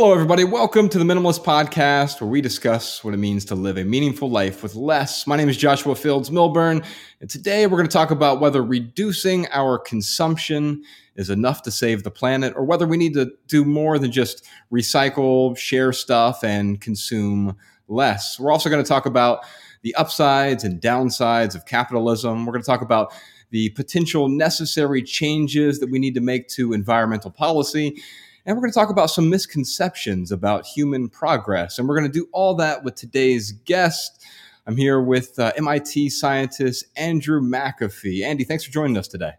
Hello, 0.00 0.14
everybody. 0.14 0.44
Welcome 0.44 0.88
to 0.88 0.98
the 0.98 1.04
Minimalist 1.04 1.44
Podcast, 1.44 2.22
where 2.22 2.30
we 2.30 2.40
discuss 2.40 3.04
what 3.04 3.12
it 3.12 3.18
means 3.18 3.44
to 3.44 3.54
live 3.54 3.76
a 3.76 3.84
meaningful 3.84 4.30
life 4.30 4.62
with 4.62 4.74
less. 4.74 5.26
My 5.26 5.36
name 5.36 5.50
is 5.50 5.58
Joshua 5.58 5.94
Fields 5.94 6.30
Millburn, 6.30 6.82
and 7.20 7.28
today 7.28 7.66
we're 7.66 7.76
going 7.76 7.86
to 7.86 7.92
talk 7.92 8.10
about 8.10 8.40
whether 8.40 8.64
reducing 8.64 9.46
our 9.48 9.78
consumption 9.78 10.82
is 11.16 11.28
enough 11.28 11.60
to 11.64 11.70
save 11.70 12.02
the 12.02 12.10
planet, 12.10 12.54
or 12.56 12.64
whether 12.64 12.86
we 12.86 12.96
need 12.96 13.12
to 13.12 13.30
do 13.46 13.62
more 13.62 13.98
than 13.98 14.10
just 14.10 14.48
recycle, 14.72 15.54
share 15.58 15.92
stuff, 15.92 16.42
and 16.42 16.80
consume 16.80 17.54
less. 17.86 18.40
We're 18.40 18.52
also 18.52 18.70
going 18.70 18.82
to 18.82 18.88
talk 18.88 19.04
about 19.04 19.44
the 19.82 19.94
upsides 19.96 20.64
and 20.64 20.80
downsides 20.80 21.54
of 21.54 21.66
capitalism. 21.66 22.46
We're 22.46 22.54
going 22.54 22.62
to 22.62 22.66
talk 22.66 22.80
about 22.80 23.12
the 23.50 23.68
potential 23.70 24.30
necessary 24.30 25.02
changes 25.02 25.78
that 25.80 25.90
we 25.90 25.98
need 25.98 26.14
to 26.14 26.22
make 26.22 26.48
to 26.48 26.72
environmental 26.72 27.30
policy. 27.30 28.00
And 28.46 28.56
we're 28.56 28.62
going 28.62 28.72
to 28.72 28.78
talk 28.78 28.90
about 28.90 29.10
some 29.10 29.28
misconceptions 29.28 30.32
about 30.32 30.66
human 30.66 31.08
progress. 31.08 31.78
And 31.78 31.88
we're 31.88 31.98
going 31.98 32.10
to 32.10 32.18
do 32.18 32.28
all 32.32 32.54
that 32.56 32.84
with 32.84 32.94
today's 32.94 33.52
guest. 33.52 34.24
I'm 34.66 34.76
here 34.76 35.00
with 35.00 35.38
uh, 35.38 35.52
MIT 35.56 36.10
scientist 36.10 36.84
Andrew 36.96 37.40
McAfee. 37.40 38.24
Andy, 38.24 38.44
thanks 38.44 38.64
for 38.64 38.70
joining 38.70 38.96
us 38.96 39.08
today. 39.08 39.32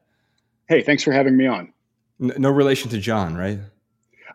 Hey, 0.67 0.81
thanks 0.81 1.03
for 1.03 1.11
having 1.11 1.35
me 1.37 1.47
on. 1.47 1.73
N- 2.21 2.33
no 2.37 2.49
relation 2.49 2.89
to 2.91 2.97
John, 2.97 3.35
right? 3.35 3.59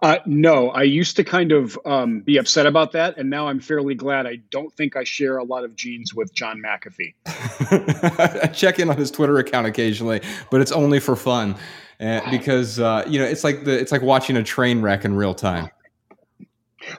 Uh, 0.02 0.18
no, 0.26 0.70
I 0.70 0.82
used 0.82 1.16
to 1.16 1.24
kind 1.24 1.52
of 1.52 1.78
um, 1.84 2.20
be 2.20 2.36
upset 2.36 2.66
about 2.66 2.92
that, 2.92 3.16
and 3.16 3.30
now 3.30 3.48
I'm 3.48 3.60
fairly 3.60 3.94
glad. 3.94 4.26
I 4.26 4.36
don't 4.50 4.72
think 4.72 4.96
I 4.96 5.04
share 5.04 5.38
a 5.38 5.44
lot 5.44 5.64
of 5.64 5.74
genes 5.76 6.14
with 6.14 6.32
John 6.34 6.62
McAfee. 6.62 7.14
I 8.44 8.48
check 8.48 8.78
in 8.78 8.90
on 8.90 8.96
his 8.96 9.10
Twitter 9.10 9.38
account 9.38 9.66
occasionally, 9.66 10.20
but 10.50 10.60
it's 10.60 10.72
only 10.72 11.00
for 11.00 11.16
fun, 11.16 11.56
uh, 12.00 12.20
because 12.30 12.78
uh, 12.78 13.04
you 13.06 13.18
know 13.18 13.24
it's 13.24 13.44
like 13.44 13.64
the 13.64 13.78
it's 13.78 13.92
like 13.92 14.02
watching 14.02 14.36
a 14.36 14.42
train 14.42 14.82
wreck 14.82 15.04
in 15.04 15.14
real 15.14 15.34
time. 15.34 15.70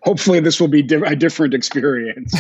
Hopefully, 0.04 0.40
this 0.40 0.60
will 0.60 0.68
be 0.68 0.82
di- 0.82 0.96
a 1.06 1.16
different 1.16 1.54
experience. 1.54 2.34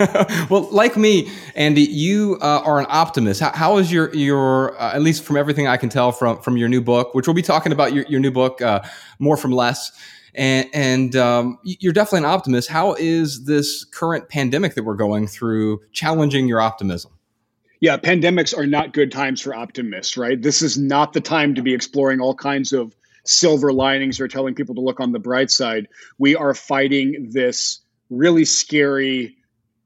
well, 0.50 0.68
like 0.70 0.96
me, 0.96 1.30
Andy, 1.54 1.82
you 1.82 2.38
uh, 2.40 2.62
are 2.64 2.78
an 2.78 2.86
optimist. 2.88 3.40
How, 3.40 3.52
how 3.52 3.76
is 3.78 3.92
your 3.92 4.14
your 4.14 4.80
uh, 4.80 4.94
at 4.94 5.02
least 5.02 5.24
from 5.24 5.36
everything 5.36 5.66
I 5.66 5.76
can 5.76 5.88
tell 5.88 6.12
from 6.12 6.40
from 6.40 6.56
your 6.56 6.68
new 6.68 6.80
book, 6.80 7.14
which 7.14 7.26
we'll 7.26 7.34
be 7.34 7.42
talking 7.42 7.72
about 7.72 7.92
your, 7.92 8.04
your 8.08 8.20
new 8.20 8.30
book, 8.30 8.62
uh, 8.62 8.80
more 9.18 9.36
from 9.36 9.52
less, 9.52 9.92
and 10.34 10.68
and 10.72 11.16
um, 11.16 11.58
you're 11.62 11.92
definitely 11.92 12.26
an 12.26 12.32
optimist. 12.32 12.68
How 12.68 12.94
is 12.94 13.44
this 13.44 13.84
current 13.84 14.28
pandemic 14.28 14.74
that 14.74 14.84
we're 14.84 14.94
going 14.94 15.26
through 15.26 15.80
challenging 15.92 16.48
your 16.48 16.60
optimism? 16.60 17.12
Yeah, 17.80 17.96
pandemics 17.96 18.56
are 18.56 18.66
not 18.66 18.92
good 18.92 19.10
times 19.10 19.40
for 19.40 19.56
optimists, 19.56 20.16
right? 20.16 20.40
This 20.40 20.62
is 20.62 20.78
not 20.78 21.14
the 21.14 21.20
time 21.20 21.56
to 21.56 21.62
be 21.62 21.74
exploring 21.74 22.20
all 22.20 22.34
kinds 22.34 22.72
of 22.72 22.94
silver 23.24 23.72
linings 23.72 24.20
or 24.20 24.28
telling 24.28 24.54
people 24.54 24.74
to 24.74 24.80
look 24.80 25.00
on 25.00 25.12
the 25.12 25.18
bright 25.18 25.50
side. 25.50 25.88
We 26.18 26.36
are 26.36 26.54
fighting 26.54 27.30
this 27.32 27.80
really 28.10 28.44
scary, 28.44 29.36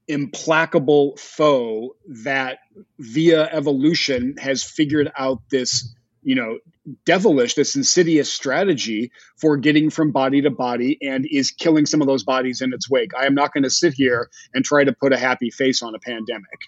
implacable 0.09 1.17
foe 1.17 1.97
that 2.25 2.59
via 2.99 3.49
evolution 3.53 4.37
has 4.38 4.62
figured 4.62 5.12
out 5.19 5.43
this, 5.50 5.94
you 6.22 6.34
know, 6.34 6.59
devilish, 7.05 7.55
this 7.55 7.75
insidious 7.75 8.33
strategy 8.33 9.11
for 9.37 9.56
getting 9.56 9.91
from 9.91 10.12
body 10.12 10.41
to 10.43 10.50
body 10.50 10.99
and 11.03 11.27
is 11.31 11.50
killing 11.50 11.87
some 11.87 12.00
of 12.00 12.06
those 12.06 12.22
bodies 12.22 12.61
in 12.61 12.72
its 12.72 12.88
wake. 12.88 13.12
I 13.19 13.27
am 13.27 13.34
not 13.34 13.53
going 13.53 13.65
to 13.65 13.71
sit 13.71 13.94
here 13.94 14.31
and 14.55 14.65
try 14.65 14.84
to 14.84 14.93
put 14.93 15.12
a 15.12 15.19
happy 15.19 15.50
face 15.50 15.82
on 15.82 15.94
a 15.94 15.99
pandemic. 15.99 16.61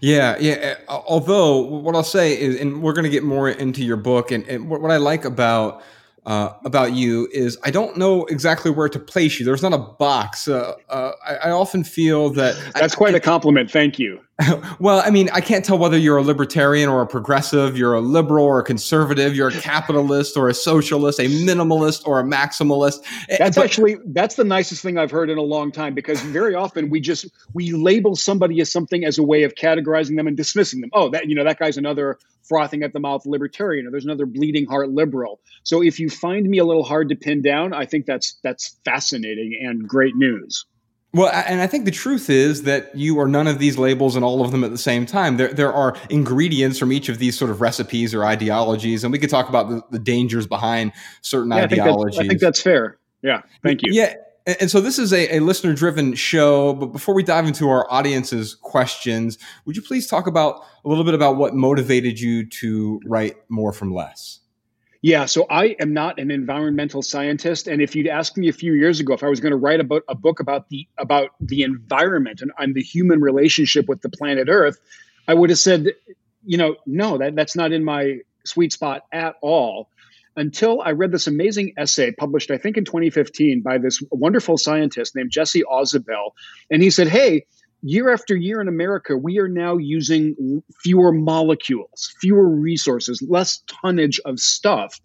Yeah, 0.00 0.36
yeah. 0.40 0.52
Eh, 0.54 0.74
although 0.88 1.58
what 1.58 1.94
I'll 1.94 2.02
say 2.02 2.38
is, 2.38 2.60
and 2.60 2.82
we're 2.82 2.92
going 2.92 3.04
to 3.04 3.10
get 3.10 3.22
more 3.22 3.48
into 3.48 3.84
your 3.84 3.96
book, 3.96 4.30
and, 4.30 4.46
and 4.48 4.68
what 4.68 4.90
I 4.90 4.96
like 4.96 5.24
about 5.24 5.82
uh, 6.26 6.52
about 6.64 6.92
you 6.92 7.28
is 7.32 7.56
I 7.62 7.70
don't 7.70 7.96
know 7.96 8.24
exactly 8.24 8.70
where 8.70 8.88
to 8.88 8.98
place 8.98 9.38
you. 9.38 9.46
There's 9.46 9.62
not 9.62 9.72
a 9.72 9.78
box. 9.78 10.48
Uh, 10.48 10.74
uh, 10.88 11.12
I, 11.24 11.34
I, 11.36 11.50
often 11.52 11.84
feel 11.84 12.30
that 12.30 12.56
that's 12.74 12.94
I, 12.94 12.96
quite 12.96 13.14
a 13.14 13.20
compliment. 13.20 13.70
Thank 13.70 14.00
you. 14.00 14.20
well, 14.80 15.00
I 15.04 15.10
mean, 15.10 15.30
I 15.32 15.40
can't 15.40 15.64
tell 15.64 15.78
whether 15.78 15.96
you're 15.96 16.16
a 16.16 16.22
libertarian 16.22 16.88
or 16.88 17.00
a 17.00 17.06
progressive, 17.06 17.78
you're 17.78 17.94
a 17.94 18.00
liberal 18.00 18.44
or 18.44 18.58
a 18.58 18.64
conservative, 18.64 19.36
you're 19.36 19.48
a 19.48 19.60
capitalist 19.60 20.36
or 20.36 20.48
a 20.48 20.54
socialist, 20.54 21.20
a 21.20 21.26
minimalist 21.26 22.06
or 22.06 22.18
a 22.18 22.24
maximalist. 22.24 23.04
That's 23.38 23.56
but, 23.56 23.64
actually 23.64 23.96
that's 24.06 24.34
the 24.34 24.44
nicest 24.44 24.82
thing 24.82 24.98
I've 24.98 25.12
heard 25.12 25.30
in 25.30 25.38
a 25.38 25.42
long 25.42 25.70
time 25.70 25.94
because 25.94 26.20
very 26.22 26.56
often 26.56 26.90
we 26.90 27.00
just 27.00 27.26
we 27.54 27.70
label 27.70 28.16
somebody 28.16 28.60
as 28.60 28.70
something 28.70 29.04
as 29.04 29.16
a 29.16 29.22
way 29.22 29.44
of 29.44 29.54
categorizing 29.54 30.16
them 30.16 30.26
and 30.26 30.36
dismissing 30.36 30.80
them. 30.80 30.90
Oh, 30.92 31.08
that 31.10 31.28
you 31.28 31.36
know 31.36 31.44
that 31.44 31.60
guy's 31.60 31.76
another 31.76 32.18
frothing 32.48 32.82
at 32.82 32.92
the 32.92 33.00
mouth 33.00 33.26
libertarian 33.26 33.86
or 33.86 33.90
there's 33.90 34.04
another 34.04 34.26
bleeding 34.26 34.66
heart 34.66 34.90
liberal. 34.90 35.40
So 35.62 35.82
if 35.82 35.98
you 35.98 36.08
find 36.08 36.48
me 36.48 36.58
a 36.58 36.64
little 36.64 36.84
hard 36.84 37.08
to 37.10 37.16
pin 37.16 37.42
down, 37.42 37.72
I 37.72 37.86
think 37.86 38.06
that's 38.06 38.38
that's 38.42 38.78
fascinating 38.84 39.58
and 39.62 39.88
great 39.88 40.14
news. 40.16 40.64
Well, 41.12 41.30
and 41.32 41.62
I 41.62 41.66
think 41.66 41.86
the 41.86 41.90
truth 41.90 42.28
is 42.28 42.64
that 42.64 42.94
you 42.94 43.18
are 43.20 43.26
none 43.26 43.46
of 43.46 43.58
these 43.58 43.78
labels 43.78 44.16
and 44.16 44.24
all 44.24 44.44
of 44.44 44.50
them 44.50 44.62
at 44.62 44.70
the 44.70 44.76
same 44.76 45.06
time. 45.06 45.38
There, 45.38 45.48
there 45.48 45.72
are 45.72 45.96
ingredients 46.10 46.78
from 46.78 46.92
each 46.92 47.08
of 47.08 47.18
these 47.18 47.38
sort 47.38 47.50
of 47.50 47.62
recipes 47.62 48.12
or 48.12 48.22
ideologies, 48.22 49.02
and 49.02 49.10
we 49.10 49.18
could 49.18 49.30
talk 49.30 49.48
about 49.48 49.70
the, 49.70 49.82
the 49.90 49.98
dangers 49.98 50.46
behind 50.46 50.92
certain 51.22 51.52
yeah, 51.52 51.62
ideologies. 51.62 52.18
I 52.18 52.22
think, 52.22 52.26
I 52.26 52.28
think 52.32 52.40
that's 52.42 52.60
fair. 52.60 52.98
Yeah, 53.22 53.42
thank 53.62 53.80
you. 53.82 53.94
Yeah, 53.94 54.14
and 54.46 54.70
so 54.70 54.80
this 54.80 54.98
is 54.98 55.12
a, 55.12 55.36
a 55.36 55.40
listener 55.40 55.72
driven 55.72 56.14
show. 56.14 56.72
But 56.74 56.86
before 56.86 57.14
we 57.14 57.22
dive 57.22 57.46
into 57.46 57.68
our 57.68 57.90
audience's 57.90 58.54
questions, 58.54 59.38
would 59.64 59.76
you 59.76 59.82
please 59.82 60.06
talk 60.06 60.26
about 60.26 60.64
a 60.84 60.88
little 60.88 61.04
bit 61.04 61.14
about 61.14 61.36
what 61.36 61.54
motivated 61.54 62.20
you 62.20 62.46
to 62.46 63.00
write 63.04 63.36
more 63.48 63.72
from 63.72 63.92
less? 63.92 64.40
Yeah, 65.02 65.26
so 65.26 65.46
I 65.50 65.76
am 65.78 65.92
not 65.92 66.18
an 66.18 66.30
environmental 66.30 67.02
scientist, 67.02 67.68
and 67.68 67.80
if 67.80 67.94
you'd 67.94 68.08
asked 68.08 68.36
me 68.36 68.48
a 68.48 68.52
few 68.52 68.72
years 68.72 68.98
ago 68.98 69.12
if 69.14 69.22
I 69.22 69.28
was 69.28 69.40
going 69.40 69.52
to 69.52 69.56
write 69.56 69.78
about 69.78 70.02
a 70.08 70.14
book 70.14 70.40
about 70.40 70.68
the 70.68 70.88
about 70.98 71.30
the 71.38 71.62
environment 71.62 72.40
and, 72.40 72.50
and 72.58 72.74
the 72.74 72.82
human 72.82 73.20
relationship 73.20 73.88
with 73.88 74.00
the 74.02 74.08
planet 74.08 74.48
Earth, 74.50 74.78
I 75.28 75.34
would 75.34 75.50
have 75.50 75.58
said, 75.58 75.92
you 76.44 76.56
know, 76.56 76.76
no, 76.86 77.18
that 77.18 77.36
that's 77.36 77.54
not 77.54 77.72
in 77.72 77.84
my 77.84 78.18
sweet 78.44 78.72
spot 78.72 79.02
at 79.12 79.36
all. 79.42 79.90
Until 80.36 80.82
I 80.82 80.92
read 80.92 81.12
this 81.12 81.26
amazing 81.26 81.72
essay 81.78 82.12
published, 82.12 82.50
I 82.50 82.58
think 82.58 82.76
in 82.76 82.84
2015, 82.84 83.62
by 83.62 83.78
this 83.78 84.02
wonderful 84.10 84.58
scientist 84.58 85.16
named 85.16 85.30
Jesse 85.30 85.62
Ausubel, 85.62 86.32
and 86.70 86.82
he 86.82 86.90
said, 86.90 87.08
"Hey." 87.08 87.46
year 87.82 88.12
after 88.12 88.34
year 88.34 88.60
in 88.60 88.68
America, 88.68 89.16
we 89.16 89.38
are 89.38 89.48
now 89.48 89.76
using 89.76 90.62
fewer 90.82 91.12
molecules, 91.12 92.12
fewer 92.20 92.48
resources, 92.48 93.22
less 93.28 93.62
tonnage 93.68 94.18
of 94.24 94.40
stuff 94.40 94.98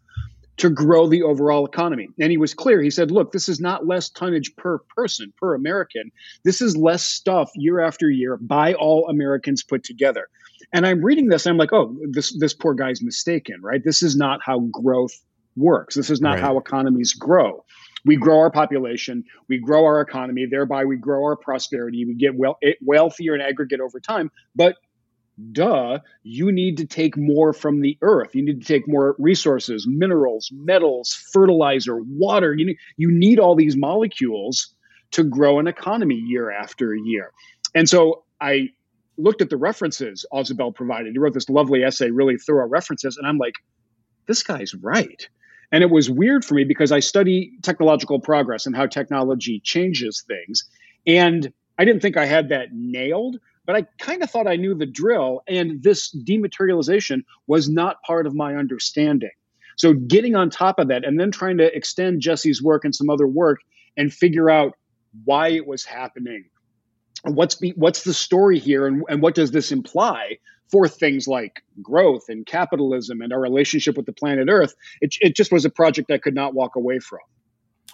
to 0.57 0.69
grow 0.69 1.07
the 1.07 1.23
overall 1.23 1.65
economy. 1.65 2.07
And 2.19 2.31
he 2.31 2.37
was 2.37 2.53
clear. 2.53 2.81
He 2.81 2.89
said, 2.89 3.11
look, 3.11 3.31
this 3.31 3.49
is 3.49 3.59
not 3.59 3.87
less 3.87 4.09
tonnage 4.09 4.55
per 4.55 4.79
person, 4.95 5.33
per 5.37 5.53
American. 5.53 6.11
This 6.43 6.61
is 6.61 6.77
less 6.77 7.05
stuff 7.05 7.51
year 7.55 7.79
after 7.79 8.09
year 8.09 8.37
by 8.37 8.73
all 8.73 9.07
Americans 9.09 9.63
put 9.63 9.83
together. 9.83 10.27
And 10.73 10.85
I'm 10.85 11.03
reading 11.03 11.27
this, 11.27 11.45
I'm 11.45 11.57
like, 11.57 11.73
oh, 11.73 11.97
this 12.11 12.37
this 12.37 12.53
poor 12.53 12.73
guy's 12.73 13.01
mistaken, 13.01 13.61
right? 13.61 13.83
This 13.83 14.03
is 14.03 14.15
not 14.15 14.39
how 14.43 14.59
growth 14.71 15.13
works. 15.55 15.95
This 15.95 16.09
is 16.09 16.21
not 16.21 16.35
right. 16.35 16.39
how 16.39 16.57
economies 16.57 17.13
grow 17.13 17.63
we 18.05 18.15
grow 18.15 18.39
our 18.39 18.51
population, 18.51 19.23
we 19.47 19.59
grow 19.59 19.85
our 19.85 20.01
economy, 20.01 20.47
thereby 20.49 20.85
we 20.85 20.97
grow 20.97 21.23
our 21.23 21.35
prosperity, 21.35 22.05
we 22.05 22.15
get 22.15 22.35
well, 22.35 22.57
eh, 22.63 22.73
wealthier 22.81 23.35
in 23.35 23.41
aggregate 23.41 23.79
over 23.79 23.99
time. 23.99 24.31
But 24.55 24.75
duh, 25.51 25.99
you 26.23 26.51
need 26.51 26.77
to 26.77 26.85
take 26.85 27.17
more 27.17 27.53
from 27.53 27.81
the 27.81 27.97
earth. 28.01 28.35
You 28.35 28.43
need 28.43 28.61
to 28.61 28.67
take 28.67 28.87
more 28.87 29.15
resources, 29.17 29.85
minerals, 29.87 30.49
metals, 30.51 31.13
fertilizer, 31.31 31.97
water. 32.01 32.53
You 32.55 32.67
need, 32.67 32.77
you 32.97 33.11
need 33.11 33.39
all 33.39 33.55
these 33.55 33.75
molecules 33.75 34.73
to 35.11 35.23
grow 35.23 35.59
an 35.59 35.67
economy 35.67 36.15
year 36.15 36.51
after 36.51 36.95
year. 36.95 37.31
And 37.75 37.87
so 37.87 38.23
I 38.39 38.69
looked 39.17 39.41
at 39.41 39.49
the 39.49 39.57
references 39.57 40.25
Ausubel 40.33 40.73
provided. 40.73 41.13
He 41.13 41.19
wrote 41.19 41.33
this 41.33 41.49
lovely 41.49 41.83
essay, 41.83 42.09
really 42.11 42.37
thorough 42.37 42.67
references, 42.67 43.17
and 43.17 43.27
I'm 43.27 43.37
like, 43.37 43.55
this 44.27 44.43
guy's 44.43 44.73
right. 44.73 45.27
And 45.71 45.83
it 45.83 45.89
was 45.89 46.09
weird 46.09 46.43
for 46.43 46.55
me 46.55 46.63
because 46.63 46.91
I 46.91 46.99
study 46.99 47.53
technological 47.61 48.19
progress 48.19 48.65
and 48.65 48.75
how 48.75 48.87
technology 48.87 49.61
changes 49.63 50.23
things. 50.27 50.69
And 51.07 51.51
I 51.77 51.85
didn't 51.85 52.01
think 52.01 52.17
I 52.17 52.25
had 52.25 52.49
that 52.49 52.69
nailed, 52.73 53.37
but 53.65 53.75
I 53.75 53.83
kind 53.99 54.21
of 54.21 54.29
thought 54.29 54.47
I 54.47 54.57
knew 54.57 54.75
the 54.75 54.85
drill. 54.85 55.41
And 55.47 55.81
this 55.81 56.13
dematerialization 56.13 57.23
was 57.47 57.69
not 57.69 58.01
part 58.03 58.27
of 58.27 58.35
my 58.35 58.55
understanding. 58.55 59.31
So 59.77 59.93
getting 59.93 60.35
on 60.35 60.49
top 60.49 60.77
of 60.77 60.89
that 60.89 61.05
and 61.05 61.19
then 61.19 61.31
trying 61.31 61.57
to 61.57 61.75
extend 61.75 62.21
Jesse's 62.21 62.61
work 62.61 62.85
and 62.85 62.93
some 62.93 63.09
other 63.09 63.25
work 63.25 63.59
and 63.97 64.13
figure 64.13 64.49
out 64.49 64.73
why 65.23 65.49
it 65.49 65.65
was 65.65 65.85
happening. 65.85 66.45
What's 67.23 67.55
be, 67.55 67.71
what's 67.75 68.03
the 68.03 68.13
story 68.13 68.59
here 68.59 68.87
and, 68.87 69.03
and 69.09 69.21
what 69.21 69.35
does 69.35 69.51
this 69.51 69.71
imply 69.71 70.37
for 70.71 70.87
things 70.87 71.27
like 71.27 71.63
growth 71.81 72.23
and 72.29 72.45
capitalism 72.45 73.21
and 73.21 73.31
our 73.31 73.39
relationship 73.39 73.97
with 73.97 74.05
the 74.05 74.13
planet 74.13 74.47
Earth? 74.49 74.73
It, 75.01 75.15
it 75.21 75.35
just 75.35 75.51
was 75.51 75.65
a 75.65 75.69
project 75.69 76.09
I 76.11 76.17
could 76.17 76.35
not 76.35 76.53
walk 76.53 76.75
away 76.75 76.99
from. 76.99 77.19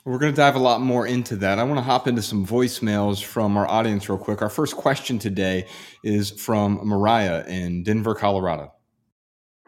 We're 0.05 0.19
going 0.19 0.31
to 0.31 0.37
dive 0.37 0.55
a 0.55 0.59
lot 0.59 0.79
more 0.79 1.05
into 1.05 1.35
that. 1.37 1.59
I 1.59 1.63
want 1.63 1.79
to 1.79 1.83
hop 1.83 2.07
into 2.07 2.21
some 2.21 2.47
voicemails 2.47 3.21
from 3.21 3.57
our 3.57 3.67
audience 3.67 4.07
real 4.07 4.17
quick. 4.17 4.41
Our 4.41 4.49
first 4.49 4.77
question 4.77 5.19
today 5.19 5.67
is 6.01 6.31
from 6.31 6.79
Mariah 6.87 7.43
in 7.45 7.83
Denver, 7.83 8.15
Colorado. 8.15 8.71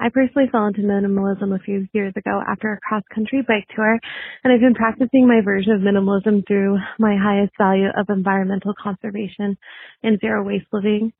I 0.02 0.08
personally 0.08 0.48
fell 0.50 0.68
into 0.68 0.82
minimalism 0.82 1.54
a 1.54 1.60
few 1.60 1.86
years 1.92 2.14
ago 2.16 2.42
after 2.48 2.72
a 2.72 2.80
cross 2.80 3.04
country 3.14 3.44
bike 3.46 3.68
tour, 3.76 4.00
and 4.44 4.54
I've 4.54 4.62
been 4.62 4.74
practicing 4.74 5.28
my 5.28 5.42
version 5.44 5.74
of 5.74 5.82
minimalism 5.82 6.48
through 6.48 6.78
my 6.98 7.18
highest 7.22 7.52
value 7.58 7.90
of 7.98 8.10
environmental 8.10 8.74
conservation 8.82 9.58
and 10.02 10.20
zero 10.22 10.44
waste 10.44 10.68
living. 10.72 11.12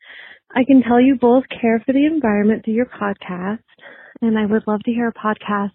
I 0.56 0.64
can 0.64 0.82
tell 0.82 1.02
you 1.02 1.18
both 1.20 1.44
care 1.50 1.84
for 1.86 1.92
the 1.92 2.06
environment 2.06 2.64
through 2.64 2.76
your 2.76 2.86
podcast, 2.86 3.60
and 4.22 4.40
I 4.40 4.46
would 4.46 4.66
love 4.66 4.82
to 4.86 4.92
hear 4.92 5.10
a 5.10 5.14
podcast 5.14 5.72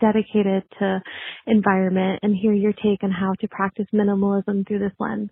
dedicated 0.00 0.62
to 0.78 1.02
environment 1.46 2.20
and 2.22 2.34
hear 2.34 2.52
your 2.54 2.72
take 2.72 3.02
on 3.02 3.10
how 3.10 3.34
to 3.40 3.48
practice 3.48 3.86
minimalism 3.92 4.66
through 4.66 4.78
this 4.78 4.96
lens. 4.98 5.30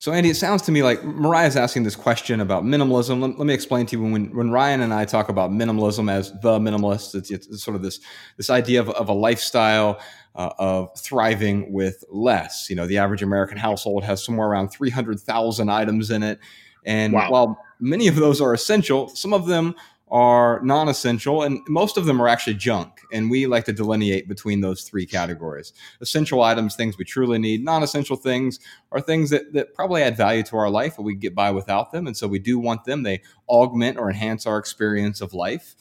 So, 0.00 0.12
Andy, 0.12 0.30
it 0.30 0.36
sounds 0.36 0.62
to 0.62 0.72
me 0.72 0.84
like 0.84 1.02
Mariah's 1.02 1.56
asking 1.56 1.82
this 1.82 1.96
question 1.96 2.40
about 2.40 2.62
minimalism. 2.62 3.20
Let, 3.20 3.36
let, 3.36 3.46
me 3.46 3.52
explain 3.52 3.84
to 3.86 3.96
you 3.96 4.02
when, 4.04 4.34
when 4.34 4.50
Ryan 4.52 4.80
and 4.82 4.94
I 4.94 5.04
talk 5.04 5.28
about 5.28 5.50
minimalism 5.50 6.08
as 6.08 6.30
the 6.40 6.60
minimalist, 6.60 7.16
it's, 7.16 7.32
it's 7.32 7.64
sort 7.64 7.74
of 7.74 7.82
this, 7.82 7.98
this 8.36 8.48
idea 8.48 8.78
of, 8.78 8.90
of 8.90 9.08
a 9.08 9.12
lifestyle 9.12 10.00
uh, 10.36 10.50
of 10.56 10.96
thriving 10.96 11.72
with 11.72 12.04
less. 12.10 12.70
You 12.70 12.76
know, 12.76 12.86
the 12.86 12.98
average 12.98 13.24
American 13.24 13.58
household 13.58 14.04
has 14.04 14.22
somewhere 14.22 14.46
around 14.46 14.68
300,000 14.68 15.68
items 15.68 16.12
in 16.12 16.22
it. 16.22 16.38
And 16.84 17.12
wow. 17.12 17.30
while 17.30 17.64
many 17.80 18.06
of 18.06 18.14
those 18.14 18.40
are 18.40 18.54
essential, 18.54 19.08
some 19.08 19.34
of 19.34 19.46
them 19.46 19.74
are 20.10 20.60
non 20.62 20.88
essential, 20.88 21.42
and 21.42 21.60
most 21.68 21.96
of 21.96 22.06
them 22.06 22.20
are 22.20 22.28
actually 22.28 22.54
junk. 22.54 23.00
And 23.12 23.30
we 23.30 23.46
like 23.46 23.64
to 23.66 23.72
delineate 23.72 24.28
between 24.28 24.60
those 24.60 24.82
three 24.82 25.06
categories 25.06 25.72
essential 26.00 26.42
items, 26.42 26.76
things 26.76 26.98
we 26.98 27.04
truly 27.04 27.38
need, 27.38 27.64
non 27.64 27.82
essential 27.82 28.16
things 28.16 28.58
are 28.92 29.00
things 29.00 29.30
that, 29.30 29.52
that 29.52 29.74
probably 29.74 30.02
add 30.02 30.16
value 30.16 30.42
to 30.44 30.56
our 30.56 30.70
life, 30.70 30.94
but 30.96 31.02
we 31.02 31.14
get 31.14 31.34
by 31.34 31.50
without 31.50 31.92
them. 31.92 32.06
And 32.06 32.16
so 32.16 32.26
we 32.28 32.38
do 32.38 32.58
want 32.58 32.84
them. 32.84 33.02
They 33.02 33.22
augment 33.48 33.98
or 33.98 34.10
enhance 34.10 34.46
our 34.46 34.58
experience 34.58 35.20
of 35.20 35.34
life. 35.34 35.74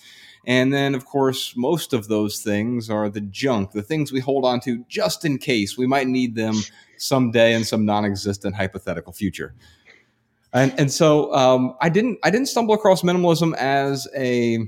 And 0.45 0.73
then, 0.73 0.95
of 0.95 1.05
course, 1.05 1.55
most 1.57 1.91
of 1.91 2.07
those 2.07 2.41
things 2.41 2.89
are 2.89 3.09
the 3.09 3.19
junk, 3.19 3.71
the 3.71 3.81
things 3.81 4.13
we 4.13 4.21
hold 4.21 4.45
on 4.45 4.61
to 4.61 4.85
just 4.87 5.25
in 5.25 5.37
case 5.39 5.77
we 5.77 5.87
might 5.87 6.07
need 6.07 6.35
them 6.35 6.55
someday 6.97 7.53
in 7.53 7.65
some 7.65 7.85
non 7.85 8.05
existent 8.05 8.55
hypothetical 8.55 9.11
future. 9.11 9.53
And 10.53 10.73
and 10.79 10.91
so 10.91 11.33
um, 11.33 11.75
I 11.81 11.89
didn't 11.89 12.19
I 12.23 12.29
didn't 12.29 12.47
stumble 12.47 12.73
across 12.73 13.01
minimalism 13.01 13.53
as 13.55 14.07
a 14.15 14.67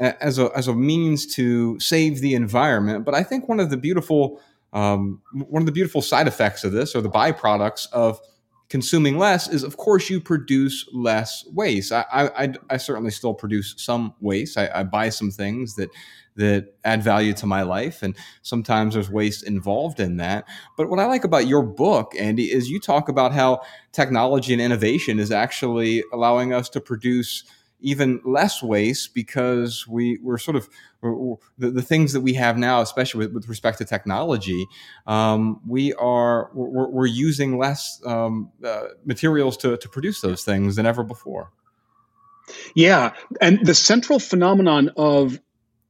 as 0.00 0.38
a 0.38 0.50
as 0.54 0.68
a 0.68 0.74
means 0.74 1.26
to 1.34 1.78
save 1.80 2.20
the 2.20 2.34
environment, 2.34 3.04
but 3.04 3.14
I 3.14 3.22
think 3.22 3.48
one 3.48 3.60
of 3.60 3.70
the 3.70 3.76
beautiful 3.76 4.40
um, 4.72 5.22
one 5.32 5.62
of 5.62 5.66
the 5.66 5.72
beautiful 5.72 6.02
side 6.02 6.28
effects 6.28 6.62
of 6.62 6.72
this, 6.72 6.94
or 6.94 7.00
the 7.00 7.10
byproducts 7.10 7.90
of 7.92 8.20
consuming 8.68 9.18
less, 9.18 9.48
is 9.48 9.62
of 9.62 9.76
course 9.76 10.10
you 10.10 10.20
produce 10.20 10.86
less 10.92 11.44
waste. 11.52 11.92
I 11.92 12.04
I, 12.12 12.54
I 12.70 12.76
certainly 12.76 13.10
still 13.10 13.34
produce 13.34 13.74
some 13.76 14.14
waste. 14.20 14.58
I, 14.58 14.70
I 14.74 14.82
buy 14.82 15.08
some 15.08 15.30
things 15.30 15.74
that 15.76 15.90
that 16.38 16.72
add 16.84 17.02
value 17.02 17.34
to 17.34 17.46
my 17.46 17.62
life. 17.62 18.02
And 18.02 18.16
sometimes 18.42 18.94
there's 18.94 19.10
waste 19.10 19.42
involved 19.42 19.98
in 20.00 20.18
that. 20.18 20.44
But 20.76 20.88
what 20.88 21.00
I 21.00 21.06
like 21.06 21.24
about 21.24 21.48
your 21.48 21.62
book, 21.62 22.12
Andy, 22.16 22.52
is 22.52 22.70
you 22.70 22.78
talk 22.78 23.08
about 23.08 23.32
how 23.32 23.60
technology 23.92 24.52
and 24.52 24.62
innovation 24.62 25.18
is 25.18 25.32
actually 25.32 26.04
allowing 26.12 26.54
us 26.54 26.68
to 26.70 26.80
produce 26.80 27.42
even 27.80 28.20
less 28.24 28.62
waste 28.62 29.14
because 29.14 29.86
we 29.86 30.18
we're 30.22 30.38
sort 30.38 30.56
of 30.56 30.68
we're, 31.00 31.36
the, 31.58 31.70
the, 31.70 31.82
things 31.82 32.12
that 32.12 32.22
we 32.22 32.34
have 32.34 32.58
now, 32.58 32.80
especially 32.80 33.26
with, 33.26 33.34
with 33.34 33.48
respect 33.48 33.78
to 33.78 33.84
technology, 33.84 34.66
um, 35.06 35.60
we 35.66 35.92
are 35.94 36.50
we're, 36.54 36.88
we're 36.88 37.06
using 37.06 37.56
less 37.56 38.00
um, 38.04 38.50
uh, 38.64 38.88
materials 39.04 39.56
to, 39.58 39.76
to 39.76 39.88
produce 39.88 40.20
those 40.20 40.42
things 40.42 40.76
than 40.76 40.86
ever 40.86 41.04
before. 41.04 41.52
Yeah, 42.74 43.12
and 43.40 43.64
the 43.64 43.74
central 43.74 44.18
phenomenon 44.18 44.90
of 44.96 45.38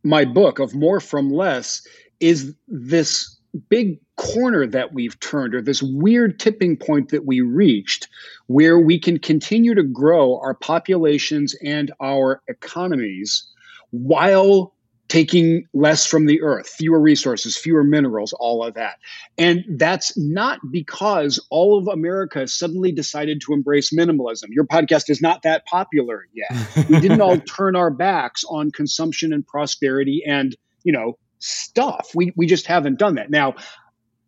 my 0.03 0.25
book 0.25 0.59
of 0.59 0.75
more 0.75 1.01
from 1.01 1.31
less 1.31 1.87
is 2.21 2.55
this 2.67 3.38
big 3.69 3.99
corner 4.17 4.67
that 4.67 4.93
we've 4.93 5.19
turned 5.21 5.55
or 5.55 5.63
this 5.63 5.83
weird 5.83 6.39
tipping 6.39 6.77
point 6.77 7.11
that 7.11 7.25
we 7.25 7.41
reached 7.41 8.09
where 8.47 8.79
we 8.79 8.99
can 8.99 9.19
continue 9.19 9.75
to 9.75 9.83
grow 9.83 10.39
our 10.41 10.55
populations 10.55 11.55
and 11.65 11.93
our 12.01 12.43
economies 12.49 13.45
while 13.91 14.75
taking 15.09 15.67
less 15.73 16.07
from 16.07 16.27
the 16.27 16.43
earth, 16.43 16.69
fewer 16.69 17.01
resources, 17.01 17.57
fewer 17.57 17.83
minerals, 17.83 18.35
all 18.35 18.63
of 18.63 18.75
that. 18.75 18.99
And 19.39 19.65
that's 19.77 20.17
not 20.19 20.61
because 20.71 21.45
all 21.51 21.79
of 21.79 21.89
America 21.89 22.47
suddenly 22.47 22.93
decided 22.93 23.41
to 23.43 23.55
embrace 23.55 23.91
minimalism. 23.91 24.49
Your 24.51 24.65
podcast 24.65 25.09
is 25.09 25.23
not 25.23 25.43
that 25.43 25.65
popular 25.65 26.27
yet. 26.35 26.89
we 26.91 27.01
didn't 27.01 27.23
all 27.23 27.39
turn 27.57 27.75
our 27.75 27.91
backs 27.91 28.45
on 28.51 28.71
consumption 28.71 29.33
and 29.33 29.47
prosperity 29.47 30.23
and, 30.27 30.55
you 30.85 30.93
know, 30.93 31.17
stuff. 31.39 32.11
We 32.15 32.33
we 32.37 32.47
just 32.47 32.67
haven't 32.67 32.99
done 32.99 33.17
that. 33.17 33.31
Now, 33.31 33.55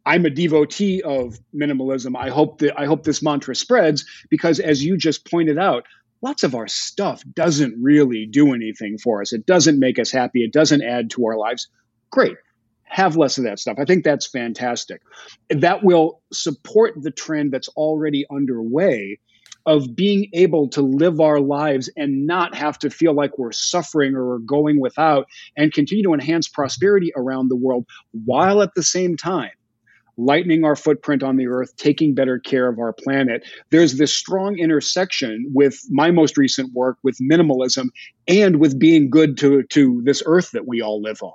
I'm 0.05 0.25
a 0.25 0.31
devotee 0.31 1.03
of 1.03 1.39
minimalism. 1.55 2.17
I 2.17 2.31
hope 2.31 2.59
that 2.59 2.79
I 2.79 2.87
hope 2.87 3.05
this 3.05 3.23
mantra 3.23 3.55
spreads 3.55 4.05
because 4.31 4.61
as 4.61 4.83
you 4.85 4.97
just 4.97 5.31
pointed 5.31 5.59
out, 5.59 5.85
lots 6.23 6.43
of 6.43 6.55
our 6.55 6.69
stuff 6.69 7.23
doesn't 7.35 7.75
really 7.81 8.27
do 8.31 8.55
anything 8.55 8.99
for 8.99 9.21
us. 9.21 9.33
It 9.33 9.47
doesn't 9.47 9.79
make 9.79 9.99
us 9.99 10.11
happy. 10.11 10.43
It 10.43 10.53
doesn't 10.53 10.83
add 10.83 11.11
to 11.11 11.27
our 11.27 11.37
lives. 11.37 11.69
Great. 12.11 12.37
Have 12.85 13.17
less 13.17 13.39
of 13.39 13.45
that 13.45 13.59
stuff. 13.59 13.77
I 13.81 13.85
think 13.85 14.05
that's 14.05 14.27
fantastic. 14.27 15.01
That 15.49 15.85
will 15.85 16.23
support 16.33 16.95
the 16.97 17.13
trend 17.13 17.53
that's 17.53 17.69
already 17.69 18.27
underway 18.31 19.21
of 19.67 19.95
being 19.95 20.29
able 20.33 20.69
to 20.69 20.83
live 20.83 21.21
our 21.21 21.41
lives 21.41 21.91
and 21.97 22.27
not 22.27 22.55
have 22.55 22.79
to 22.79 22.91
feel 22.91 23.15
like 23.15 23.39
we're 23.39 23.53
suffering 23.53 24.15
or 24.15 24.27
we're 24.27 24.39
going 24.39 24.81
without 24.81 25.27
and 25.57 25.73
continue 25.73 26.03
to 26.05 26.15
enhance 26.15 26.49
prosperity 26.49 27.13
around 27.17 27.49
the 27.49 27.57
world 27.57 27.87
while 28.25 28.63
at 28.63 28.75
the 28.75 28.83
same 28.83 29.17
time 29.17 29.51
lightening 30.21 30.65
our 30.65 30.77
footprint 30.77 31.23
on 31.23 31.37
the 31.37 31.47
earth, 31.47 31.75
taking 31.77 32.15
better 32.15 32.39
care 32.39 32.69
of 32.69 32.79
our 32.79 32.93
planet. 32.93 33.43
There's 33.71 33.97
this 33.97 34.17
strong 34.17 34.59
intersection 34.59 35.47
with 35.55 35.81
my 35.89 36.11
most 36.11 36.37
recent 36.37 36.73
work 36.75 36.99
with 37.03 37.17
minimalism 37.19 37.89
and 38.29 38.57
with 38.57 38.79
being 38.79 39.09
good 39.09 39.39
to, 39.39 39.63
to 39.65 40.03
this 40.05 40.23
earth 40.27 40.51
that 40.53 40.67
we 40.67 40.83
all 40.83 41.01
live 41.01 41.23
on. 41.23 41.33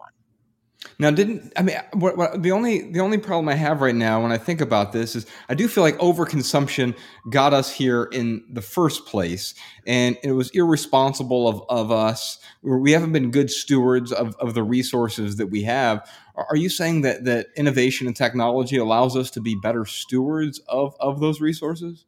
Now, 1.00 1.12
didn't 1.12 1.52
I 1.58 1.62
mean 1.62 1.78
what, 1.94 2.18
what, 2.18 2.42
the 2.42 2.52
only 2.52 2.92
the 2.92 3.00
only 3.00 3.18
problem 3.18 3.50
I 3.50 3.56
have 3.56 3.82
right 3.82 3.96
now 3.96 4.22
when 4.22 4.32
I 4.32 4.38
think 4.38 4.62
about 4.62 4.92
this 4.92 5.16
is 5.16 5.26
I 5.50 5.54
do 5.54 5.68
feel 5.68 5.84
like 5.84 5.98
overconsumption 5.98 6.96
got 7.30 7.54
us 7.54 7.72
here 7.72 8.04
in 8.12 8.44
the 8.50 8.62
first 8.62 9.06
place, 9.06 9.54
and 9.86 10.18
it 10.24 10.32
was 10.32 10.50
irresponsible 10.52 11.48
of 11.48 11.64
of 11.70 11.92
us. 11.92 12.40
We 12.62 12.92
haven't 12.92 13.14
been 13.14 13.32
good 13.32 13.52
stewards 13.52 14.12
of 14.12 14.36
of 14.38 14.54
the 14.54 14.64
resources 14.64 15.38
that 15.38 15.48
we 15.48 15.64
have. 15.64 16.10
Are 16.36 16.58
you 16.58 16.70
saying 16.70 17.02
that 17.02 17.26
that 17.26 17.48
innovation 17.56 18.08
and 18.08 18.16
technology 18.16 18.78
allows 18.78 19.16
us 19.16 19.30
to 19.32 19.42
be 19.42 19.56
better 19.62 19.86
stewards 19.86 20.60
of 20.68 20.96
of 21.00 21.20
those 21.20 21.42
resources? 21.42 22.06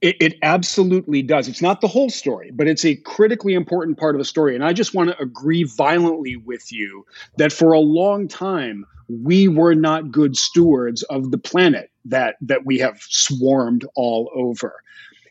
It, 0.00 0.16
it, 0.20 0.38
absolutely 0.42 1.20
does. 1.22 1.46
It's 1.46 1.60
not 1.60 1.82
the 1.82 1.88
whole 1.88 2.08
story, 2.08 2.50
but 2.52 2.66
it's 2.66 2.86
a 2.86 2.96
critically 2.96 3.52
important 3.52 3.98
part 3.98 4.14
of 4.14 4.18
the 4.18 4.24
story. 4.24 4.54
And 4.54 4.64
I 4.64 4.72
just 4.72 4.94
want 4.94 5.10
to 5.10 5.20
agree 5.20 5.64
violently 5.64 6.36
with 6.36 6.72
you 6.72 7.04
that 7.36 7.52
for 7.52 7.72
a 7.72 7.80
long 7.80 8.26
time, 8.26 8.86
we 9.08 9.46
were 9.46 9.74
not 9.74 10.10
good 10.10 10.36
stewards 10.36 11.02
of 11.02 11.30
the 11.30 11.38
planet 11.38 11.90
that, 12.06 12.36
that 12.40 12.64
we 12.64 12.78
have 12.78 12.98
swarmed 13.00 13.84
all 13.94 14.30
over. 14.34 14.82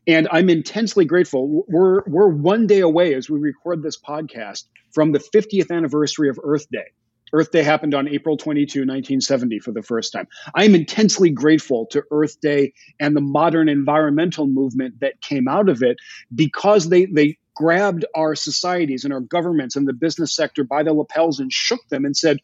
And 0.06 0.28
I'm 0.32 0.50
intensely 0.50 1.06
grateful. 1.06 1.66
We're, 1.68 2.04
we're 2.06 2.30
one 2.30 2.68
day 2.68 2.80
away 2.80 3.16
as 3.16 3.30
we 3.30 3.40
record 3.40 3.82
this 3.82 4.00
podcast 4.00 4.66
from 4.92 5.12
the 5.12 5.20
50th 5.20 5.72
anniversary 5.72 6.30
of 6.30 6.40
Earth 6.44 6.70
Day. 6.72 6.88
Earth 7.34 7.52
Day 7.52 7.64
happened 7.64 7.94
on 7.94 8.08
April 8.08 8.38
22, 8.38 8.80
1970, 8.80 9.60
for 9.60 9.72
the 9.72 9.82
first 9.82 10.12
time. 10.12 10.28
I 10.56 10.66
am 10.66 10.76
intensely 10.76 11.30
grateful 11.30 11.86
to 11.88 12.04
Earth 12.12 12.40
Day 12.42 12.74
and 13.00 13.16
the 13.16 13.22
modern 13.22 13.70
environmental 13.70 14.48
movement 14.48 15.00
that 15.02 15.22
came 15.22 15.48
out 15.48 15.70
of 15.70 15.84
it 15.84 15.98
because 16.34 16.90
they, 16.90 17.06
they 17.06 17.38
grabbed 17.56 18.06
our 18.16 18.36
societies 18.36 19.04
and 19.04 19.14
our 19.14 19.20
governments 19.20 19.76
and 19.76 19.88
the 19.88 19.94
business 19.94 20.36
sector 20.36 20.64
by 20.64 20.84
the 20.84 20.94
lapels 20.94 21.40
and 21.40 21.52
shook 21.52 21.82
them 21.90 22.06
and 22.06 22.16
said, 22.16 22.40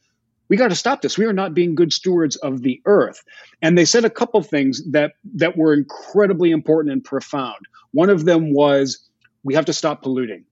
we 0.47 0.57
got 0.57 0.67
to 0.67 0.75
stop 0.75 1.01
this. 1.01 1.17
We 1.17 1.25
are 1.25 1.33
not 1.33 1.53
being 1.53 1.73
good 1.73 1.91
stewards 1.91 2.35
of 2.35 2.61
the 2.61 2.81
earth. 2.85 3.23
And 3.61 3.77
they 3.77 3.85
said 3.85 4.05
a 4.05 4.09
couple 4.09 4.41
things 4.43 4.83
that, 4.91 5.13
that 5.35 5.57
were 5.57 5.73
incredibly 5.73 6.51
important 6.51 6.93
and 6.93 7.03
profound. 7.03 7.65
One 7.91 8.09
of 8.09 8.25
them 8.25 8.53
was, 8.53 8.99
we 9.43 9.55
have 9.55 9.65
to 9.65 9.73
stop 9.73 10.03
polluting. 10.03 10.45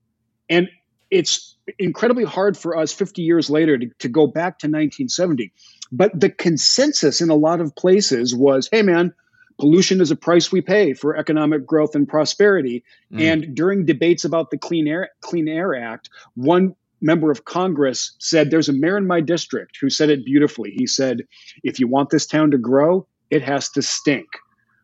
And 0.48 0.68
it's 1.14 1.56
incredibly 1.78 2.24
hard 2.24 2.58
for 2.58 2.76
us 2.76 2.92
50 2.92 3.22
years 3.22 3.48
later 3.48 3.78
to, 3.78 3.88
to 4.00 4.08
go 4.08 4.26
back 4.26 4.58
to 4.58 4.66
1970. 4.66 5.52
But 5.92 6.18
the 6.18 6.28
consensus 6.28 7.20
in 7.20 7.30
a 7.30 7.36
lot 7.36 7.60
of 7.60 7.74
places 7.76 8.34
was 8.34 8.68
hey, 8.72 8.82
man, 8.82 9.14
pollution 9.58 10.00
is 10.00 10.10
a 10.10 10.16
price 10.16 10.50
we 10.50 10.60
pay 10.60 10.92
for 10.92 11.16
economic 11.16 11.64
growth 11.64 11.94
and 11.94 12.08
prosperity. 12.08 12.82
Mm. 13.12 13.20
And 13.20 13.54
during 13.54 13.86
debates 13.86 14.24
about 14.24 14.50
the 14.50 14.58
Clean 14.58 14.88
Air, 14.88 15.10
Clean 15.20 15.46
Air 15.46 15.76
Act, 15.76 16.10
one 16.34 16.74
member 17.00 17.30
of 17.30 17.44
Congress 17.44 18.16
said, 18.18 18.50
There's 18.50 18.68
a 18.68 18.72
mayor 18.72 18.98
in 18.98 19.06
my 19.06 19.20
district 19.20 19.78
who 19.80 19.90
said 19.90 20.10
it 20.10 20.24
beautifully. 20.24 20.72
He 20.72 20.86
said, 20.86 21.22
If 21.62 21.78
you 21.78 21.86
want 21.86 22.10
this 22.10 22.26
town 22.26 22.50
to 22.50 22.58
grow, 22.58 23.06
it 23.30 23.42
has 23.42 23.70
to 23.70 23.82
stink. 23.82 24.26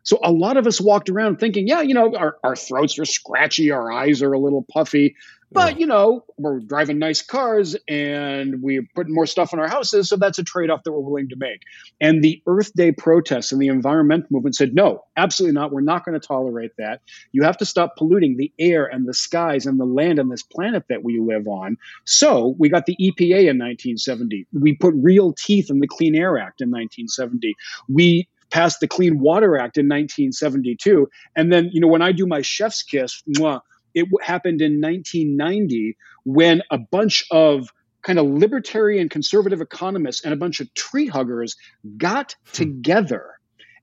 So 0.03 0.19
a 0.23 0.31
lot 0.31 0.57
of 0.57 0.65
us 0.65 0.81
walked 0.81 1.09
around 1.09 1.37
thinking, 1.37 1.67
yeah, 1.67 1.81
you 1.81 1.93
know, 1.93 2.15
our, 2.15 2.37
our 2.43 2.55
throats 2.55 2.97
are 2.97 3.05
scratchy, 3.05 3.69
our 3.69 3.91
eyes 3.91 4.23
are 4.23 4.33
a 4.33 4.39
little 4.39 4.65
puffy, 4.71 5.15
but 5.51 5.79
you 5.79 5.85
know, 5.85 6.23
we're 6.37 6.59
driving 6.59 6.99
nice 6.99 7.21
cars 7.21 7.75
and 7.87 8.61
we're 8.61 8.87
putting 8.95 9.13
more 9.13 9.25
stuff 9.25 9.53
in 9.53 9.59
our 9.59 9.67
houses, 9.67 10.09
so 10.09 10.15
that's 10.15 10.39
a 10.39 10.43
trade-off 10.43 10.83
that 10.83 10.91
we're 10.91 10.99
willing 10.99 11.29
to 11.29 11.35
make. 11.35 11.61
And 11.99 12.23
the 12.23 12.41
Earth 12.47 12.73
Day 12.73 12.91
protests 12.91 13.51
and 13.51 13.61
the 13.61 13.67
environment 13.67 14.25
movement 14.29 14.55
said, 14.55 14.73
no, 14.73 15.03
absolutely 15.17 15.53
not. 15.53 15.71
We're 15.71 15.81
not 15.81 16.05
going 16.05 16.19
to 16.19 16.25
tolerate 16.25 16.71
that. 16.77 17.01
You 17.31 17.43
have 17.43 17.57
to 17.57 17.65
stop 17.65 17.95
polluting 17.97 18.37
the 18.37 18.51
air 18.59 18.85
and 18.85 19.07
the 19.07 19.13
skies 19.13 19.65
and 19.65 19.79
the 19.79 19.85
land 19.85 20.19
on 20.19 20.29
this 20.29 20.43
planet 20.43 20.85
that 20.89 21.03
we 21.03 21.19
live 21.19 21.47
on. 21.47 21.77
So 22.05 22.55
we 22.57 22.69
got 22.69 22.85
the 22.85 22.95
EPA 22.95 23.49
in 23.49 23.59
1970. 23.59 24.47
We 24.53 24.75
put 24.75 24.93
real 24.97 25.33
teeth 25.33 25.69
in 25.69 25.79
the 25.79 25.87
Clean 25.87 26.15
Air 26.15 26.37
Act 26.37 26.61
in 26.61 26.69
1970. 26.69 27.55
We 27.89 28.27
passed 28.49 28.79
the 28.81 28.87
Clean 28.87 29.17
Water 29.19 29.57
Act 29.57 29.77
in 29.77 29.87
1972. 29.87 31.09
And 31.35 31.51
then, 31.51 31.69
you 31.71 31.79
know, 31.79 31.87
when 31.87 32.01
I 32.01 32.11
do 32.11 32.27
my 32.27 32.41
chef's 32.41 32.83
kiss, 32.83 33.23
mwah, 33.37 33.61
it 33.93 34.07
happened 34.21 34.61
in 34.61 34.81
1990 34.81 35.97
when 36.23 36.61
a 36.71 36.77
bunch 36.77 37.25
of 37.31 37.69
kind 38.01 38.19
of 38.19 38.25
libertarian 38.25 39.09
conservative 39.09 39.61
economists 39.61 40.23
and 40.23 40.33
a 40.33 40.37
bunch 40.37 40.59
of 40.59 40.73
tree 40.73 41.07
huggers 41.07 41.55
got 41.97 42.35
hmm. 42.45 42.51
together 42.53 43.31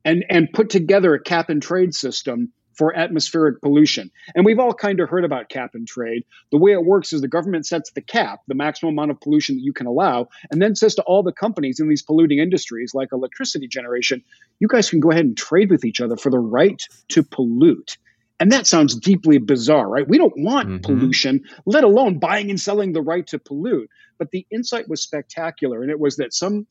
and, 0.05 0.25
and 0.29 0.53
put 0.53 0.71
together 0.71 1.15
a 1.15 1.23
cap 1.23 1.51
and 1.51 1.63
trade 1.63 1.95
system 1.95 2.53
for 2.79 2.97
atmospheric 2.97 3.61
pollution. 3.61 4.09
And 4.37 4.47
we've 4.47 4.61
all 4.61 4.73
kind 4.73 5.01
of 5.01 5.09
heard 5.09 5.25
about 5.25 5.49
cap 5.49 5.73
and 5.75 5.87
trade. 5.87 6.23
The 6.53 6.59
way 6.59 6.73
it 6.73 6.85
works 6.85 7.13
is 7.13 7.21
the 7.21 7.27
government 7.27 7.67
sets 7.67 7.91
the 7.91 8.01
cap, 8.01 8.39
the 8.47 8.55
maximum 8.55 8.95
amount 8.95 9.11
of 9.11 9.21
pollution 9.21 9.57
that 9.57 9.65
you 9.65 9.73
can 9.73 9.89
allow, 9.89 10.29
and 10.53 10.63
then 10.63 10.77
says 10.77 10.95
to 10.95 11.03
all 11.03 11.25
the 11.25 11.33
companies 11.33 11.81
in 11.81 11.89
these 11.89 12.03
polluting 12.03 12.39
industries 12.39 12.95
like 12.95 13.09
electricity 13.13 13.67
generation, 13.67 14.23
you 14.61 14.69
guys 14.69 14.89
can 14.89 15.01
go 15.01 15.11
ahead 15.11 15.25
and 15.25 15.37
trade 15.37 15.71
with 15.71 15.85
each 15.85 16.01
other 16.01 16.17
for 16.17 16.31
the 16.31 16.39
right 16.39 16.81
to 17.09 17.25
pollute. 17.25 17.99
And 18.41 18.53
that 18.53 18.67
sounds 18.67 18.95
deeply 18.95 19.39
bizarre, 19.39 19.89
right? 19.89 20.09
We 20.09 20.19
don't 20.19 20.37
want 20.37 20.69
mm-hmm. 20.69 20.83
pollution, 20.83 21.45
let 21.67 21.85
alone 21.85 22.19
buying 22.19 22.51
and 22.51 22.61
selling 22.61 22.93
the 22.93 23.03
right 23.03 23.27
to 23.29 23.39
pollute. 23.39 23.91
But 24.19 24.31
the 24.31 24.47
insight 24.51 24.89
was 24.89 25.03
spectacular, 25.03 25.83
and 25.83 25.91
it 25.91 25.99
was 25.99 26.17
that 26.17 26.35
some 26.35 26.67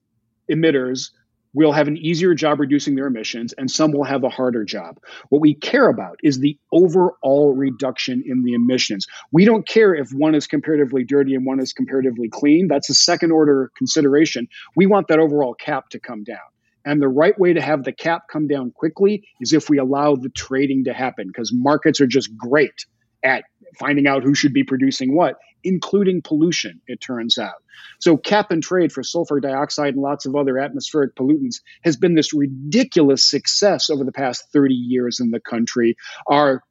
emitters 0.49 1.09
will 1.53 1.71
have 1.71 1.87
an 1.87 1.97
easier 1.97 2.35
job 2.35 2.59
reducing 2.59 2.95
their 2.95 3.07
emissions 3.07 3.53
and 3.53 3.71
some 3.71 3.91
will 3.91 4.03
have 4.03 4.23
a 4.23 4.29
harder 4.29 4.63
job. 4.63 4.99
What 5.29 5.41
we 5.41 5.55
care 5.55 5.89
about 5.89 6.19
is 6.23 6.39
the 6.39 6.57
overall 6.71 7.55
reduction 7.55 8.21
in 8.25 8.43
the 8.43 8.53
emissions. 8.53 9.07
We 9.31 9.45
don't 9.45 9.67
care 9.67 9.95
if 9.95 10.11
one 10.11 10.35
is 10.35 10.45
comparatively 10.45 11.03
dirty 11.03 11.33
and 11.33 11.45
one 11.45 11.59
is 11.59 11.73
comparatively 11.73 12.29
clean. 12.29 12.67
That's 12.67 12.89
a 12.89 12.93
second 12.93 13.31
order 13.31 13.71
consideration. 13.75 14.47
We 14.75 14.85
want 14.85 15.07
that 15.07 15.19
overall 15.19 15.55
cap 15.55 15.89
to 15.89 15.99
come 15.99 16.23
down. 16.23 16.37
And 16.87 17.01
the 17.01 17.09
right 17.09 17.37
way 17.37 17.51
to 17.51 17.59
have 17.59 17.83
the 17.83 17.91
cap 17.91 18.23
come 18.31 18.47
down 18.47 18.71
quickly 18.71 19.27
is 19.41 19.51
if 19.51 19.69
we 19.69 19.77
allow 19.77 20.15
the 20.15 20.29
trading 20.29 20.85
to 20.85 20.93
happen 20.93 21.27
because 21.27 21.51
markets 21.53 21.99
are 21.99 22.07
just 22.07 22.35
great 22.37 22.85
at 23.23 23.43
finding 23.77 24.07
out 24.07 24.23
who 24.23 24.33
should 24.33 24.53
be 24.53 24.63
producing 24.63 25.13
what, 25.13 25.35
including 25.65 26.21
pollution, 26.21 26.79
it 26.87 27.01
turns 27.01 27.37
out. 27.37 27.55
So, 27.99 28.15
cap 28.15 28.51
and 28.51 28.63
trade 28.63 28.93
for 28.93 29.03
sulfur 29.03 29.41
dioxide 29.41 29.95
and 29.95 30.01
lots 30.01 30.25
of 30.25 30.37
other 30.37 30.57
atmospheric 30.57 31.13
pollutants 31.15 31.59
has 31.83 31.97
been 31.97 32.15
this 32.15 32.33
ridiculous 32.33 33.29
success 33.29 33.89
over 33.89 34.05
the 34.05 34.13
past 34.13 34.45
30 34.53 34.73
years 34.73 35.19
in 35.19 35.31
the 35.31 35.41
country. 35.41 35.97
Our 36.27 36.63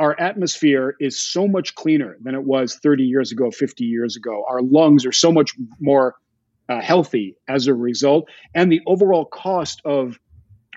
our 0.00 0.20
atmosphere 0.20 0.96
is 1.00 1.20
so 1.20 1.46
much 1.46 1.76
cleaner 1.76 2.16
than 2.22 2.34
it 2.34 2.44
was 2.44 2.76
30 2.76 3.04
years 3.04 3.30
ago, 3.30 3.50
50 3.50 3.84
years 3.84 4.16
ago. 4.16 4.44
Our 4.48 4.62
lungs 4.62 5.06
are 5.06 5.12
so 5.12 5.32
much 5.32 5.54
more 5.80 6.14
uh, 6.68 6.80
healthy 6.80 7.36
as 7.48 7.66
a 7.66 7.74
result. 7.74 8.28
And 8.54 8.70
the 8.70 8.80
overall 8.86 9.24
cost 9.24 9.80
of 9.84 10.18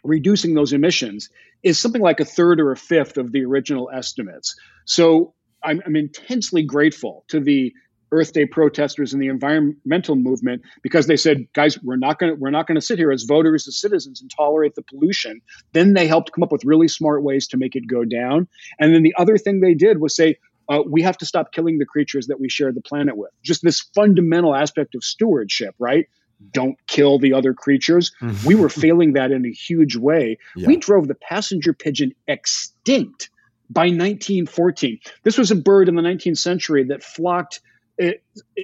reducing 0.03 0.53
those 0.53 0.73
emissions 0.73 1.29
is 1.63 1.77
something 1.77 2.01
like 2.01 2.19
a 2.19 2.25
third 2.25 2.59
or 2.59 2.71
a 2.71 2.77
fifth 2.77 3.17
of 3.17 3.31
the 3.31 3.45
original 3.45 3.89
estimates. 3.93 4.55
So 4.85 5.33
I'm, 5.63 5.81
I'm 5.85 5.95
intensely 5.95 6.63
grateful 6.63 7.23
to 7.29 7.39
the 7.39 7.73
Earth 8.11 8.33
Day 8.33 8.45
protesters 8.45 9.13
and 9.13 9.21
the 9.21 9.27
environmental 9.27 10.15
movement 10.15 10.63
because 10.81 11.07
they 11.07 11.15
said, 11.15 11.47
guys, 11.53 11.81
we're 11.81 11.95
not 11.95 12.19
going 12.19 12.33
to 12.33 12.39
we're 12.39 12.49
not 12.49 12.67
going 12.67 12.75
to 12.75 12.85
sit 12.85 12.97
here 12.97 13.11
as 13.11 13.23
voters, 13.23 13.67
as 13.67 13.79
citizens, 13.79 14.21
and 14.21 14.29
tolerate 14.29 14.75
the 14.75 14.81
pollution. 14.81 15.41
Then 15.71 15.93
they 15.93 16.07
helped 16.07 16.33
come 16.33 16.43
up 16.43 16.51
with 16.51 16.65
really 16.65 16.89
smart 16.89 17.23
ways 17.23 17.47
to 17.49 17.57
make 17.57 17.75
it 17.75 17.87
go 17.87 18.03
down. 18.03 18.47
And 18.79 18.93
then 18.93 19.03
the 19.03 19.15
other 19.17 19.37
thing 19.37 19.61
they 19.61 19.75
did 19.75 20.01
was 20.01 20.15
say, 20.15 20.37
uh, 20.71 20.81
we 20.87 21.01
have 21.01 21.17
to 21.17 21.25
stop 21.25 21.51
killing 21.51 21.77
the 21.77 21.85
creatures 21.85 22.27
that 22.27 22.39
we 22.39 22.49
share 22.49 22.71
the 22.71 22.81
planet 22.81 23.17
with. 23.17 23.31
Just 23.43 23.61
this 23.61 23.81
fundamental 23.93 24.55
aspect 24.55 24.95
of 24.95 25.03
stewardship, 25.03 25.75
right? 25.79 26.07
don't 26.51 26.75
kill 26.87 27.19
the 27.19 27.33
other 27.33 27.53
creatures. 27.53 28.11
Mm-hmm. 28.21 28.47
we 28.47 28.55
were 28.55 28.69
failing 28.69 29.13
that 29.13 29.31
in 29.31 29.45
a 29.45 29.51
huge 29.51 29.95
way. 29.95 30.39
Yeah. 30.55 30.67
We 30.67 30.77
drove 30.77 31.07
the 31.07 31.15
passenger 31.15 31.73
pigeon 31.73 32.13
extinct 32.27 33.29
by 33.69 33.83
1914. 33.83 34.99
This 35.23 35.37
was 35.37 35.51
a 35.51 35.55
bird 35.55 35.87
in 35.87 35.95
the 35.95 36.01
19th 36.01 36.37
century 36.37 36.85
that 36.85 37.03
flocked 37.03 37.61
eh, 37.99 38.13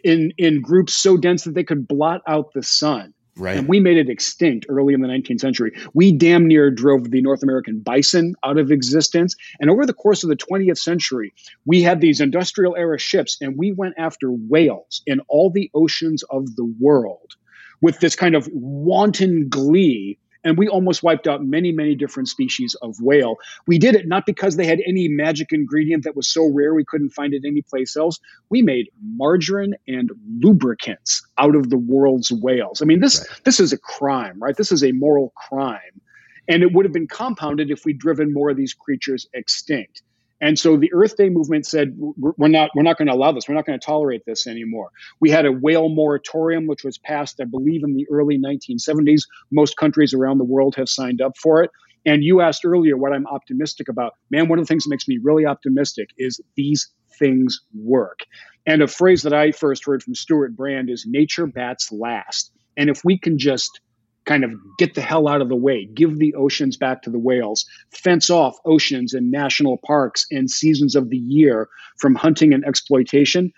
in 0.04 0.34
in 0.38 0.62
groups 0.62 0.94
so 0.94 1.18
dense 1.18 1.44
that 1.44 1.54
they 1.54 1.64
could 1.64 1.88
blot 1.88 2.22
out 2.28 2.54
the 2.54 2.64
sun. 2.64 3.14
Right. 3.38 3.58
And 3.58 3.68
we 3.68 3.80
made 3.80 3.98
it 3.98 4.10
extinct 4.10 4.66
early 4.70 4.94
in 4.94 5.02
the 5.02 5.08
19th 5.08 5.40
century. 5.40 5.72
We 5.94 6.12
damn 6.12 6.48
near 6.48 6.72
drove 6.72 7.12
the 7.12 7.22
North 7.22 7.44
American 7.44 7.80
bison 7.80 8.36
out 8.44 8.58
of 8.58 8.72
existence. 8.72 9.36
And 9.60 9.70
over 9.70 9.86
the 9.86 9.94
course 9.94 10.24
of 10.24 10.30
the 10.30 10.36
20th 10.36 10.80
century, 10.80 11.34
we 11.66 11.82
had 11.82 12.02
these 12.02 12.22
industrial 12.22 12.76
era 12.76 12.98
ships 12.98 13.38
and 13.42 13.58
we 13.58 13.72
went 13.72 13.96
after 13.98 14.32
whales 14.32 15.02
in 15.06 15.20
all 15.28 15.50
the 15.50 15.70
oceans 15.74 16.24
of 16.30 16.56
the 16.56 16.74
world 16.80 17.36
with 17.82 18.00
this 18.00 18.16
kind 18.16 18.36
of 18.36 18.50
wanton 18.52 19.48
glee 19.50 20.18
and 20.44 20.58
we 20.58 20.68
almost 20.68 21.04
wiped 21.04 21.28
out 21.28 21.44
many, 21.44 21.72
many 21.72 21.96
different 21.96 22.30
species 22.30 22.76
of 22.82 23.00
whale. 23.02 23.38
We 23.66 23.80
did 23.80 23.96
it 23.96 24.08
not 24.08 24.26
because 24.26 24.56
they 24.56 24.66
had 24.66 24.82
any 24.86 25.08
magic 25.08 25.52
ingredient 25.52 26.04
that 26.04 26.16
was 26.16 26.28
so 26.28 26.46
rare 26.52 26.74
we 26.74 26.86
couldn't 26.86 27.10
find 27.10 27.34
it 27.34 27.44
anyplace 27.46 27.96
else. 27.96 28.20
We 28.50 28.62
made 28.62 28.90
margarine 29.02 29.76
and 29.88 30.12
lubricants 30.40 31.26
out 31.38 31.56
of 31.56 31.70
the 31.70 31.78
world's 31.78 32.32
whales. 32.32 32.82
I 32.82 32.86
mean, 32.86 33.00
this 33.00 33.20
right. 33.20 33.44
this 33.44 33.60
is 33.60 33.74
a 33.74 33.78
crime, 33.78 34.40
right? 34.40 34.56
This 34.56 34.72
is 34.72 34.84
a 34.84 34.92
moral 34.92 35.34
crime. 35.36 36.02
And 36.50 36.64
it 36.64 36.72
would 36.72 36.86
have 36.86 36.94
been 36.94 37.08
compounded 37.08 37.72
if 37.72 37.84
we'd 37.84 38.00
driven 38.00 38.32
more 38.32 38.50
of 38.50 38.56
these 38.58 38.74
creatures 38.74 39.28
extinct. 39.34 40.02
And 40.40 40.58
so 40.58 40.78
the 40.78 40.92
Earth 40.94 41.18
Day 41.18 41.30
movement 41.30 41.66
said, 41.66 41.96
we're 41.98 42.48
not, 42.48 42.70
we're 42.76 42.84
not 42.84 42.98
going 42.98 43.08
to 43.08 43.14
allow 43.14 43.32
this. 43.32 43.48
We're 43.48 43.56
not 43.56 43.66
going 43.66 43.80
to 43.80 43.86
tolerate 43.86 44.24
this 44.26 44.46
anymore. 44.46 44.92
We 45.20 45.32
had 45.32 45.46
a 45.46 45.52
whale 45.52 45.90
moratorium, 45.90 46.68
which 46.68 46.84
was 46.84 46.98
passed, 46.98 47.40
I 47.42 47.46
believe, 47.46 47.84
in 47.84 47.96
the 47.96 48.06
early 48.12 48.38
1970s. 48.38 49.24
Most 49.52 49.78
countries 49.78 50.14
around 50.14 50.38
the 50.38 50.44
world 50.44 50.76
have 50.76 50.90
signed 50.90 51.22
up 51.22 51.38
for 51.38 51.64
it. 51.64 51.72
And 52.06 52.24
you 52.24 52.42
asked 52.42 52.64
earlier 52.64 52.96
what 52.96 53.14
I'm 53.14 53.28
optimistic 53.28 53.90
about. 53.90 54.14
Man, 54.30 54.48
one 54.48 54.60
of 54.60 54.66
the 54.66 54.68
things 54.68 54.84
that 54.84 54.92
makes 54.92 55.08
me 55.08 55.20
really 55.22 55.46
optimistic 55.46 56.10
is 56.18 56.40
these 56.56 56.90
things 57.18 57.62
work. 57.74 58.20
And 58.66 58.82
a 58.82 58.88
phrase 58.88 59.24
that 59.24 59.34
I 59.34 59.52
first 59.52 59.86
heard 59.86 60.04
from 60.04 60.16
Stewart 60.16 60.56
Brand 60.56 60.90
is 60.90 61.06
nature 61.08 61.48
bats 61.48 61.92
last. 61.92 62.52
And 62.78 62.90
if 62.90 63.04
we 63.04 63.18
can 63.18 63.40
just 63.40 63.82
kind 64.28 64.44
of 64.44 64.52
get 64.78 64.94
the 64.94 65.02
hell 65.02 65.28
out 65.28 65.42
of 65.42 65.50
the 65.50 65.56
way, 65.56 65.86
give 65.86 66.20
the 66.20 66.36
oceans 66.36 66.78
back 66.78 67.02
to 67.02 67.10
the 67.10 67.18
whales, 67.18 67.66
fence 67.92 68.30
off 68.30 68.58
oceans 68.66 69.14
and 69.14 69.32
national 69.32 69.78
parks 69.78 70.28
and 70.30 70.52
seasons 70.52 70.96
of 70.96 71.10
the 71.10 71.18
year 71.18 71.70
from 71.98 72.14
hunting 72.14 72.54
and 72.54 72.64
exploitation, 72.66 73.52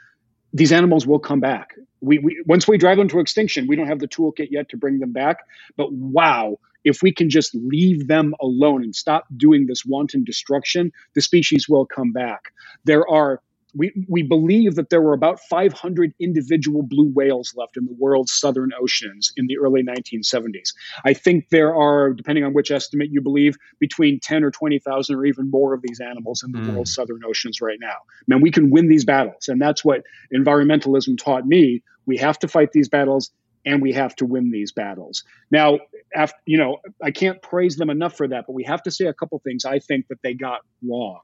these 0.53 0.71
animals 0.71 1.05
will 1.05 1.19
come 1.19 1.39
back. 1.39 1.71
We, 2.01 2.19
we 2.19 2.41
once 2.45 2.67
we 2.67 2.77
drive 2.77 2.97
them 2.97 3.09
to 3.09 3.19
extinction, 3.19 3.67
we 3.67 3.75
don't 3.75 3.87
have 3.87 3.99
the 3.99 4.07
toolkit 4.07 4.47
yet 4.51 4.69
to 4.69 4.77
bring 4.77 4.99
them 4.99 5.11
back. 5.11 5.39
But 5.75 5.91
wow, 5.91 6.57
if 6.85 7.01
we 7.01 7.11
can 7.11 7.29
just 7.29 7.53
leave 7.53 8.07
them 8.07 8.33
alone 8.39 8.83
and 8.83 8.95
stop 8.95 9.25
doing 9.35 9.65
this 9.65 9.83
wanton 9.85 10.23
destruction, 10.23 10.91
the 11.15 11.21
species 11.21 11.67
will 11.67 11.85
come 11.85 12.13
back. 12.13 12.53
There 12.85 13.07
are 13.07 13.41
we, 13.73 13.91
we 14.07 14.23
believe 14.23 14.75
that 14.75 14.89
there 14.89 15.01
were 15.01 15.13
about 15.13 15.39
500 15.49 16.13
individual 16.19 16.81
blue 16.81 17.11
whales 17.13 17.53
left 17.55 17.77
in 17.77 17.85
the 17.85 17.93
world's 17.97 18.31
southern 18.31 18.71
oceans 18.79 19.31
in 19.37 19.47
the 19.47 19.57
early 19.57 19.83
1970s. 19.83 20.73
I 21.05 21.13
think 21.13 21.49
there 21.49 21.75
are, 21.75 22.13
depending 22.13 22.43
on 22.43 22.53
which 22.53 22.71
estimate 22.71 23.09
you 23.11 23.21
believe, 23.21 23.57
between 23.79 24.19
10 24.21 24.43
or 24.43 24.51
20,000 24.51 25.15
or 25.15 25.25
even 25.25 25.51
more 25.51 25.73
of 25.73 25.81
these 25.81 25.99
animals 25.99 26.43
in 26.43 26.51
the 26.51 26.59
mm. 26.59 26.73
world's 26.73 26.93
southern 26.93 27.21
oceans 27.25 27.61
right 27.61 27.77
now. 27.79 27.97
Man, 28.27 28.41
we 28.41 28.51
can 28.51 28.69
win 28.69 28.89
these 28.89 29.05
battles. 29.05 29.47
And 29.47 29.61
that's 29.61 29.85
what 29.85 30.01
environmentalism 30.33 31.17
taught 31.17 31.45
me. 31.45 31.83
We 32.05 32.17
have 32.17 32.39
to 32.39 32.47
fight 32.47 32.71
these 32.71 32.89
battles 32.89 33.31
and 33.65 33.81
we 33.81 33.91
have 33.93 34.15
to 34.15 34.25
win 34.25 34.51
these 34.51 34.71
battles. 34.71 35.23
Now, 35.51 35.79
after, 36.15 36.37
you 36.45 36.57
know, 36.57 36.77
I 37.03 37.11
can't 37.11 37.41
praise 37.41 37.75
them 37.75 37.89
enough 37.89 38.15
for 38.15 38.27
that, 38.27 38.45
but 38.47 38.53
we 38.53 38.63
have 38.63 38.81
to 38.83 38.91
say 38.91 39.05
a 39.05 39.13
couple 39.13 39.39
things 39.39 39.65
I 39.65 39.79
think 39.79 40.07
that 40.07 40.21
they 40.23 40.33
got 40.33 40.61
wrong. 40.81 41.19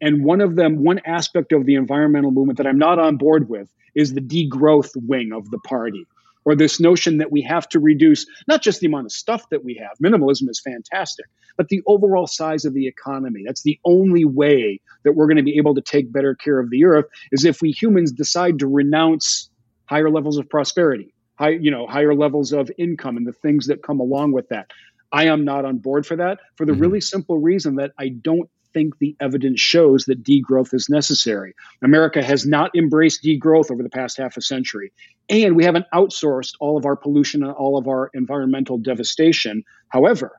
And 0.00 0.24
one 0.24 0.40
of 0.40 0.56
them, 0.56 0.82
one 0.82 1.00
aspect 1.04 1.52
of 1.52 1.66
the 1.66 1.74
environmental 1.74 2.30
movement 2.30 2.58
that 2.58 2.66
I'm 2.66 2.78
not 2.78 2.98
on 2.98 3.16
board 3.16 3.48
with 3.48 3.68
is 3.94 4.12
the 4.12 4.20
degrowth 4.20 4.90
wing 4.94 5.32
of 5.32 5.50
the 5.50 5.58
party 5.58 6.06
or 6.46 6.54
this 6.54 6.78
notion 6.78 7.18
that 7.18 7.32
we 7.32 7.42
have 7.42 7.68
to 7.68 7.80
reduce 7.80 8.24
not 8.46 8.62
just 8.62 8.80
the 8.80 8.86
amount 8.86 9.06
of 9.06 9.12
stuff 9.12 9.48
that 9.50 9.64
we 9.64 9.74
have, 9.74 9.98
minimalism 10.02 10.48
is 10.48 10.60
fantastic, 10.64 11.26
but 11.56 11.68
the 11.68 11.82
overall 11.86 12.26
size 12.26 12.64
of 12.64 12.72
the 12.72 12.86
economy. 12.86 13.42
That's 13.44 13.62
the 13.62 13.80
only 13.84 14.24
way 14.24 14.80
that 15.02 15.12
we're 15.12 15.26
going 15.26 15.38
to 15.38 15.42
be 15.42 15.58
able 15.58 15.74
to 15.74 15.80
take 15.80 16.12
better 16.12 16.34
care 16.34 16.60
of 16.60 16.70
the 16.70 16.84
earth 16.84 17.06
is 17.32 17.44
if 17.44 17.60
we 17.60 17.72
humans 17.72 18.12
decide 18.12 18.60
to 18.60 18.68
renounce 18.68 19.50
higher 19.86 20.08
levels 20.08 20.38
of 20.38 20.48
prosperity, 20.48 21.12
high, 21.36 21.50
you 21.50 21.70
know, 21.70 21.86
higher 21.86 22.14
levels 22.14 22.52
of 22.52 22.70
income 22.78 23.16
and 23.16 23.26
the 23.26 23.32
things 23.32 23.66
that 23.66 23.82
come 23.82 23.98
along 23.98 24.32
with 24.32 24.48
that. 24.48 24.70
I 25.12 25.26
am 25.26 25.44
not 25.44 25.64
on 25.64 25.78
board 25.78 26.06
for 26.06 26.16
that 26.16 26.38
for 26.56 26.64
the 26.64 26.72
mm-hmm. 26.72 26.80
really 26.80 27.00
simple 27.00 27.38
reason 27.38 27.76
that 27.76 27.92
I 27.98 28.08
don't 28.08 28.50
think 28.76 28.98
the 28.98 29.16
evidence 29.20 29.58
shows 29.58 30.04
that 30.04 30.22
degrowth 30.22 30.74
is 30.74 30.90
necessary. 30.90 31.54
America 31.82 32.22
has 32.22 32.44
not 32.44 32.76
embraced 32.76 33.24
degrowth 33.24 33.70
over 33.70 33.82
the 33.82 33.88
past 33.88 34.18
half 34.18 34.36
a 34.36 34.42
century. 34.42 34.92
And 35.30 35.56
we 35.56 35.64
haven't 35.64 35.86
outsourced 35.94 36.52
all 36.60 36.76
of 36.76 36.84
our 36.84 36.94
pollution 36.94 37.42
and 37.42 37.52
all 37.52 37.78
of 37.78 37.88
our 37.88 38.10
environmental 38.12 38.76
devastation. 38.76 39.64
However, 39.88 40.38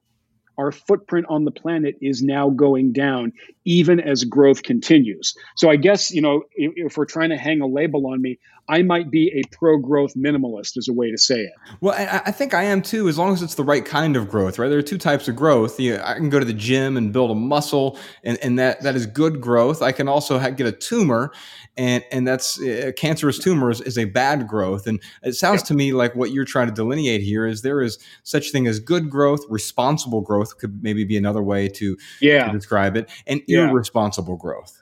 our 0.60 0.72
footprint 0.72 1.26
on 1.30 1.46
the 1.46 1.52
planet 1.52 1.96
is 2.00 2.22
now 2.22 2.52
going 2.52 2.94
down 2.94 3.34
even 3.68 4.00
as 4.00 4.24
growth 4.24 4.64
continues. 4.64 5.36
So 5.58 5.70
I 5.70 5.76
guess, 5.76 6.10
you 6.10 6.22
know, 6.22 6.44
if, 6.56 6.72
if 6.78 6.98
we're 6.98 7.06
trying 7.06 7.32
to 7.32 7.38
hang 7.38 7.60
a 7.60 7.68
label 7.68 8.08
on 8.08 8.22
me, 8.22 8.40
I 8.70 8.82
might 8.82 9.10
be 9.10 9.32
a 9.34 9.56
pro 9.56 9.78
growth 9.78 10.16
minimalist, 10.16 10.78
is 10.78 10.88
a 10.90 10.94
way 10.94 11.10
to 11.10 11.18
say 11.18 11.42
it. 11.42 11.54
Well, 11.80 11.96
I, 11.98 12.22
I, 12.26 12.32
think 12.32 12.54
I 12.54 12.64
am 12.64 12.82
too, 12.82 13.08
as 13.08 13.18
long 13.18 13.32
as 13.32 13.42
it's 13.42 13.56
the 13.56 13.64
right 13.64 13.86
kind 13.86 14.18
of 14.18 14.30
growth, 14.30 14.60
right? 14.60 14.68
There 14.68 14.78
are 14.78 14.84
two 14.84 14.98
types 14.98 15.30
of 15.30 15.38
growth. 15.38 15.80
You 15.80 15.96
know, 15.96 16.04
I 16.04 16.16
can 16.16 16.30
go 16.30 16.40
to 16.40 16.46
the 16.46 16.54
gym 16.54 16.98
and 16.98 17.14
build 17.14 17.32
a 17.32 17.36
muscle, 17.36 17.98
and, 18.24 18.38
and 18.42 18.60
that, 18.60 18.82
that 18.82 18.96
is 18.96 19.06
good 19.06 19.40
growth. 19.40 19.82
I 19.82 19.94
can 19.94 20.10
also 20.10 20.38
get 20.52 20.68
a 20.68 20.74
tumor, 20.74 21.32
and, 21.78 22.04
and 22.12 22.28
that's 22.28 22.62
a 22.62 22.90
uh, 22.90 22.92
cancerous 22.92 23.40
tumor 23.40 23.72
is, 23.72 23.80
is, 23.82 23.98
a 23.98 24.06
bad 24.06 24.48
growth. 24.48 24.86
And 24.86 25.02
it 25.24 25.34
sounds 25.34 25.62
yeah. 25.62 25.68
to 25.68 25.74
me 25.74 25.94
like 25.94 26.16
what 26.16 26.32
you're 26.32 26.46
trying 26.46 26.68
to 26.68 26.74
delineate 26.74 27.22
here 27.22 27.48
is 27.48 27.62
there 27.62 27.82
is 27.82 28.00
such 28.24 28.52
thing 28.52 28.68
as 28.68 28.80
good 28.80 29.10
growth, 29.10 29.46
responsible 29.50 30.22
growth 30.22 30.58
could 30.58 30.84
maybe 30.84 31.06
be 31.06 31.16
another 31.16 31.42
way 31.42 31.70
to, 31.70 31.98
yeah. 32.20 32.48
to 32.48 32.52
describe 32.52 32.98
it, 32.98 33.10
and 33.28 33.42
yeah. 33.48 33.57
Irresponsible 33.64 34.36
growth 34.36 34.82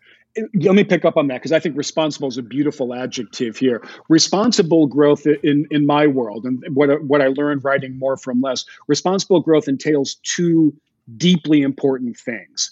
let 0.56 0.76
me 0.76 0.84
pick 0.84 1.06
up 1.06 1.16
on 1.18 1.28
that 1.28 1.36
because 1.36 1.52
I 1.52 1.60
think 1.60 1.78
responsible 1.78 2.28
is 2.28 2.38
a 2.38 2.44
beautiful 2.44 2.94
adjective 2.94 3.58
here. 3.58 3.82
Responsible 4.10 4.88
growth 4.88 5.26
in 5.26 5.66
in 5.72 5.86
my 5.86 6.08
world, 6.08 6.46
and 6.46 6.64
what 6.74 7.04
what 7.04 7.22
I 7.22 7.28
learned 7.28 7.64
writing 7.64 7.98
more 7.98 8.18
from 8.18 8.42
less. 8.42 8.66
Responsible 8.88 9.40
growth 9.40 9.68
entails 9.68 10.16
two 10.24 10.74
deeply 11.18 11.62
important 11.62 12.18
things. 12.18 12.70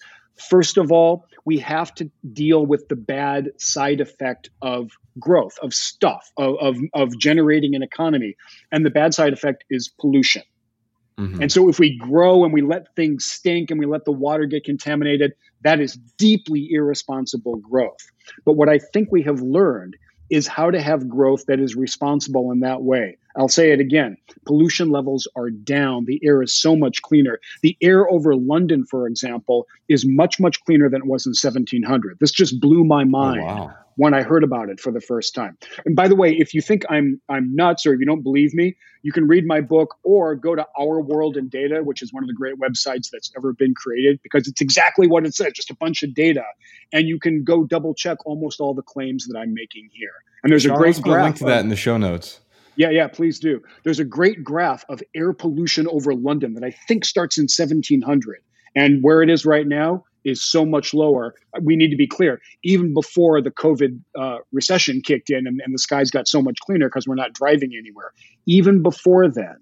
First 0.50 0.77
of 0.77 0.91
all, 0.91 1.25
we 1.45 1.60
have 1.60 1.93
to 1.95 2.10
deal 2.33 2.65
with 2.65 2.88
the 2.89 2.95
bad 2.95 3.51
side 3.57 4.01
effect 4.01 4.50
of 4.62 4.91
growth, 5.19 5.57
of 5.62 5.74
stuff, 5.74 6.31
of, 6.38 6.55
of, 6.60 6.77
of 6.93 7.17
generating 7.19 7.75
an 7.75 7.83
economy. 7.83 8.36
And 8.72 8.83
the 8.83 8.89
bad 8.89 9.13
side 9.13 9.33
effect 9.33 9.63
is 9.69 9.88
pollution. 9.88 10.41
Mm-hmm. 11.17 11.41
And 11.41 11.51
so 11.51 11.70
if 11.70 11.79
we 11.79 11.98
grow 11.98 12.43
and 12.43 12.53
we 12.53 12.62
let 12.62 12.96
things 12.96 13.25
stink 13.25 13.72
and 13.72 13.79
we 13.79 13.86
let 13.86 14.05
the 14.05 14.12
water 14.12 14.46
get 14.46 14.63
contaminated, 14.63 15.34
that 15.62 15.79
is 15.79 15.93
deeply 16.17 16.70
irresponsible 16.72 17.58
growth. 17.58 18.12
But 18.46 18.53
what 18.53 18.70
I 18.70 18.79
think 18.79 19.12
we 19.12 19.24
have 19.24 19.41
learned 19.41 19.96
is 20.29 20.48
how 20.48 20.72
to 20.72 20.82
have 20.82 21.08
growth 21.08 21.46
that 21.48 21.60
is 21.60 21.75
responsible 21.75 22.51
in 22.51 22.62
that 22.62 22.82
way. 22.82 23.17
I'll 23.36 23.50
say 23.50 23.72
it 23.72 23.79
again 23.79 24.17
pollution 24.46 24.89
levels 24.89 25.27
are 25.36 25.50
down. 25.50 26.05
The 26.05 26.20
air 26.24 26.41
is 26.41 26.53
so 26.53 26.75
much 26.75 27.01
cleaner. 27.01 27.39
The 27.62 27.77
air 27.82 28.10
over 28.10 28.36
London, 28.36 28.86
for 28.86 29.08
example, 29.08 29.67
is 29.89 30.05
much, 30.05 30.39
much 30.39 30.63
cleaner 30.65 30.89
than 30.89 31.01
it 31.01 31.08
was 31.08 31.25
in 31.25 31.32
1700. 31.32 32.17
This 32.20 32.32
just 32.32 32.60
blew 32.60 32.84
my 32.84 33.03
oh, 33.03 33.05
mind. 33.05 33.41
Oh, 33.41 33.46
wow 33.46 33.74
when 33.95 34.13
I 34.13 34.23
heard 34.23 34.43
about 34.43 34.69
it 34.69 34.79
for 34.79 34.91
the 34.91 35.01
first 35.01 35.35
time. 35.35 35.57
And 35.85 35.95
by 35.95 36.07
the 36.07 36.15
way, 36.15 36.33
if 36.33 36.53
you 36.53 36.62
think 36.62 36.83
I'm 36.89 37.21
I'm 37.29 37.55
nuts 37.55 37.85
or 37.85 37.93
if 37.93 38.00
you 38.00 38.05
don't 38.05 38.21
believe 38.21 38.53
me, 38.53 38.75
you 39.01 39.12
can 39.12 39.27
read 39.27 39.45
my 39.45 39.62
book 39.62 39.95
or 40.03 40.35
go 40.35 40.55
to 40.55 40.65
Our 40.79 41.01
World 41.01 41.38
in 41.38 41.50
Data, 41.50 41.81
which 41.83 42.01
is 42.01 42.13
one 42.13 42.23
of 42.23 42.27
the 42.27 42.33
great 42.33 42.55
websites 42.55 43.09
that's 43.12 43.31
ever 43.35 43.53
been 43.53 43.73
created 43.75 44.19
because 44.23 44.47
it's 44.47 44.62
exactly 44.62 45.08
what 45.08 45.25
it 45.25 45.36
says, 45.36 45.53
just 45.53 45.69
a 45.69 45.75
bunch 45.75 46.03
of 46.03 46.13
data, 46.13 46.45
and 46.91 47.08
you 47.08 47.19
can 47.19 47.43
go 47.43 47.65
double 47.65 47.93
check 47.93 48.17
almost 48.25 48.60
all 48.60 48.73
the 48.73 48.82
claims 48.82 49.27
that 49.27 49.38
I'm 49.38 49.53
making 49.53 49.89
here. 49.91 50.13
And 50.43 50.51
there's 50.51 50.63
Charles, 50.63 50.97
a 50.97 51.01
great 51.01 51.13
graph. 51.13 51.23
link 51.23 51.36
to 51.38 51.45
that 51.45 51.60
in 51.60 51.69
the 51.69 51.75
show 51.75 51.97
notes. 51.97 52.39
Yeah, 52.75 52.89
yeah, 52.89 53.08
please 53.08 53.39
do. 53.39 53.62
There's 53.84 53.99
a 53.99 54.06
great 54.06 54.43
graph 54.43 54.84
of 54.89 55.03
air 55.13 55.34
pollution 55.34 55.88
over 55.88 56.13
London 56.15 56.56
that 56.56 56.63
I 56.63 56.71
think 56.88 57.06
starts 57.06 57.38
in 57.38 57.43
1700. 57.43 58.41
And 58.75 59.03
where 59.03 59.21
it 59.21 59.29
is 59.29 59.45
right 59.45 59.67
now, 59.67 60.06
is 60.23 60.41
so 60.41 60.65
much 60.65 60.93
lower. 60.93 61.36
We 61.62 61.75
need 61.75 61.89
to 61.89 61.95
be 61.95 62.07
clear, 62.07 62.41
even 62.63 62.93
before 62.93 63.41
the 63.41 63.51
COVID 63.51 63.99
uh, 64.17 64.38
recession 64.51 65.01
kicked 65.01 65.29
in 65.29 65.47
and, 65.47 65.62
and 65.63 65.73
the 65.73 65.79
skies 65.79 66.12
got 66.12 66.27
so 66.27 66.41
much 66.41 66.57
cleaner 66.59 66.88
because 66.88 67.07
we're 67.07 67.15
not 67.15 67.33
driving 67.33 67.71
anywhere, 67.77 68.12
even 68.45 68.81
before 68.81 69.27
then, 69.27 69.57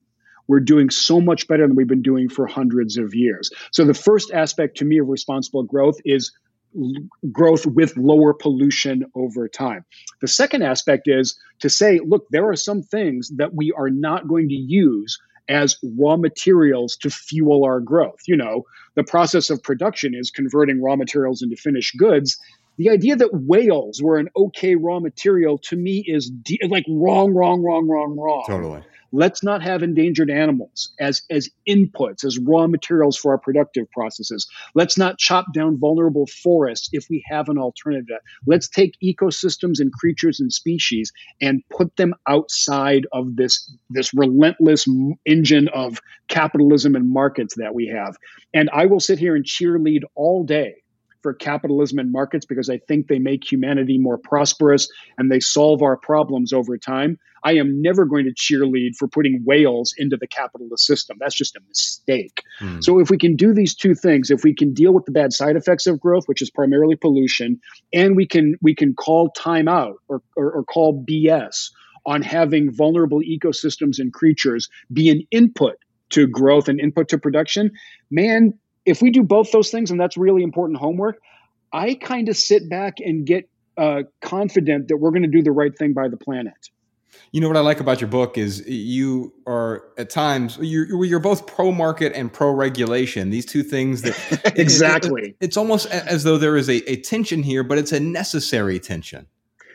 we're 0.47 0.59
doing 0.59 0.89
so 0.89 1.21
much 1.21 1.47
better 1.47 1.67
than 1.67 1.75
we've 1.75 1.87
been 1.87 2.01
doing 2.01 2.27
for 2.27 2.45
hundreds 2.47 2.97
of 2.97 3.13
years. 3.13 3.51
So, 3.71 3.85
the 3.85 3.93
first 3.93 4.31
aspect 4.33 4.77
to 4.77 4.85
me 4.85 4.97
of 4.97 5.07
responsible 5.07 5.63
growth 5.63 5.97
is 6.03 6.31
growth 7.31 7.65
with 7.65 7.97
lower 7.97 8.33
pollution 8.33 9.05
over 9.15 9.47
time. 9.47 9.85
The 10.21 10.27
second 10.27 10.63
aspect 10.63 11.07
is 11.07 11.37
to 11.59 11.69
say, 11.69 11.99
look, 12.03 12.27
there 12.29 12.47
are 12.49 12.55
some 12.55 12.81
things 12.81 13.29
that 13.35 13.53
we 13.53 13.73
are 13.77 13.89
not 13.89 14.27
going 14.27 14.49
to 14.49 14.55
use 14.55 15.19
as 15.49 15.77
raw 15.97 16.17
materials 16.17 16.97
to 16.97 17.09
fuel 17.09 17.63
our 17.63 17.79
growth. 17.79 18.19
You 18.27 18.37
know, 18.37 18.65
the 18.95 19.03
process 19.03 19.49
of 19.49 19.61
production 19.63 20.13
is 20.15 20.31
converting 20.31 20.81
raw 20.81 20.95
materials 20.95 21.41
into 21.41 21.55
finished 21.55 21.97
goods. 21.97 22.39
The 22.77 22.89
idea 22.89 23.15
that 23.17 23.29
whales 23.33 24.01
were 24.01 24.17
an 24.17 24.29
okay 24.35 24.75
raw 24.75 24.99
material 24.99 25.57
to 25.59 25.75
me 25.75 26.03
is 26.07 26.29
de- 26.29 26.59
like 26.67 26.85
wrong, 26.87 27.33
wrong, 27.33 27.61
wrong, 27.61 27.87
wrong, 27.87 28.17
wrong. 28.17 28.43
Totally. 28.47 28.81
Let's 29.11 29.43
not 29.43 29.61
have 29.61 29.83
endangered 29.83 30.29
animals 30.29 30.93
as, 30.99 31.21
as 31.29 31.49
inputs, 31.67 32.23
as 32.23 32.39
raw 32.39 32.67
materials 32.67 33.17
for 33.17 33.31
our 33.31 33.37
productive 33.37 33.89
processes. 33.91 34.47
Let's 34.73 34.97
not 34.97 35.17
chop 35.17 35.53
down 35.53 35.77
vulnerable 35.77 36.27
forests 36.27 36.89
if 36.93 37.07
we 37.09 37.23
have 37.29 37.49
an 37.49 37.57
alternative. 37.57 38.19
Let's 38.45 38.69
take 38.69 38.95
ecosystems 39.03 39.79
and 39.79 39.91
creatures 39.91 40.39
and 40.39 40.51
species 40.51 41.11
and 41.41 41.61
put 41.69 41.95
them 41.97 42.13
outside 42.27 43.05
of 43.11 43.35
this, 43.35 43.71
this 43.89 44.13
relentless 44.13 44.87
engine 45.25 45.67
of 45.69 45.99
capitalism 46.27 46.95
and 46.95 47.11
markets 47.11 47.55
that 47.57 47.75
we 47.75 47.87
have. 47.87 48.15
And 48.53 48.69
I 48.71 48.85
will 48.85 48.99
sit 48.99 49.19
here 49.19 49.35
and 49.35 49.45
cheerlead 49.45 50.01
all 50.15 50.43
day 50.43 50.80
for 51.21 51.33
capitalism 51.33 51.99
and 51.99 52.11
markets 52.11 52.45
because 52.45 52.69
I 52.69 52.77
think 52.77 53.07
they 53.07 53.19
make 53.19 53.49
humanity 53.49 53.97
more 53.97 54.17
prosperous 54.17 54.89
and 55.17 55.31
they 55.31 55.39
solve 55.39 55.81
our 55.81 55.97
problems 55.97 56.53
over 56.53 56.77
time. 56.77 57.17
I 57.43 57.53
am 57.53 57.81
never 57.81 58.05
going 58.05 58.25
to 58.25 58.33
cheerlead 58.33 58.95
for 58.97 59.07
putting 59.07 59.41
whales 59.43 59.93
into 59.97 60.15
the 60.17 60.27
capitalist 60.27 60.85
system. 60.85 61.17
That's 61.19 61.35
just 61.35 61.55
a 61.55 61.61
mistake. 61.67 62.43
Mm. 62.59 62.83
So, 62.83 62.99
if 62.99 63.09
we 63.09 63.17
can 63.17 63.35
do 63.35 63.53
these 63.53 63.73
two 63.73 63.95
things, 63.95 64.29
if 64.29 64.43
we 64.43 64.53
can 64.53 64.73
deal 64.73 64.93
with 64.93 65.05
the 65.05 65.11
bad 65.11 65.33
side 65.33 65.55
effects 65.55 65.87
of 65.87 65.99
growth, 65.99 66.25
which 66.27 66.41
is 66.41 66.51
primarily 66.51 66.95
pollution, 66.95 67.59
and 67.93 68.15
we 68.15 68.27
can 68.27 68.55
we 68.61 68.75
can 68.75 68.93
call 68.93 69.29
time 69.31 69.67
out 69.67 69.95
or, 70.07 70.21
or, 70.35 70.51
or 70.51 70.63
call 70.63 71.03
BS 71.03 71.71
on 72.05 72.21
having 72.21 72.71
vulnerable 72.71 73.21
ecosystems 73.21 73.99
and 73.99 74.13
creatures 74.13 74.69
be 74.91 75.09
an 75.09 75.21
input 75.31 75.77
to 76.09 76.27
growth 76.27 76.67
and 76.67 76.79
input 76.79 77.07
to 77.09 77.17
production, 77.17 77.71
man, 78.09 78.53
if 78.85 79.01
we 79.01 79.11
do 79.11 79.23
both 79.23 79.51
those 79.51 79.69
things, 79.69 79.91
and 79.91 79.99
that's 79.99 80.17
really 80.17 80.43
important 80.43 80.79
homework, 80.79 81.21
I 81.71 81.93
kind 81.95 82.29
of 82.29 82.37
sit 82.37 82.69
back 82.69 82.95
and 82.99 83.25
get 83.25 83.49
uh, 83.77 84.03
confident 84.21 84.89
that 84.89 84.97
we're 84.97 85.11
going 85.11 85.23
to 85.23 85.29
do 85.29 85.41
the 85.41 85.51
right 85.51 85.75
thing 85.77 85.93
by 85.93 86.07
the 86.07 86.17
planet. 86.17 86.53
You 87.31 87.41
know 87.41 87.47
what 87.47 87.57
I 87.57 87.61
like 87.61 87.79
about 87.79 88.01
your 88.01 88.09
book 88.09 88.37
is 88.37 88.67
you 88.67 89.33
are 89.47 89.83
at 89.97 90.09
times 90.09 90.57
you're 90.61 91.05
you're 91.05 91.19
both 91.19 91.45
pro 91.45 91.71
market 91.71 92.13
and 92.13 92.31
pro 92.31 92.51
regulation. 92.51 93.29
These 93.29 93.45
two 93.45 93.63
things 93.63 94.01
that 94.01 94.53
exactly. 94.57 95.21
It, 95.21 95.27
it, 95.27 95.35
it's 95.41 95.57
almost 95.57 95.87
as 95.87 96.23
though 96.23 96.37
there 96.37 96.57
is 96.57 96.69
a, 96.69 96.89
a 96.89 96.97
tension 96.97 97.43
here, 97.43 97.63
but 97.63 97.77
it's 97.77 97.91
a 97.91 97.99
necessary 97.99 98.79
tension. 98.79 99.27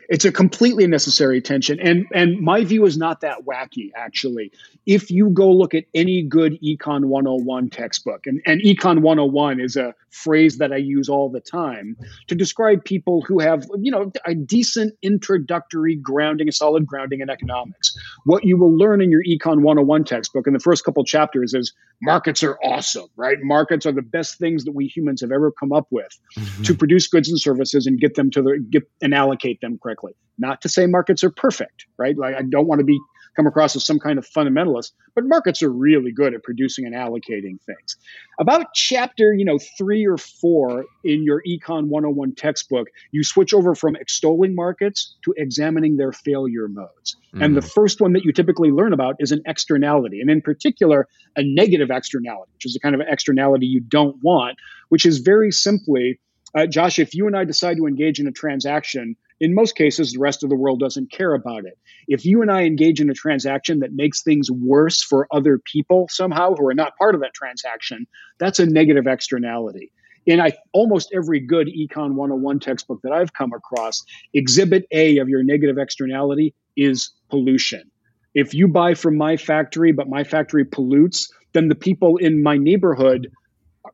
It's 0.09 0.25
a 0.25 0.31
completely 0.31 0.87
necessary 0.87 1.41
tension. 1.41 1.79
And 1.79 2.05
and 2.13 2.39
my 2.39 2.63
view 2.63 2.85
is 2.85 2.97
not 2.97 3.21
that 3.21 3.45
wacky, 3.45 3.91
actually. 3.95 4.51
If 4.85 5.11
you 5.11 5.29
go 5.29 5.51
look 5.51 5.73
at 5.73 5.83
any 5.93 6.23
good 6.23 6.57
Econ 6.61 7.05
101 7.05 7.69
textbook, 7.69 8.25
and, 8.25 8.41
and 8.45 8.61
Econ 8.61 9.01
101 9.01 9.59
is 9.59 9.75
a 9.75 9.93
phrase 10.09 10.57
that 10.57 10.71
I 10.71 10.77
use 10.77 11.09
all 11.09 11.29
the 11.29 11.41
time 11.41 11.97
to 12.27 12.35
describe 12.35 12.83
people 12.83 13.21
who 13.21 13.39
have, 13.39 13.65
you 13.79 13.91
know, 13.91 14.11
a 14.25 14.33
decent 14.33 14.95
introductory 15.01 15.95
grounding, 15.95 16.47
a 16.47 16.51
solid 16.51 16.85
grounding 16.85 17.19
in 17.19 17.29
economics. 17.29 17.95
What 18.25 18.45
you 18.45 18.57
will 18.57 18.75
learn 18.75 19.01
in 19.01 19.11
your 19.11 19.23
Econ 19.23 19.61
101 19.61 20.05
textbook 20.05 20.47
in 20.47 20.53
the 20.53 20.59
first 20.59 20.85
couple 20.85 21.03
chapters 21.03 21.53
is 21.53 21.73
markets 22.01 22.43
are 22.43 22.57
awesome, 22.63 23.07
right? 23.17 23.37
Markets 23.41 23.85
are 23.85 23.91
the 23.91 24.01
best 24.01 24.37
things 24.37 24.63
that 24.63 24.73
we 24.73 24.87
humans 24.87 25.21
have 25.21 25.31
ever 25.31 25.51
come 25.51 25.73
up 25.73 25.87
with 25.91 26.17
mm-hmm. 26.37 26.63
to 26.63 26.73
produce 26.73 27.07
goods 27.07 27.29
and 27.29 27.39
services 27.39 27.85
and 27.85 27.99
get 27.99 28.15
them 28.15 28.31
to 28.31 28.41
the 28.41 28.65
get 28.69 28.89
and 29.01 29.13
allocate 29.13 29.59
them 29.61 29.77
correctly. 29.81 29.96
Not 30.37 30.61
to 30.61 30.69
say 30.69 30.85
markets 30.85 31.23
are 31.23 31.31
perfect, 31.31 31.87
right? 31.97 32.17
Like 32.17 32.35
I 32.35 32.43
don't 32.43 32.67
want 32.67 32.79
to 32.79 32.85
be 32.85 32.99
come 33.37 33.47
across 33.47 33.75
as 33.75 33.85
some 33.85 33.99
kind 33.99 34.17
of 34.17 34.27
fundamentalist, 34.27 34.91
but 35.13 35.23
markets 35.23 35.61
are 35.61 35.69
really 35.69 36.11
good 36.11 36.33
at 36.33 36.43
producing 36.43 36.85
and 36.85 36.95
allocating 36.95 37.61
things. 37.65 37.95
About 38.39 38.73
chapter, 38.73 39.31
you 39.31 39.45
know, 39.45 39.59
three 39.77 40.05
or 40.07 40.17
four 40.17 40.85
in 41.03 41.23
your 41.23 41.41
Econ 41.47 41.87
101 41.87 42.33
textbook, 42.33 42.87
you 43.11 43.23
switch 43.23 43.53
over 43.53 43.75
from 43.75 43.95
extolling 43.95 44.55
markets 44.55 45.15
to 45.23 45.35
examining 45.37 45.97
their 45.97 46.11
failure 46.11 46.67
modes. 46.67 47.15
Mm-hmm. 47.27 47.43
And 47.43 47.55
the 47.55 47.61
mm. 47.61 47.71
first 47.71 48.01
one 48.01 48.13
that 48.13 48.25
you 48.25 48.33
typically 48.33 48.71
learn 48.71 48.91
about 48.91 49.17
is 49.19 49.31
an 49.31 49.43
externality, 49.45 50.19
and 50.19 50.31
in 50.31 50.41
particular, 50.41 51.07
a 51.35 51.43
negative 51.43 51.91
externality, 51.91 52.51
which 52.55 52.65
is 52.65 52.73
the 52.73 52.79
kind 52.79 52.95
of 52.95 53.01
externality 53.07 53.67
you 53.67 53.81
don't 53.81 54.17
want, 54.23 54.57
which 54.89 55.05
is 55.05 55.19
very 55.19 55.51
simply, 55.51 56.19
uh, 56.55 56.65
Josh, 56.65 56.97
if 56.97 57.13
you 57.13 57.27
and 57.27 57.37
I 57.37 57.43
decide 57.43 57.77
to 57.77 57.85
engage 57.85 58.19
in 58.19 58.25
a 58.25 58.31
transaction 58.31 59.15
in 59.39 59.53
most 59.53 59.75
cases, 59.75 60.11
the 60.11 60.19
rest 60.19 60.43
of 60.43 60.49
the 60.49 60.55
world 60.55 60.79
doesn't 60.79 61.11
care 61.11 61.33
about 61.33 61.65
it. 61.65 61.77
If 62.07 62.25
you 62.25 62.41
and 62.41 62.51
I 62.51 62.63
engage 62.63 62.99
in 62.99 63.09
a 63.09 63.13
transaction 63.13 63.79
that 63.79 63.93
makes 63.93 64.23
things 64.23 64.49
worse 64.49 65.03
for 65.03 65.27
other 65.31 65.59
people 65.59 66.07
somehow 66.09 66.55
who 66.55 66.67
are 66.67 66.73
not 66.73 66.97
part 66.97 67.13
of 67.13 67.21
that 67.21 67.33
transaction, 67.33 68.07
that's 68.39 68.59
a 68.59 68.65
negative 68.65 69.05
externality. 69.05 69.91
In 70.25 70.41
I, 70.41 70.53
almost 70.73 71.11
every 71.15 71.39
good 71.39 71.67
Econ 71.67 72.15
101 72.15 72.59
textbook 72.59 73.01
that 73.03 73.13
I've 73.13 73.31
come 73.31 73.53
across, 73.53 74.03
exhibit 74.33 74.85
A 74.91 75.19
of 75.19 75.29
your 75.29 75.43
negative 75.43 75.77
externality 75.77 76.53
is 76.75 77.11
pollution. 77.29 77.89
If 78.33 78.53
you 78.53 78.67
buy 78.67 78.93
from 78.93 79.17
my 79.17 79.37
factory, 79.37 79.93
but 79.93 80.09
my 80.09 80.23
factory 80.23 80.65
pollutes, 80.65 81.31
then 81.53 81.69
the 81.69 81.75
people 81.75 82.17
in 82.17 82.43
my 82.43 82.57
neighborhood, 82.57 83.31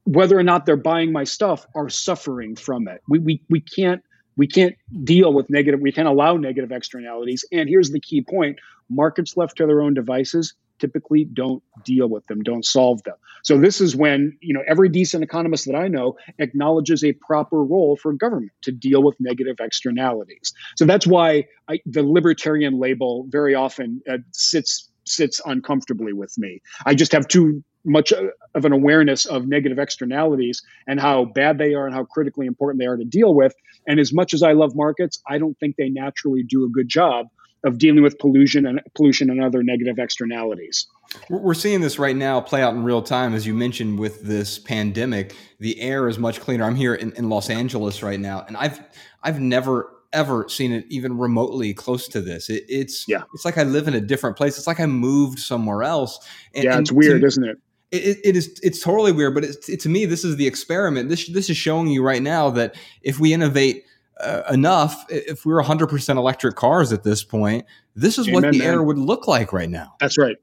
whether 0.06 0.38
or 0.38 0.44
not 0.44 0.66
they're 0.66 0.76
buying 0.76 1.12
my 1.12 1.24
stuff, 1.24 1.68
are 1.76 1.90
suffering 1.90 2.56
from 2.56 2.88
it. 2.88 3.02
We, 3.08 3.20
we, 3.20 3.42
we 3.50 3.62
can't 3.62 4.02
we 4.36 4.48
can't 4.48 4.76
deal 5.04 5.34
with 5.34 5.50
negative 5.50 5.80
we 5.80 5.92
can't 5.92 6.08
allow 6.08 6.38
negative 6.38 6.72
externalities. 6.72 7.46
And 7.52 7.70
here's 7.70 7.92
the 7.92 8.00
key 8.00 8.22
point. 8.22 8.60
Markets 8.90 9.38
left 9.38 9.58
to 9.58 9.66
their 9.66 9.82
own 9.82 9.94
devices 9.94 10.54
typically 10.80 11.24
don't 11.24 11.64
deal 11.86 12.10
with 12.10 12.26
them 12.28 12.42
don't 12.42 12.66
solve 12.66 13.02
them. 13.04 13.16
So 13.44 13.58
this 13.58 13.80
is 13.80 13.96
when 13.96 14.38
you 14.42 14.54
know 14.54 14.64
every 14.68 14.90
decent 14.90 15.24
economist 15.24 15.66
that 15.66 15.76
i 15.76 15.88
know 15.88 16.18
acknowledges 16.40 17.04
a 17.04 17.14
proper 17.14 17.64
role 17.64 17.96
for 17.96 18.12
government 18.14 18.52
to 18.64 18.72
deal 18.72 19.02
with 19.02 19.16
negative 19.20 19.58
externalities. 19.60 20.54
So 20.76 20.86
that's 20.86 21.08
why 21.08 21.46
I, 21.70 21.80
the 21.86 22.04
libertarian 22.04 22.80
label 22.80 23.26
very 23.30 23.56
often 23.56 24.02
uh, 24.10 24.18
sits 24.32 24.90
sits 25.06 25.42
uncomfortably 25.46 26.14
with 26.14 26.34
me. 26.38 26.62
I 26.86 26.96
just 26.96 27.12
have 27.12 27.28
too 27.28 27.64
much 27.86 28.12
of 28.12 28.66
an 28.66 28.72
awareness 28.72 29.26
of 29.26 29.48
negative 29.48 29.80
externalities 29.80 30.62
and 30.88 31.00
how 31.00 31.26
bad 31.26 31.58
they 31.58 31.74
are 31.74 31.86
and 31.86 31.96
how 31.96 32.04
critically 32.06 32.46
important 32.46 32.80
they 32.80 32.88
are 32.88 32.98
to 32.98 33.06
deal 33.06 33.34
with. 33.34 33.54
And 33.88 34.00
as 34.00 34.14
much 34.14 34.34
as 34.34 34.44
I 34.44 34.54
love 34.54 34.76
markets, 34.76 35.22
I 35.28 35.38
don't 35.38 35.58
think 35.60 35.76
they 35.76 35.90
naturally 35.90 36.44
do 36.44 36.64
a 36.64 36.70
good 36.70 36.88
job 36.88 37.28
of 37.66 37.78
dealing 37.78 38.04
with 38.04 38.20
pollution 38.20 38.66
and 38.66 38.82
pollution 38.96 39.30
and 39.30 39.42
other 39.42 39.64
negative 39.64 39.98
externalities. 39.98 40.86
We're 41.30 41.54
seeing 41.54 41.82
this 41.82 41.98
right 41.98 42.16
now 42.16 42.42
play 42.42 42.62
out 42.62 42.74
in 42.74 42.84
real 42.84 43.02
time, 43.02 43.34
as 43.34 43.48
you 43.48 43.54
mentioned 43.54 44.00
with 44.00 44.24
this 44.24 44.60
pandemic. 44.60 45.36
The 45.60 45.80
air 45.80 46.10
is 46.10 46.20
much 46.20 46.42
cleaner. 46.42 46.66
I'm 46.66 46.76
here 46.76 46.94
in, 46.94 47.14
in 47.14 47.30
Los 47.30 47.50
Angeles 47.50 48.04
right 48.04 48.20
now, 48.20 48.44
and 48.48 48.58
I've 48.58 48.82
I've 49.22 49.40
never 49.40 49.90
ever 50.12 50.48
seen 50.48 50.72
it 50.72 50.86
even 50.90 51.18
remotely 51.18 51.74
close 51.74 52.08
to 52.10 52.22
this. 52.22 52.50
It, 52.50 52.66
it's 52.68 53.08
yeah. 53.08 53.24
it's 53.34 53.46
like 53.46 53.58
I 53.58 53.64
live 53.64 53.88
in 53.88 53.94
a 53.94 54.02
different 54.02 54.38
place. 54.38 54.58
It's 54.58 54.68
like 54.68 54.80
I 54.80 54.86
moved 54.86 55.40
somewhere 55.40 55.84
else. 55.84 56.20
And, 56.54 56.66
yeah, 56.66 56.80
it's 56.80 56.92
weird, 56.92 57.22
to, 57.22 57.28
isn't 57.28 57.44
it? 57.44 57.58
It, 57.94 58.20
it 58.24 58.36
is 58.36 58.60
it's 58.64 58.82
totally 58.82 59.12
weird 59.12 59.34
but 59.34 59.44
it, 59.44 59.80
to 59.80 59.90
me 59.90 60.06
this 60.06 60.24
is 60.24 60.36
the 60.38 60.48
experiment. 60.48 61.10
This 61.10 61.28
this 61.30 61.50
is 61.50 61.58
showing 61.58 61.88
you 61.88 62.04
right 62.04 62.22
now 62.22 62.50
that 62.52 62.76
if 63.02 63.20
we 63.20 63.34
innovate 63.34 63.86
uh, 64.20 64.44
enough 64.52 65.06
if 65.10 65.46
we 65.46 65.54
are 65.54 65.62
100% 65.62 66.18
electric 66.18 66.56
cars 66.56 66.94
at 66.94 67.04
this 67.04 67.24
point 67.24 67.66
this 67.96 68.18
is 68.18 68.28
Amen, 68.28 68.42
what 68.42 68.52
the 68.52 68.60
man. 68.60 68.68
air 68.68 68.84
would 68.84 68.98
look 68.98 69.28
like 69.28 69.54
right 69.54 69.70
now. 69.70 69.96
That's 70.00 70.18
right. 70.18 70.38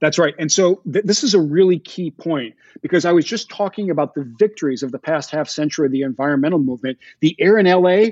That's 0.00 0.18
right. 0.18 0.34
And 0.38 0.52
so 0.52 0.82
th- 0.92 1.04
this 1.04 1.24
is 1.24 1.34
a 1.34 1.40
really 1.40 1.78
key 1.78 2.10
point 2.10 2.54
because 2.82 3.04
i 3.04 3.12
was 3.12 3.24
just 3.24 3.48
talking 3.48 3.90
about 3.90 4.14
the 4.14 4.30
victories 4.38 4.82
of 4.82 4.92
the 4.92 4.98
past 4.98 5.30
half 5.30 5.48
century 5.48 5.86
of 5.86 5.92
the 5.92 6.02
environmental 6.02 6.58
movement. 6.58 6.98
The 7.20 7.34
air 7.38 7.58
in 7.58 7.66
la 7.66 8.08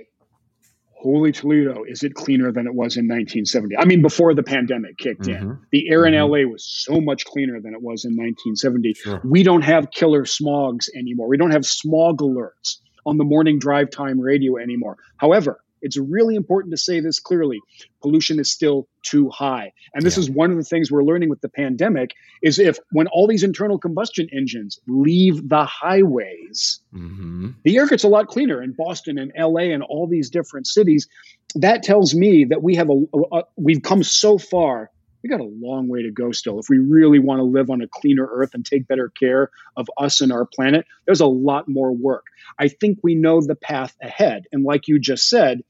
holy 1.04 1.32
Toledo, 1.32 1.84
is 1.86 2.02
it 2.02 2.14
cleaner 2.14 2.50
than 2.50 2.66
it 2.66 2.74
was 2.74 2.96
in 2.96 3.04
1970? 3.04 3.76
I 3.76 3.84
mean, 3.84 4.00
before 4.00 4.34
the 4.34 4.42
pandemic 4.42 4.96
kicked 4.96 5.22
mm-hmm. 5.22 5.50
in, 5.50 5.58
the 5.70 5.90
air 5.90 6.02
mm-hmm. 6.02 6.14
in 6.14 6.46
LA 6.46 6.50
was 6.50 6.64
so 6.64 7.00
much 7.00 7.26
cleaner 7.26 7.60
than 7.60 7.74
it 7.74 7.82
was 7.82 8.06
in 8.06 8.12
1970. 8.16 8.94
Sure. 8.94 9.20
We 9.22 9.42
don't 9.42 9.62
have 9.62 9.90
killer 9.90 10.24
smogs 10.24 10.88
anymore. 10.96 11.28
We 11.28 11.36
don't 11.36 11.50
have 11.50 11.66
smog 11.66 12.20
alerts 12.20 12.78
on 13.04 13.18
the 13.18 13.24
morning 13.24 13.58
drive 13.58 13.90
time 13.90 14.18
radio 14.18 14.56
anymore. 14.56 14.96
However, 15.18 15.60
it's 15.84 15.98
really 15.98 16.34
important 16.34 16.72
to 16.72 16.78
say 16.78 16.98
this 17.00 17.20
clearly. 17.20 17.60
Pollution 18.00 18.40
is 18.40 18.50
still 18.50 18.88
too 19.02 19.28
high. 19.28 19.72
And 19.94 20.04
this 20.04 20.16
yeah. 20.16 20.22
is 20.22 20.30
one 20.30 20.50
of 20.50 20.56
the 20.56 20.64
things 20.64 20.90
we're 20.90 21.04
learning 21.04 21.28
with 21.28 21.42
the 21.42 21.48
pandemic 21.48 22.14
is 22.42 22.58
if 22.58 22.78
when 22.90 23.06
all 23.08 23.28
these 23.28 23.44
internal 23.44 23.78
combustion 23.78 24.28
engines 24.32 24.80
leave 24.88 25.48
the 25.48 25.64
highways, 25.64 26.80
mm-hmm. 26.92 27.50
the 27.64 27.76
air 27.76 27.86
gets 27.86 28.02
a 28.02 28.08
lot 28.08 28.28
cleaner 28.28 28.62
in 28.62 28.72
Boston 28.72 29.18
and 29.18 29.30
LA 29.38 29.74
and 29.74 29.82
all 29.82 30.08
these 30.08 30.30
different 30.30 30.66
cities. 30.66 31.06
That 31.54 31.82
tells 31.82 32.14
me 32.14 32.46
that 32.46 32.62
we 32.62 32.76
have 32.76 32.88
a, 32.88 33.04
a, 33.14 33.38
a 33.38 33.42
we've 33.56 33.82
come 33.82 34.02
so 34.02 34.38
far 34.38 34.90
we 35.24 35.30
got 35.30 35.40
a 35.40 35.44
long 35.44 35.88
way 35.88 36.02
to 36.02 36.10
go 36.10 36.32
still. 36.32 36.60
If 36.60 36.68
we 36.68 36.76
really 36.76 37.18
want 37.18 37.38
to 37.38 37.44
live 37.44 37.70
on 37.70 37.80
a 37.80 37.88
cleaner 37.88 38.28
earth 38.30 38.50
and 38.52 38.64
take 38.64 38.86
better 38.86 39.08
care 39.08 39.50
of 39.74 39.88
us 39.96 40.20
and 40.20 40.30
our 40.30 40.44
planet, 40.44 40.84
there's 41.06 41.22
a 41.22 41.26
lot 41.26 41.66
more 41.66 41.92
work. 41.92 42.26
I 42.58 42.68
think 42.68 42.98
we 43.02 43.14
know 43.14 43.40
the 43.40 43.54
path 43.54 43.96
ahead. 44.02 44.44
And 44.52 44.64
like 44.64 44.86
you 44.86 44.98
just 44.98 45.30
said, 45.30 45.62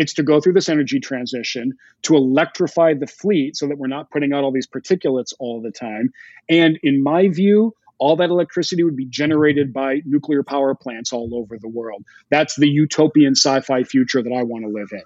it's 0.00 0.14
to 0.14 0.22
go 0.22 0.40
through 0.40 0.54
this 0.54 0.70
energy 0.70 0.98
transition, 0.98 1.74
to 2.00 2.16
electrify 2.16 2.94
the 2.94 3.06
fleet 3.06 3.54
so 3.54 3.68
that 3.68 3.76
we're 3.76 3.86
not 3.86 4.10
putting 4.10 4.32
out 4.32 4.42
all 4.42 4.50
these 4.50 4.66
particulates 4.66 5.34
all 5.38 5.60
the 5.60 5.70
time. 5.70 6.10
And 6.48 6.80
in 6.82 7.02
my 7.02 7.28
view, 7.28 7.74
all 7.98 8.16
that 8.16 8.30
electricity 8.30 8.82
would 8.82 8.96
be 8.96 9.04
generated 9.04 9.74
by 9.74 10.00
nuclear 10.06 10.42
power 10.42 10.74
plants 10.74 11.12
all 11.12 11.34
over 11.34 11.58
the 11.58 11.68
world. 11.68 12.02
That's 12.30 12.56
the 12.56 12.66
utopian 12.66 13.32
sci 13.36 13.60
fi 13.60 13.84
future 13.84 14.22
that 14.22 14.32
I 14.32 14.42
want 14.42 14.64
to 14.64 14.70
live 14.70 14.88
in. 14.90 15.02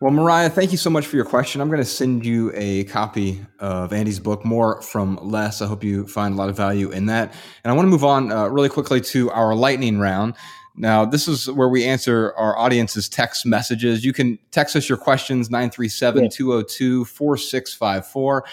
Well, 0.00 0.12
Mariah, 0.12 0.50
thank 0.50 0.70
you 0.70 0.78
so 0.78 0.90
much 0.90 1.06
for 1.06 1.16
your 1.16 1.24
question. 1.24 1.60
I'm 1.60 1.66
going 1.66 1.80
to 1.80 1.84
send 1.84 2.24
you 2.24 2.52
a 2.54 2.84
copy 2.84 3.44
of 3.58 3.92
Andy's 3.92 4.20
book, 4.20 4.44
More 4.44 4.80
from 4.82 5.18
Less. 5.20 5.60
I 5.60 5.66
hope 5.66 5.82
you 5.82 6.06
find 6.06 6.34
a 6.34 6.36
lot 6.36 6.48
of 6.48 6.56
value 6.56 6.92
in 6.92 7.06
that. 7.06 7.34
And 7.64 7.72
I 7.72 7.74
want 7.74 7.86
to 7.86 7.90
move 7.90 8.04
on 8.04 8.30
uh, 8.30 8.46
really 8.46 8.68
quickly 8.68 9.00
to 9.00 9.32
our 9.32 9.56
lightning 9.56 9.98
round. 9.98 10.36
Now, 10.78 11.04
this 11.04 11.26
is 11.26 11.50
where 11.50 11.68
we 11.68 11.84
answer 11.84 12.32
our 12.36 12.56
audience's 12.56 13.08
text 13.08 13.44
messages. 13.44 14.04
You 14.04 14.12
can 14.12 14.38
text 14.52 14.76
us 14.76 14.88
your 14.88 14.96
questions 14.96 15.50
937 15.50 16.30
202 16.30 17.04
4654. 17.04 18.44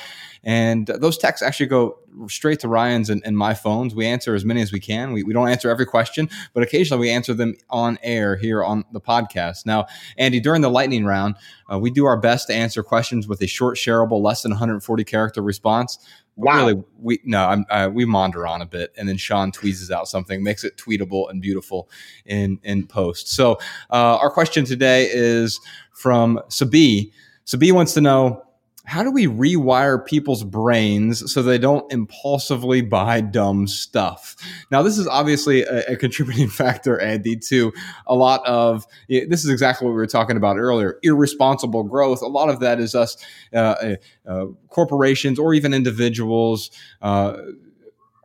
And 0.44 0.88
those 0.88 1.18
texts 1.18 1.46
actually 1.46 1.68
go 1.68 2.00
straight 2.28 2.60
to 2.62 2.68
Ryan's 2.68 3.10
and, 3.10 3.22
and, 3.26 3.38
my 3.38 3.54
phones. 3.54 3.94
We 3.94 4.06
answer 4.06 4.36
as 4.36 4.46
many 4.46 4.62
as 4.62 4.72
we 4.72 4.80
can. 4.80 5.12
We, 5.12 5.24
we 5.24 5.34
don't 5.34 5.50
answer 5.50 5.70
every 5.70 5.86
question, 5.86 6.30
but 6.54 6.64
occasionally 6.64 7.02
we 7.02 7.10
answer 7.10 7.34
them 7.34 7.56
on 7.70 7.98
air 8.02 8.36
here 8.36 8.64
on 8.64 8.86
the 8.92 9.02
podcast. 9.02 9.66
Now, 9.66 9.88
Andy, 10.18 10.40
during 10.40 10.62
the 10.62 10.70
lightning 10.70 11.06
round, 11.06 11.36
uh, 11.72 11.80
we 11.80 11.90
do 11.92 12.06
our 12.06 12.18
best 12.18 12.48
to 12.48 12.54
answer 12.54 12.84
questions 12.84 13.28
with 13.28 13.42
a 13.42 13.48
short, 13.48 13.78
shareable, 13.78 14.22
less 14.22 14.44
than 14.44 14.52
140 14.52 15.04
character 15.04 15.42
response. 15.42 15.98
Wow. 16.38 16.67
Really, 16.67 16.84
we 17.00 17.19
no, 17.24 17.45
I'm, 17.45 17.65
uh, 17.69 17.89
we 17.93 18.04
maunder 18.06 18.45
on 18.45 18.62
a 18.62 18.65
bit, 18.65 18.93
and 18.98 19.08
then 19.08 19.15
Sean 19.15 19.52
tweezes 19.52 19.89
out 19.89 20.10
something, 20.10 20.43
makes 20.43 20.65
it 20.65 20.76
tweetable 20.76 21.30
and 21.30 21.41
beautiful 21.41 21.89
in 22.26 22.60
in 22.63 22.88
post. 22.88 23.30
So, 23.30 23.54
uh, 23.89 24.17
our 24.17 24.30
question 24.30 24.65
today 24.65 25.10
is 25.12 25.62
from 25.93 26.41
Sabi. 26.50 27.13
Sabi 27.45 27.71
wants 27.71 27.93
to 27.93 28.02
know 28.02 28.45
how 28.86 29.04
do 29.04 29.12
we 29.12 29.26
rewire 29.26 30.04
people's 30.06 30.43
brains 30.43 31.32
so 31.32 31.41
they 31.41 31.58
don't 31.58 31.91
impulsively 31.91 32.82
buy 32.82 33.19
dumb 33.19 33.67
stuff? 33.67 34.36
Now, 34.71 34.84
this 34.84 34.98
is 34.98 35.08
obviously 35.08 35.63
a, 35.63 35.93
a, 35.93 35.95
contributing 35.95 36.48
factor, 36.50 37.00
Andy, 37.00 37.36
to 37.36 37.74
a 38.08 38.15
lot 38.15 38.45
of 38.45 38.86
this 39.10 39.43
is 39.43 39.50
exactly 39.50 39.86
what 39.86 39.91
we 39.91 39.98
were 39.98 40.08
talking 40.08 40.38
about 40.38 40.58
earlier 40.58 41.00
irresponsible 41.04 41.84
growth. 41.84 42.21
A 42.21 42.28
lot 42.28 42.50
of 42.50 42.60
that 42.60 42.80
is 42.80 42.95
us, 42.95 43.17
uh, 43.54 43.58
uh, 43.58 43.95
uh 44.28 44.45
corporations, 44.69 45.39
or 45.39 45.54
even 45.54 45.74
individuals. 45.74 46.69
Uh, 47.02 47.38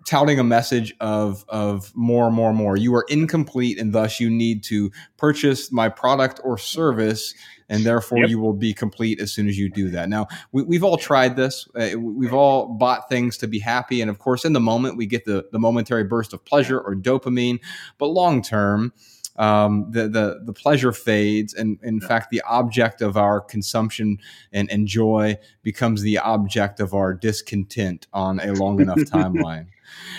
touting 0.06 0.38
a 0.38 0.44
message 0.44 0.94
of 1.00 1.44
of 1.48 1.92
more, 1.94 2.30
more, 2.30 2.52
more. 2.52 2.76
You 2.76 2.94
are 2.94 3.06
incomplete, 3.08 3.78
and 3.78 3.92
thus 3.92 4.20
you 4.20 4.30
need 4.30 4.62
to 4.64 4.90
purchase 5.16 5.70
my 5.70 5.88
product 5.88 6.40
or 6.44 6.58
service 6.58 7.34
and 7.70 7.84
therefore 7.84 8.18
yep. 8.18 8.28
you 8.28 8.38
will 8.38 8.52
be 8.52 8.74
complete 8.74 9.20
as 9.20 9.32
soon 9.32 9.48
as 9.48 9.56
you 9.56 9.70
do 9.70 9.88
that. 9.90 10.08
Now, 10.08 10.26
we, 10.52 10.76
have 10.76 10.84
all 10.84 10.98
tried 10.98 11.36
this. 11.36 11.66
Uh, 11.74 11.98
we've 11.98 12.34
all 12.34 12.66
bought 12.74 13.08
things 13.08 13.38
to 13.38 13.46
be 13.46 13.60
happy, 13.60 14.02
and 14.02 14.10
of 14.10 14.18
course, 14.18 14.44
in 14.44 14.52
the 14.52 14.60
moment 14.60 14.96
we 14.96 15.06
get 15.06 15.24
the 15.24 15.46
the 15.52 15.58
momentary 15.58 16.04
burst 16.04 16.34
of 16.34 16.44
pleasure 16.44 16.78
or 16.78 16.94
dopamine, 16.94 17.60
but 17.96 18.06
long 18.06 18.42
term. 18.42 18.92
um, 19.36 19.86
the, 19.90 20.08
the 20.08 20.40
the 20.44 20.52
pleasure 20.52 20.92
fades, 20.92 21.54
and 21.54 21.78
in 21.82 21.98
yeah. 22.02 22.08
fact, 22.08 22.30
the 22.30 22.42
object 22.42 23.00
of 23.00 23.16
our 23.16 23.40
consumption 23.40 24.18
and, 24.52 24.70
and 24.70 24.88
joy 24.88 25.38
becomes 25.62 26.02
the 26.02 26.18
object 26.18 26.80
of 26.80 26.92
our 26.92 27.14
discontent 27.14 28.08
on 28.12 28.40
a 28.40 28.52
long 28.52 28.80
enough 28.80 28.98
timeline. 28.98 29.68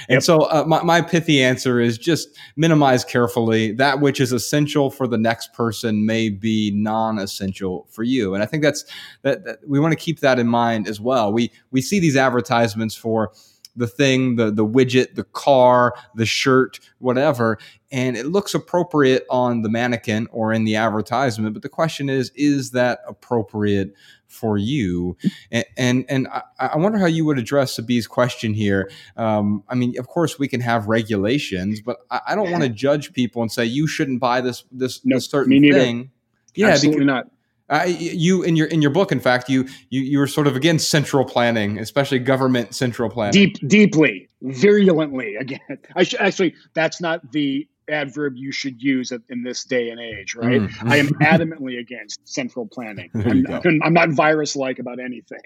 And 0.10 0.18
yep. 0.18 0.24
so, 0.24 0.42
uh, 0.44 0.64
my, 0.68 0.84
my 0.84 1.02
pithy 1.02 1.44
answer 1.44 1.80
is 1.80 1.98
just 1.98 2.38
minimize 2.56 3.04
carefully. 3.04 3.72
That 3.74 4.00
which 4.00 4.20
is 4.20 4.32
essential 4.32 4.90
for 4.90 5.08
the 5.08 5.18
next 5.18 5.54
person 5.54 6.06
may 6.06 6.30
be 6.30 6.72
non-essential 6.74 7.88
for 7.90 8.04
you, 8.04 8.34
and 8.34 8.44
I 8.44 8.46
think 8.46 8.64
that's 8.64 8.86
that, 9.22 9.44
that 9.46 9.60
we 9.68 9.80
want 9.80 9.92
to 9.92 9.98
keep 9.98 10.20
that 10.20 10.40
in 10.40 10.48
mind 10.48 10.88
as 10.88 11.00
well. 11.00 11.32
We 11.32 11.52
we 11.72 11.82
see 11.82 12.00
these 12.00 12.18
advertisements 12.18 12.96
for 12.96 13.32
the 13.76 13.88
thing, 13.88 14.36
the 14.36 14.52
the 14.52 14.66
widget, 14.66 15.16
the 15.16 15.24
car, 15.24 15.96
the 16.16 16.26
shirt, 16.26 16.80
whatever, 17.00 17.58
and 17.92 18.18
it 18.18 18.26
looks 18.28 18.54
appropriate 18.54 19.26
on 19.30 19.62
the 19.62 19.70
mannequin 19.70 20.28
or 20.32 20.54
in 20.54 20.66
the 20.66 20.76
advertisement. 20.76 21.54
But 21.54 21.64
the 21.64 21.70
question 21.70 22.10
is, 22.10 22.32
is 22.36 22.72
that 22.72 23.00
appropriate 23.08 23.94
for 24.28 24.58
you? 24.58 25.18
And 25.52 25.66
and, 25.78 26.06
and 26.10 26.28
I, 26.28 26.42
I, 26.60 26.78
wonder 26.78 26.98
how 26.98 27.06
you 27.06 27.26
would 27.26 27.40
address 27.40 27.74
Sabi's 27.78 28.08
question 28.08 28.54
here. 28.54 28.92
Um, 29.16 29.64
I 29.70 29.76
mean, 29.76 29.98
of 29.98 30.08
course, 30.08 30.38
we 30.38 30.48
can 30.48 30.62
have 30.62 30.88
regulations, 30.88 31.82
but 31.82 31.98
I, 32.10 32.22
I 32.30 32.36
don't 32.36 32.52
want 32.52 32.64
to 32.64 32.70
judge 32.88 33.14
people 33.14 33.42
and 33.42 33.52
say 33.52 33.66
you 33.66 33.88
shouldn't 33.88 34.20
buy 34.20 34.42
this 34.42 34.64
this, 34.72 35.06
no, 35.06 35.18
this 35.18 35.30
certain 35.30 35.62
thing. 35.62 36.12
Yeah, 36.56 36.68
absolutely 36.68 37.06
because, 37.06 37.08
not 37.08 37.32
uh, 37.72 37.86
you 37.88 38.44
in 38.44 38.56
your 38.58 38.68
in 38.68 38.82
your 38.82 38.92
book, 38.92 39.12
in 39.12 39.20
fact, 39.20 39.50
you 39.50 39.68
you 39.90 40.02
you 40.02 40.20
were 40.20 40.28
sort 40.28 40.46
of 40.46 40.56
against 40.56 40.90
central 40.90 41.24
planning, 41.24 41.80
especially 41.80 42.20
government 42.20 42.76
central 42.76 43.10
planning. 43.10 43.32
Deep, 43.32 43.68
deeply, 43.68 44.28
virulently. 44.42 45.38
Again, 45.38 45.60
I 45.96 46.04
sh- 46.04 46.16
actually 46.20 46.54
that's 46.74 47.00
not 47.00 47.32
the 47.32 47.68
adverb 47.90 48.36
you 48.36 48.52
should 48.52 48.82
use 48.82 49.12
in 49.12 49.44
this 49.44 49.64
day 49.64 49.90
and 49.90 50.00
age, 50.00 50.36
right? 50.36 50.62
Mm-hmm. 50.62 50.92
I 50.92 50.98
am 50.98 51.08
adamantly 51.22 51.80
against 51.80 52.20
central 52.28 52.68
planning. 52.68 53.10
I'm, 53.16 53.82
I'm 53.84 53.94
not 53.94 54.10
virus 54.10 54.56
like 54.56 54.80
about 54.80 55.00
anything. 55.00 55.42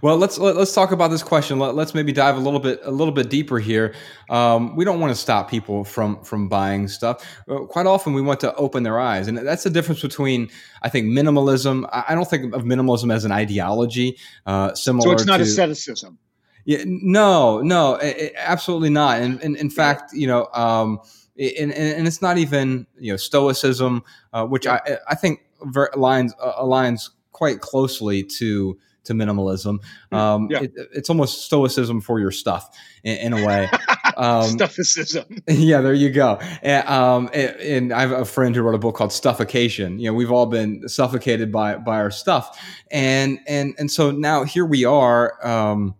Well, 0.00 0.16
let's 0.16 0.38
let, 0.38 0.50
us 0.50 0.56
let 0.56 0.62
us 0.62 0.74
talk 0.74 0.92
about 0.92 1.10
this 1.10 1.22
question. 1.22 1.58
Let, 1.58 1.76
us 1.76 1.94
maybe 1.94 2.12
dive 2.12 2.36
a 2.36 2.40
little 2.40 2.60
bit 2.60 2.80
a 2.84 2.90
little 2.90 3.12
bit 3.12 3.28
deeper 3.28 3.58
here. 3.58 3.94
Um, 4.30 4.74
we 4.76 4.84
don't 4.84 4.98
want 4.98 5.10
to 5.10 5.14
stop 5.14 5.50
people 5.50 5.84
from 5.84 6.22
from 6.24 6.48
buying 6.48 6.88
stuff. 6.88 7.22
Uh, 7.48 7.60
quite 7.60 7.86
often, 7.86 8.14
we 8.14 8.22
want 8.22 8.40
to 8.40 8.54
open 8.54 8.82
their 8.82 8.98
eyes, 8.98 9.28
and 9.28 9.36
that's 9.36 9.64
the 9.64 9.70
difference 9.70 10.00
between 10.00 10.48
I 10.82 10.88
think 10.88 11.06
minimalism. 11.06 11.88
I, 11.92 12.14
don't 12.14 12.28
think 12.28 12.54
of 12.54 12.62
minimalism 12.62 13.12
as 13.12 13.24
an 13.24 13.32
ideology. 13.32 14.16
Uh, 14.46 14.74
similar, 14.74 15.02
so 15.02 15.12
it's 15.12 15.26
not 15.26 15.36
to, 15.36 15.42
asceticism. 15.42 16.18
Yeah, 16.64 16.84
no, 16.86 17.60
no, 17.60 17.96
it, 17.96 18.34
absolutely 18.36 18.90
not. 18.90 19.20
And, 19.20 19.42
and 19.42 19.56
in 19.56 19.70
fact, 19.70 20.12
you 20.12 20.26
know, 20.26 20.46
um, 20.54 21.00
and, 21.38 21.72
and 21.72 22.06
it's 22.06 22.22
not 22.22 22.38
even 22.38 22.86
you 22.98 23.12
know 23.12 23.18
stoicism, 23.18 24.02
uh, 24.32 24.46
which 24.46 24.66
I 24.66 24.80
I 25.08 25.14
think 25.14 25.40
aligns 25.60 26.30
uh, 26.40 26.62
aligns 26.62 27.10
quite 27.32 27.60
closely 27.60 28.22
to 28.22 28.78
to 29.08 29.14
minimalism. 29.14 29.80
Um, 30.12 30.48
yeah. 30.50 30.62
it, 30.62 30.72
it's 30.94 31.10
almost 31.10 31.44
stoicism 31.44 32.00
for 32.00 32.20
your 32.20 32.30
stuff 32.30 32.76
in, 33.02 33.18
in 33.18 33.32
a 33.32 33.46
way. 33.46 33.68
Um, 34.16 34.48
Stufficism. 34.48 35.42
Yeah, 35.48 35.80
there 35.80 35.94
you 35.94 36.10
go. 36.10 36.40
And, 36.60 36.88
um, 36.88 37.30
and, 37.32 37.50
and, 37.60 37.92
I 37.92 38.00
have 38.00 38.10
a 38.10 38.24
friend 38.24 38.54
who 38.54 38.62
wrote 38.62 38.74
a 38.74 38.78
book 38.78 38.96
called 38.96 39.12
Stuffocation. 39.12 40.00
You 40.00 40.10
know, 40.10 40.14
we've 40.14 40.32
all 40.32 40.46
been 40.46 40.88
suffocated 40.88 41.52
by 41.52 41.76
by 41.76 41.98
our 41.98 42.10
stuff, 42.10 42.60
and 42.90 43.38
and 43.46 43.76
and 43.78 43.88
so 43.92 44.10
now 44.10 44.42
here 44.42 44.66
we 44.66 44.84
are. 44.84 45.38
Um, 45.46 45.94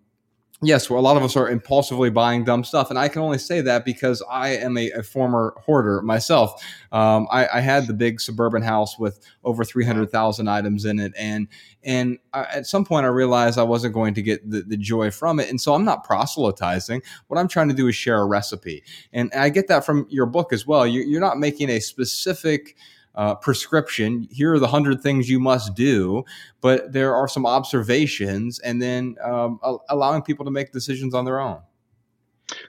yes, 0.62 0.90
well, 0.90 0.98
a 0.98 1.02
lot 1.02 1.16
of 1.16 1.22
us 1.22 1.36
are 1.36 1.48
impulsively 1.48 2.10
buying 2.10 2.44
dumb 2.44 2.64
stuff, 2.64 2.90
and 2.90 2.98
I 2.98 3.08
can 3.08 3.22
only 3.22 3.38
say 3.38 3.60
that 3.60 3.84
because 3.84 4.22
I 4.28 4.50
am 4.50 4.76
a, 4.76 4.90
a 4.92 5.02
former 5.02 5.54
hoarder 5.64 6.02
myself. 6.02 6.62
Um, 6.90 7.28
I, 7.30 7.46
I, 7.54 7.60
had 7.60 7.86
the 7.86 7.92
big 7.92 8.20
suburban 8.20 8.62
house 8.62 8.98
with 8.98 9.20
over 9.44 9.64
three 9.64 9.84
hundred 9.84 10.10
thousand 10.10 10.48
items 10.48 10.84
in 10.84 10.98
it, 10.98 11.12
and 11.16 11.48
and 11.84 12.18
I, 12.32 12.42
at 12.44 12.66
some 12.66 12.84
point 12.84 13.06
I 13.06 13.10
realized 13.10 13.58
I 13.58 13.62
wasn't 13.62 13.94
going 13.94 14.14
to 14.14 14.22
get 14.22 14.48
the, 14.50 14.62
the 14.62 14.76
joy 14.76 15.10
from 15.10 15.38
it, 15.38 15.48
and 15.48 15.60
so 15.60 15.74
I'm 15.74 15.84
not 15.84 16.04
proselytizing. 16.04 17.02
What 17.28 17.38
I'm 17.38 17.48
trying 17.48 17.68
to 17.68 17.74
do 17.74 17.86
is 17.88 17.94
share 17.94 18.20
a 18.20 18.26
recipe, 18.26 18.82
and 19.12 19.32
I 19.34 19.50
get 19.50 19.68
that 19.68 19.84
from 19.84 20.06
your 20.08 20.26
book 20.26 20.52
as 20.52 20.66
well. 20.66 20.86
You, 20.86 21.02
you're 21.02 21.20
not 21.20 21.38
making 21.38 21.70
a 21.70 21.80
specific 21.80 22.76
uh, 23.14 23.34
prescription. 23.34 24.28
Here 24.30 24.52
are 24.54 24.58
the 24.58 24.68
hundred 24.68 25.02
things 25.02 25.28
you 25.28 25.40
must 25.40 25.74
do, 25.74 26.24
but 26.60 26.92
there 26.92 27.14
are 27.14 27.28
some 27.28 27.46
observations, 27.46 28.58
and 28.60 28.80
then 28.80 29.16
um, 29.22 29.58
allowing 29.88 30.22
people 30.22 30.44
to 30.44 30.50
make 30.50 30.72
decisions 30.72 31.14
on 31.14 31.24
their 31.24 31.40
own. 31.40 31.60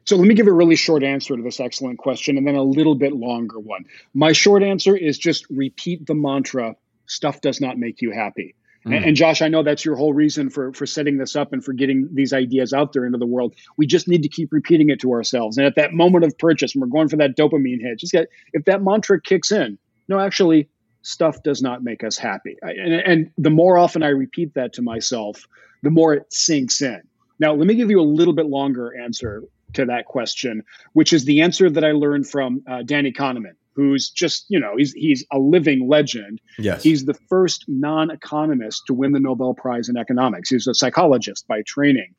So 0.06 0.16
let 0.18 0.28
me 0.28 0.36
give 0.36 0.48
a 0.48 0.54
really 0.54 0.76
short 0.76 1.04
answer 1.04 1.36
to 1.36 1.42
this 1.42 1.60
excellent 1.60 2.00
question, 2.00 2.38
and 2.38 2.46
then 2.48 2.56
a 2.56 2.64
little 2.64 2.96
bit 2.96 3.14
longer 3.14 3.60
one. 3.60 3.86
My 4.14 4.32
short 4.32 4.64
answer 4.64 4.96
is 4.96 5.18
just 5.18 5.46
repeat 5.50 6.06
the 6.06 6.16
mantra: 6.16 6.76
"Stuff 7.06 7.42
does 7.42 7.62
not 7.62 7.78
make 7.78 8.02
you 8.02 8.12
happy." 8.12 8.56
Mm. 8.86 8.96
And, 8.96 9.06
and, 9.06 9.16
Josh, 9.16 9.42
I 9.42 9.50
know 9.50 9.62
that's 9.62 9.84
your 9.84 9.96
whole 9.96 10.14
reason 10.14 10.50
for 10.50 10.74
for 10.74 10.86
setting 10.86 11.18
this 11.18 11.36
up 11.36 11.54
and 11.54 11.64
for 11.64 11.74
getting 11.74 12.10
these 12.14 12.34
ideas 12.34 12.74
out 12.74 12.94
there 12.94 13.06
into 13.06 13.18
the 13.18 13.26
world. 13.26 13.54
We 13.78 13.88
just 13.88 14.08
need 14.08 14.24
to 14.24 14.30
keep 14.30 14.52
repeating 14.52 14.90
it 14.90 15.00
to 15.02 15.12
ourselves. 15.12 15.58
And 15.58 15.66
at 15.66 15.76
that 15.76 15.94
moment 15.94 16.24
of 16.24 16.38
purchase, 16.38 16.74
when 16.74 16.82
we're 16.82 16.88
going 16.88 17.10
for 17.10 17.18
that 17.18 17.38
dopamine 17.38 17.82
hit, 17.82 18.00
just 18.00 18.14
get 18.14 18.30
if 18.54 18.66
that 18.66 18.82
mantra 18.82 19.22
kicks 19.22 19.52
in, 19.52 19.78
no, 20.10 20.20
actually, 20.20 20.68
stuff 21.02 21.42
does 21.44 21.62
not 21.62 21.84
make 21.84 22.04
us 22.04 22.18
happy. 22.18 22.58
And, 22.62 22.94
and 22.94 23.32
the 23.38 23.50
more 23.50 23.78
often 23.78 24.04
I 24.04 24.10
repeat 24.10 24.54
that 24.56 24.74
to 24.74 24.82
myself, 24.82 25.46
the 25.84 25.90
more 25.90 26.14
it 26.14 26.34
sinks 26.34 26.82
in. 26.82 27.02
Now, 27.40 27.54
let 27.54 27.68
me 27.68 27.76
give 27.76 27.90
you 27.90 28.02
a 28.02 28.04
little 28.04 28.34
bit 28.34 28.48
longer 28.48 29.00
answer 29.02 29.44
to 29.74 29.86
that 29.86 30.06
question, 30.06 30.64
which 30.94 31.14
is 31.14 31.26
the 31.26 31.42
answer 31.42 31.70
that 31.70 31.84
I 31.84 31.92
learned 31.92 32.28
from 32.28 32.62
uh, 32.70 32.82
Danny 32.84 33.14
Kahneman, 33.14 33.54
who's 33.74 34.10
just, 34.10 34.46
you 34.50 34.60
know, 34.60 34.74
he's, 34.78 34.92
he's 34.94 35.26
a 35.32 35.40
living 35.40 35.88
legend. 35.88 36.42
Yes. 36.58 36.84
He's 36.84 37.06
the 37.06 37.14
first 37.14 37.66
non 37.68 38.12
economist 38.12 38.84
to 38.88 38.94
win 38.94 39.14
the 39.14 39.20
Nobel 39.20 39.54
Prize 39.54 39.88
in 39.88 39.96
economics. 39.96 40.50
He's 40.50 40.68
a 40.68 40.74
psychologist 40.74 41.48
by 41.48 41.62
training. 41.62 42.14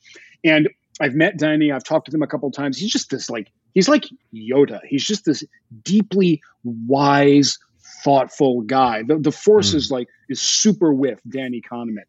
And 0.44 0.70
I've 1.00 1.14
met 1.14 1.38
Danny, 1.38 1.72
I've 1.72 1.84
talked 1.84 2.10
to 2.10 2.14
him 2.14 2.22
a 2.22 2.26
couple 2.26 2.50
times. 2.50 2.78
He's 2.78 2.92
just 2.92 3.10
this 3.10 3.28
like, 3.28 3.50
he's 3.74 3.88
like 3.88 4.04
Yoda. 4.34 4.80
He's 4.86 5.04
just 5.04 5.24
this 5.24 5.42
deeply 5.82 6.40
wise, 6.62 7.58
thoughtful 8.04 8.62
guy. 8.62 9.02
The, 9.02 9.18
the 9.18 9.32
force 9.32 9.72
mm. 9.72 9.76
is 9.76 9.90
like 9.90 10.08
is 10.28 10.40
super 10.40 10.92
with 10.92 11.20
Danny 11.28 11.60
Kahneman. 11.60 12.04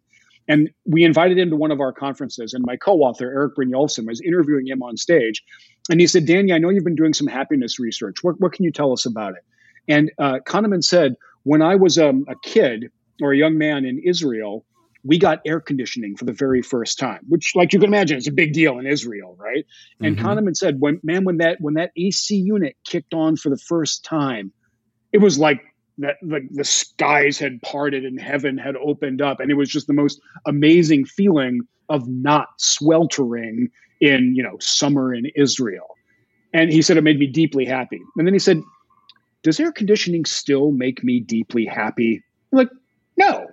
And 0.47 0.69
we 0.85 1.03
invited 1.03 1.37
him 1.37 1.49
to 1.51 1.55
one 1.55 1.71
of 1.71 1.79
our 1.79 1.93
conferences, 1.93 2.53
and 2.53 2.65
my 2.65 2.75
co-author 2.75 3.31
Eric 3.31 3.55
Brynjolfsson 3.55 4.07
was 4.07 4.19
interviewing 4.21 4.67
him 4.67 4.81
on 4.83 4.97
stage, 4.97 5.43
and 5.89 5.99
he 5.99 6.07
said, 6.07 6.25
"Danny, 6.25 6.51
I 6.51 6.57
know 6.57 6.69
you've 6.69 6.83
been 6.83 6.95
doing 6.95 7.13
some 7.13 7.27
happiness 7.27 7.79
research. 7.79 8.17
What, 8.21 8.39
what 8.41 8.53
can 8.53 8.65
you 8.65 8.71
tell 8.71 8.91
us 8.91 9.05
about 9.05 9.33
it?" 9.33 9.43
And 9.87 10.11
uh, 10.17 10.39
Kahneman 10.45 10.83
said, 10.83 11.15
"When 11.43 11.61
I 11.61 11.75
was 11.75 11.97
um, 11.97 12.25
a 12.27 12.35
kid 12.43 12.91
or 13.21 13.31
a 13.31 13.37
young 13.37 13.57
man 13.57 13.85
in 13.85 13.99
Israel, 13.99 14.65
we 15.03 15.19
got 15.19 15.39
air 15.45 15.59
conditioning 15.59 16.17
for 16.17 16.25
the 16.25 16.33
very 16.33 16.61
first 16.61 16.99
time, 16.99 17.21
which, 17.29 17.53
like 17.55 17.71
you 17.71 17.79
can 17.79 17.87
imagine, 17.87 18.17
is 18.17 18.27
a 18.27 18.31
big 18.31 18.51
deal 18.51 18.79
in 18.79 18.87
Israel, 18.87 19.37
right?" 19.39 19.65
And 20.01 20.17
mm-hmm. 20.17 20.25
Kahneman 20.25 20.57
said, 20.57 20.81
"When 20.81 20.99
man, 21.03 21.23
when 21.23 21.37
that 21.37 21.61
when 21.61 21.75
that 21.75 21.91
AC 21.95 22.35
unit 22.35 22.75
kicked 22.83 23.13
on 23.13 23.37
for 23.37 23.49
the 23.49 23.57
first 23.57 24.03
time, 24.03 24.51
it 25.13 25.19
was 25.19 25.37
like 25.37 25.61
that 25.97 26.15
like 26.23 26.43
the 26.51 26.63
skies 26.63 27.37
had 27.37 27.61
parted 27.61 28.05
and 28.05 28.19
heaven 28.19 28.57
had 28.57 28.75
opened 28.75 29.21
up. 29.21 29.39
And 29.39 29.51
it 29.51 29.55
was 29.55 29.69
just 29.69 29.87
the 29.87 29.93
most 29.93 30.19
amazing 30.45 31.05
feeling 31.05 31.61
of 31.89 32.07
not 32.07 32.49
sweltering 32.57 33.69
in 33.99 34.33
you 34.35 34.43
know 34.43 34.57
summer 34.59 35.13
in 35.13 35.25
israel. 35.35 35.97
And 36.53 36.71
he 36.71 36.81
said 36.81 36.97
it 36.97 37.03
made 37.03 37.19
me 37.19 37.27
deeply 37.27 37.65
happy. 37.65 38.01
And 38.17 38.25
then 38.25 38.33
he 38.33 38.39
said 38.39 38.61
does 39.43 39.59
air 39.59 39.71
conditioning 39.71 40.25
still 40.25 40.71
make 40.71 41.03
me 41.03 41.19
deeply 41.19 41.65
happy? 41.65 42.23
I'm 42.51 42.57
like 42.57 42.69
no. 43.17 43.47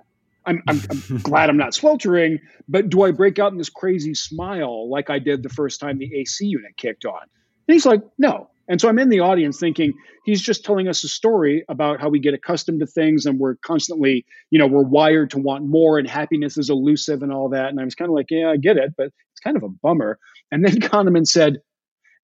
I'm, 0.46 0.62
I'm, 0.66 0.80
I'm 0.88 1.18
glad 1.22 1.50
i'm 1.50 1.58
not 1.58 1.74
sweltering 1.74 2.38
but 2.70 2.88
do 2.88 3.02
i 3.02 3.10
break 3.10 3.38
out 3.38 3.52
in 3.52 3.58
this 3.58 3.68
crazy 3.68 4.14
smile 4.14 4.88
like 4.88 5.10
i 5.10 5.18
did 5.18 5.42
the 5.42 5.50
first 5.50 5.78
time 5.78 5.98
the 5.98 6.14
ac 6.14 6.46
unit 6.46 6.74
kicked 6.76 7.04
on? 7.04 7.20
And 7.20 7.74
he's 7.74 7.84
like 7.84 8.00
no 8.16 8.48
and 8.68 8.80
so 8.80 8.88
I'm 8.88 8.98
in 8.98 9.08
the 9.08 9.20
audience 9.20 9.58
thinking 9.58 9.94
he's 10.24 10.42
just 10.42 10.64
telling 10.64 10.88
us 10.88 11.02
a 11.02 11.08
story 11.08 11.64
about 11.68 12.00
how 12.00 12.10
we 12.10 12.20
get 12.20 12.34
accustomed 12.34 12.80
to 12.80 12.86
things 12.86 13.24
and 13.24 13.38
we're 13.38 13.56
constantly, 13.56 14.26
you 14.50 14.58
know, 14.58 14.66
we're 14.66 14.82
wired 14.82 15.30
to 15.30 15.38
want 15.38 15.64
more 15.64 15.98
and 15.98 16.08
happiness 16.08 16.58
is 16.58 16.68
elusive 16.68 17.22
and 17.22 17.32
all 17.32 17.48
that. 17.48 17.70
And 17.70 17.80
I 17.80 17.84
was 17.84 17.94
kind 17.94 18.10
of 18.10 18.14
like, 18.14 18.26
yeah, 18.30 18.50
I 18.50 18.58
get 18.58 18.76
it, 18.76 18.92
but 18.96 19.06
it's 19.06 19.40
kind 19.42 19.56
of 19.56 19.62
a 19.62 19.68
bummer. 19.68 20.18
And 20.52 20.62
then 20.64 20.72
Kahneman 20.80 21.26
said, 21.26 21.58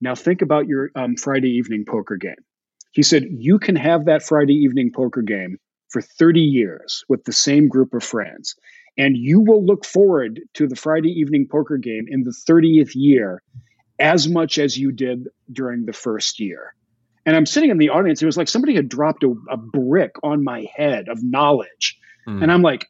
now 0.02 0.14
think 0.14 0.42
about 0.42 0.66
your 0.66 0.90
um, 0.94 1.16
Friday 1.16 1.50
evening 1.50 1.84
poker 1.88 2.16
game. 2.16 2.34
He 2.92 3.02
said, 3.02 3.24
you 3.30 3.58
can 3.58 3.76
have 3.76 4.04
that 4.04 4.22
Friday 4.22 4.54
evening 4.54 4.92
poker 4.94 5.22
game 5.22 5.56
for 5.88 6.02
30 6.02 6.40
years 6.40 7.04
with 7.08 7.24
the 7.24 7.32
same 7.32 7.68
group 7.68 7.94
of 7.94 8.04
friends. 8.04 8.54
And 8.98 9.16
you 9.16 9.40
will 9.40 9.64
look 9.64 9.84
forward 9.84 10.40
to 10.54 10.68
the 10.68 10.76
Friday 10.76 11.08
evening 11.08 11.48
poker 11.50 11.78
game 11.78 12.04
in 12.08 12.22
the 12.22 12.34
30th 12.48 12.92
year 12.94 13.42
as 13.98 14.28
much 14.28 14.58
as 14.58 14.76
you 14.76 14.92
did 14.92 15.28
during 15.52 15.86
the 15.86 15.92
first 15.92 16.40
year. 16.40 16.74
And 17.26 17.36
I'm 17.36 17.46
sitting 17.46 17.70
in 17.70 17.78
the 17.78 17.90
audience. 17.90 18.22
It 18.22 18.26
was 18.26 18.36
like 18.36 18.48
somebody 18.48 18.74
had 18.74 18.88
dropped 18.88 19.22
a, 19.24 19.34
a 19.48 19.56
brick 19.56 20.16
on 20.22 20.44
my 20.44 20.66
head 20.74 21.08
of 21.08 21.22
knowledge. 21.22 21.98
Mm. 22.28 22.42
And 22.42 22.52
I'm 22.52 22.62
like, 22.62 22.88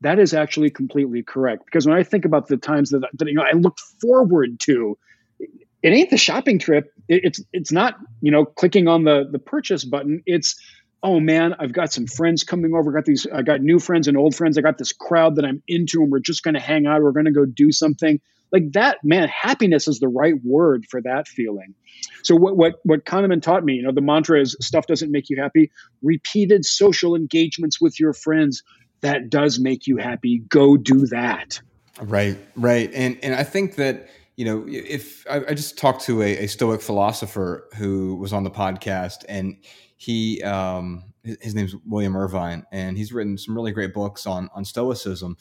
that 0.00 0.18
is 0.18 0.34
actually 0.34 0.70
completely 0.70 1.22
correct. 1.22 1.64
Because 1.66 1.86
when 1.86 1.96
I 1.96 2.02
think 2.02 2.24
about 2.24 2.48
the 2.48 2.56
times 2.56 2.90
that, 2.90 3.02
that 3.12 3.28
you 3.28 3.34
know 3.34 3.42
I 3.42 3.52
look 3.52 3.78
forward 4.00 4.58
to, 4.60 4.98
it 5.38 5.92
ain't 5.92 6.10
the 6.10 6.16
shopping 6.16 6.58
trip, 6.58 6.92
it, 7.08 7.24
it's 7.24 7.42
it's 7.52 7.70
not 7.70 7.96
you 8.20 8.30
know 8.30 8.44
clicking 8.44 8.88
on 8.88 9.04
the 9.04 9.28
the 9.30 9.38
purchase 9.38 9.84
button. 9.84 10.22
It's 10.26 10.58
oh 11.02 11.20
man, 11.20 11.54
I've 11.58 11.72
got 11.72 11.92
some 11.92 12.06
friends 12.06 12.44
coming 12.44 12.74
over. 12.74 12.90
I 12.90 12.94
got 13.00 13.04
these, 13.04 13.26
I 13.32 13.42
got 13.42 13.60
new 13.60 13.78
friends 13.78 14.08
and 14.08 14.16
old 14.16 14.34
friends. 14.34 14.58
I 14.58 14.62
got 14.62 14.78
this 14.78 14.92
crowd 14.92 15.36
that 15.36 15.44
I'm 15.44 15.62
into, 15.68 16.02
and 16.02 16.10
we're 16.10 16.20
just 16.20 16.42
going 16.42 16.54
to 16.54 16.60
hang 16.60 16.86
out. 16.86 17.02
We're 17.02 17.12
going 17.12 17.26
to 17.26 17.30
go 17.30 17.44
do 17.44 17.72
something 17.72 18.20
like 18.52 18.72
that. 18.72 18.98
Man, 19.02 19.28
happiness 19.28 19.88
is 19.88 20.00
the 20.00 20.08
right 20.08 20.34
word 20.44 20.84
for 20.90 21.00
that 21.02 21.28
feeling. 21.28 21.74
So 22.22 22.34
what 22.34 22.56
what 22.56 22.74
what 22.84 23.04
Kahneman 23.04 23.42
taught 23.42 23.64
me, 23.64 23.74
you 23.74 23.82
know, 23.82 23.92
the 23.92 24.00
mantra 24.00 24.40
is 24.40 24.56
stuff 24.60 24.86
doesn't 24.86 25.10
make 25.10 25.30
you 25.30 25.40
happy. 25.40 25.70
Repeated 26.02 26.64
social 26.64 27.14
engagements 27.14 27.80
with 27.80 27.98
your 27.98 28.12
friends 28.12 28.62
that 29.00 29.30
does 29.30 29.58
make 29.58 29.86
you 29.86 29.96
happy. 29.96 30.42
Go 30.48 30.76
do 30.76 31.06
that. 31.06 31.60
Right, 32.00 32.38
right, 32.56 32.90
and 32.94 33.18
and 33.22 33.34
I 33.34 33.44
think 33.44 33.76
that 33.76 34.08
you 34.36 34.44
know 34.44 34.64
if 34.66 35.26
I, 35.28 35.42
I 35.48 35.54
just 35.54 35.76
talked 35.76 36.02
to 36.04 36.22
a, 36.22 36.44
a 36.44 36.46
Stoic 36.46 36.80
philosopher 36.80 37.68
who 37.76 38.16
was 38.16 38.32
on 38.32 38.44
the 38.44 38.50
podcast 38.50 39.24
and 39.28 39.56
he 39.96 40.42
um, 40.42 41.04
his 41.22 41.54
name's 41.54 41.74
William 41.86 42.16
Irvine, 42.16 42.64
and 42.72 42.96
he's 42.96 43.12
written 43.12 43.36
some 43.36 43.54
really 43.54 43.72
great 43.72 43.92
books 43.92 44.26
on 44.26 44.48
on 44.54 44.64
Stoicism. 44.64 45.36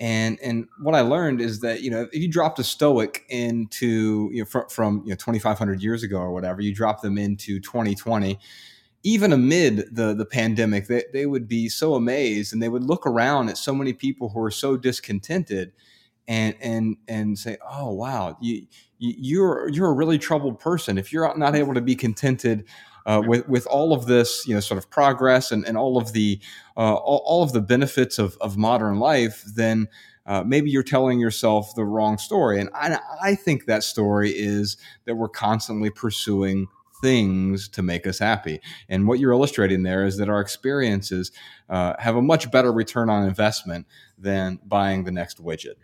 And 0.00 0.38
and 0.42 0.66
what 0.80 0.94
I 0.94 1.02
learned 1.02 1.42
is 1.42 1.60
that 1.60 1.82
you 1.82 1.90
know 1.90 2.08
if 2.10 2.14
you 2.14 2.26
dropped 2.26 2.58
a 2.58 2.64
Stoic 2.64 3.26
into 3.28 4.30
you 4.32 4.40
know 4.40 4.46
from, 4.46 4.68
from 4.70 5.02
you 5.04 5.10
know 5.10 5.16
2,500 5.16 5.82
years 5.82 6.02
ago 6.02 6.16
or 6.16 6.32
whatever, 6.32 6.62
you 6.62 6.74
drop 6.74 7.02
them 7.02 7.18
into 7.18 7.60
2020, 7.60 8.38
even 9.02 9.32
amid 9.32 9.94
the 9.94 10.14
the 10.14 10.24
pandemic, 10.24 10.86
they, 10.86 11.04
they 11.12 11.26
would 11.26 11.46
be 11.46 11.68
so 11.68 11.94
amazed 11.94 12.54
and 12.54 12.62
they 12.62 12.70
would 12.70 12.84
look 12.84 13.06
around 13.06 13.50
at 13.50 13.58
so 13.58 13.74
many 13.74 13.92
people 13.92 14.30
who 14.30 14.40
are 14.40 14.50
so 14.50 14.74
discontented 14.74 15.72
and 16.26 16.54
and 16.62 16.96
and 17.06 17.38
say, 17.38 17.58
"Oh 17.70 17.92
wow, 17.92 18.38
you, 18.40 18.66
you 18.98 19.14
you're 19.18 19.68
you're 19.68 19.90
a 19.90 19.94
really 19.94 20.18
troubled 20.18 20.58
person. 20.58 20.96
If 20.96 21.12
you're 21.12 21.36
not 21.36 21.54
able 21.54 21.74
to 21.74 21.82
be 21.82 21.94
contented 21.94 22.64
uh, 23.06 23.22
with 23.26 23.48
with 23.48 23.66
all 23.66 23.92
of 23.92 24.06
this, 24.06 24.46
you 24.46 24.54
know, 24.54 24.60
sort 24.60 24.78
of 24.78 24.90
progress 24.90 25.50
and, 25.52 25.66
and 25.66 25.76
all 25.76 25.96
of 25.96 26.12
the 26.12 26.40
uh, 26.76 26.94
all, 26.94 27.22
all, 27.24 27.42
of 27.42 27.52
the 27.52 27.60
benefits 27.60 28.18
of, 28.18 28.36
of 28.40 28.56
modern 28.56 28.98
life, 28.98 29.44
then 29.54 29.88
uh, 30.26 30.42
maybe 30.46 30.70
you're 30.70 30.82
telling 30.82 31.18
yourself 31.18 31.74
the 31.74 31.84
wrong 31.84 32.18
story. 32.18 32.60
And 32.60 32.70
I, 32.74 32.98
I 33.22 33.34
think 33.34 33.66
that 33.66 33.82
story 33.82 34.30
is 34.30 34.76
that 35.04 35.16
we're 35.16 35.28
constantly 35.28 35.90
pursuing 35.90 36.68
things 37.02 37.68
to 37.68 37.82
make 37.82 38.06
us 38.06 38.18
happy. 38.18 38.60
And 38.88 39.08
what 39.08 39.18
you're 39.18 39.32
illustrating 39.32 39.82
there 39.82 40.04
is 40.04 40.18
that 40.18 40.28
our 40.28 40.40
experiences 40.40 41.32
uh, 41.68 41.94
have 41.98 42.16
a 42.16 42.22
much 42.22 42.50
better 42.50 42.72
return 42.72 43.08
on 43.08 43.26
investment 43.26 43.86
than 44.18 44.58
buying 44.64 45.04
the 45.04 45.10
next 45.10 45.42
widget 45.42 45.74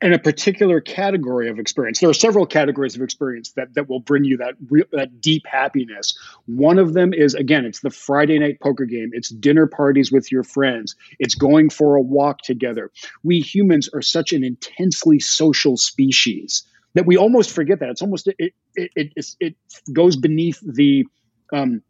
and 0.00 0.14
a 0.14 0.18
particular 0.18 0.80
category 0.80 1.48
of 1.48 1.58
experience. 1.58 2.00
There 2.00 2.08
are 2.08 2.14
several 2.14 2.46
categories 2.46 2.96
of 2.96 3.02
experience 3.02 3.52
that 3.52 3.74
that 3.74 3.88
will 3.88 4.00
bring 4.00 4.24
you 4.24 4.36
that 4.38 4.54
real, 4.70 4.86
that 4.92 5.20
deep 5.20 5.46
happiness. 5.46 6.18
One 6.46 6.78
of 6.78 6.94
them 6.94 7.12
is 7.12 7.34
again, 7.34 7.64
it's 7.64 7.80
the 7.80 7.90
Friday 7.90 8.38
night 8.38 8.60
poker 8.60 8.86
game. 8.86 9.10
It's 9.12 9.28
dinner 9.28 9.66
parties 9.66 10.10
with 10.10 10.32
your 10.32 10.42
friends. 10.42 10.96
It's 11.18 11.34
going 11.34 11.70
for 11.70 11.96
a 11.96 12.00
walk 12.00 12.38
together. 12.42 12.90
We 13.22 13.40
humans 13.40 13.88
are 13.92 14.02
such 14.02 14.32
an 14.32 14.42
intensely 14.42 15.20
social 15.20 15.76
species 15.76 16.64
that 16.94 17.06
we 17.06 17.16
almost 17.16 17.50
forget 17.50 17.80
that. 17.80 17.90
It's 17.90 18.02
almost 18.02 18.28
it 18.38 18.54
it 18.74 18.90
it, 19.16 19.26
it 19.40 19.56
goes 19.92 20.16
beneath 20.16 20.60
the 20.62 21.04
um, 21.52 21.82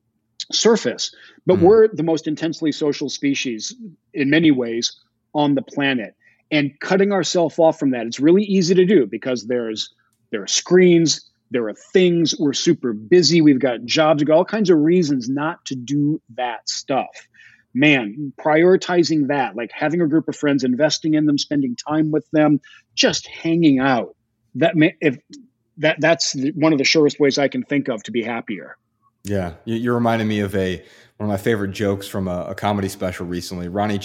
surface, 0.50 1.14
but 1.46 1.58
mm. 1.58 1.62
we're 1.62 1.88
the 1.88 2.02
most 2.02 2.26
intensely 2.26 2.72
social 2.72 3.08
species 3.08 3.74
in 4.12 4.30
many 4.30 4.50
ways 4.50 5.00
on 5.32 5.54
the 5.54 5.62
planet 5.62 6.14
and 6.50 6.78
cutting 6.80 7.12
ourselves 7.12 7.58
off 7.58 7.78
from 7.78 7.90
that. 7.90 8.06
It's 8.06 8.20
really 8.20 8.44
easy 8.44 8.74
to 8.74 8.84
do 8.84 9.06
because 9.06 9.46
there's 9.46 9.94
there 10.30 10.42
are 10.42 10.48
screens, 10.48 11.30
there 11.50 11.68
are 11.68 11.74
things, 11.74 12.34
we're 12.38 12.52
super 12.52 12.92
busy, 12.92 13.40
we've 13.40 13.60
got 13.60 13.84
jobs, 13.84 14.20
we've 14.20 14.26
got 14.26 14.36
all 14.36 14.44
kinds 14.44 14.70
of 14.70 14.78
reasons 14.78 15.28
not 15.28 15.64
to 15.66 15.74
do 15.74 16.20
that 16.34 16.68
stuff. 16.68 17.28
Man, 17.72 18.32
prioritizing 18.38 19.28
that, 19.28 19.56
like 19.56 19.70
having 19.72 20.00
a 20.00 20.06
group 20.06 20.28
of 20.28 20.36
friends, 20.36 20.64
investing 20.64 21.14
in 21.14 21.26
them, 21.26 21.38
spending 21.38 21.76
time 21.76 22.10
with 22.10 22.28
them, 22.32 22.60
just 22.94 23.26
hanging 23.26 23.80
out. 23.80 24.16
That 24.56 24.76
may, 24.76 24.94
if 25.00 25.18
that 25.78 26.00
that's 26.00 26.36
one 26.54 26.72
of 26.72 26.78
the 26.78 26.84
surest 26.84 27.18
ways 27.18 27.38
I 27.38 27.48
can 27.48 27.64
think 27.64 27.88
of 27.88 28.02
to 28.04 28.12
be 28.12 28.22
happier. 28.22 28.76
Yeah, 29.24 29.54
you're 29.64 29.94
reminding 29.94 30.28
me 30.28 30.40
of 30.40 30.54
a 30.54 30.84
one 31.16 31.28
of 31.28 31.32
my 31.32 31.36
favorite 31.36 31.72
jokes 31.72 32.06
from 32.06 32.28
a, 32.28 32.46
a 32.50 32.54
comedy 32.54 32.88
special 32.88 33.26
recently. 33.26 33.68
Ronny 33.68 33.98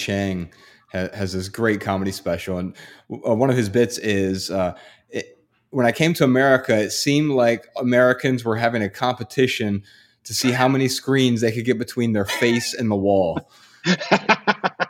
Chieng 0.94 1.14
has, 1.14 1.34
this 1.34 1.50
great 1.50 1.82
comedy 1.82 2.12
special, 2.12 2.58
and 2.58 2.76
uh, 3.12 3.36
one 3.36 3.50
of 3.50 3.58
his 3.58 3.70
bits 3.70 3.98
is 3.98 4.50
uh, 4.52 4.76
it, 5.10 5.38
when 5.70 5.86
I 5.86 5.92
came 5.92 6.14
to 6.16 6.24
America, 6.24 6.76
it 6.78 6.92
seemed 6.92 7.32
like 7.32 7.68
Americans 7.78 8.44
were 8.44 8.56
having 8.56 8.82
a 8.82 8.90
competition 8.90 9.84
to 10.24 10.34
see 10.34 10.52
how 10.52 10.68
many 10.68 10.88
screens 10.88 11.42
they 11.42 11.52
could 11.52 11.66
get 11.66 11.78
between 11.78 12.14
their 12.14 12.26
face 12.26 12.74
and 12.74 12.92
the 12.92 12.96
wall. 12.96 13.50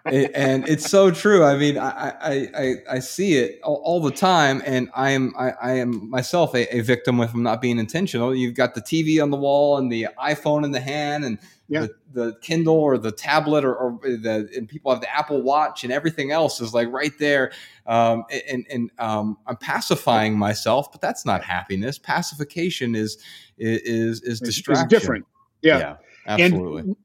and 0.05 0.67
it's 0.67 0.89
so 0.89 1.11
true. 1.11 1.43
I 1.43 1.57
mean, 1.57 1.77
I 1.77 2.09
I, 2.21 2.47
I, 2.57 2.75
I 2.95 2.99
see 2.99 3.37
it 3.37 3.59
all, 3.63 3.81
all, 3.83 4.01
the 4.01 4.11
time, 4.11 4.61
and 4.65 4.89
I 4.95 5.11
am 5.11 5.33
I, 5.37 5.51
I 5.61 5.71
am 5.73 6.09
myself 6.09 6.55
a, 6.55 6.75
a 6.75 6.81
victim 6.81 7.19
of 7.19 7.35
not 7.35 7.61
being 7.61 7.77
intentional. 7.77 8.33
You've 8.35 8.55
got 8.55 8.73
the 8.73 8.81
TV 8.81 9.21
on 9.21 9.29
the 9.29 9.37
wall 9.37 9.77
and 9.77 9.91
the 9.91 10.07
iPhone 10.19 10.63
in 10.63 10.71
the 10.71 10.79
hand, 10.79 11.23
and 11.23 11.37
yeah. 11.69 11.81
the, 11.81 11.95
the 12.11 12.37
Kindle 12.41 12.75
or 12.75 12.97
the 12.97 13.11
tablet 13.11 13.63
or, 13.63 13.75
or, 13.75 13.99
the 14.01 14.49
and 14.55 14.67
people 14.67 14.91
have 14.91 15.01
the 15.01 15.15
Apple 15.15 15.41
Watch 15.41 15.83
and 15.83 15.93
everything 15.93 16.31
else 16.31 16.59
is 16.59 16.73
like 16.73 16.91
right 16.91 17.13
there. 17.19 17.51
Um, 17.85 18.25
and 18.49 18.65
and 18.69 18.91
um, 18.97 19.37
I'm 19.45 19.57
pacifying 19.57 20.37
myself, 20.37 20.91
but 20.91 20.99
that's 20.99 21.25
not 21.25 21.43
happiness. 21.43 21.97
Pacification 21.97 22.95
is 22.95 23.23
is 23.57 24.21
is 24.21 24.39
distraction. 24.39 24.85
It's 24.85 24.89
different. 24.91 25.25
Yeah. 25.61 25.79
yeah 25.79 25.95
absolutely. 26.27 26.81
And 26.81 26.95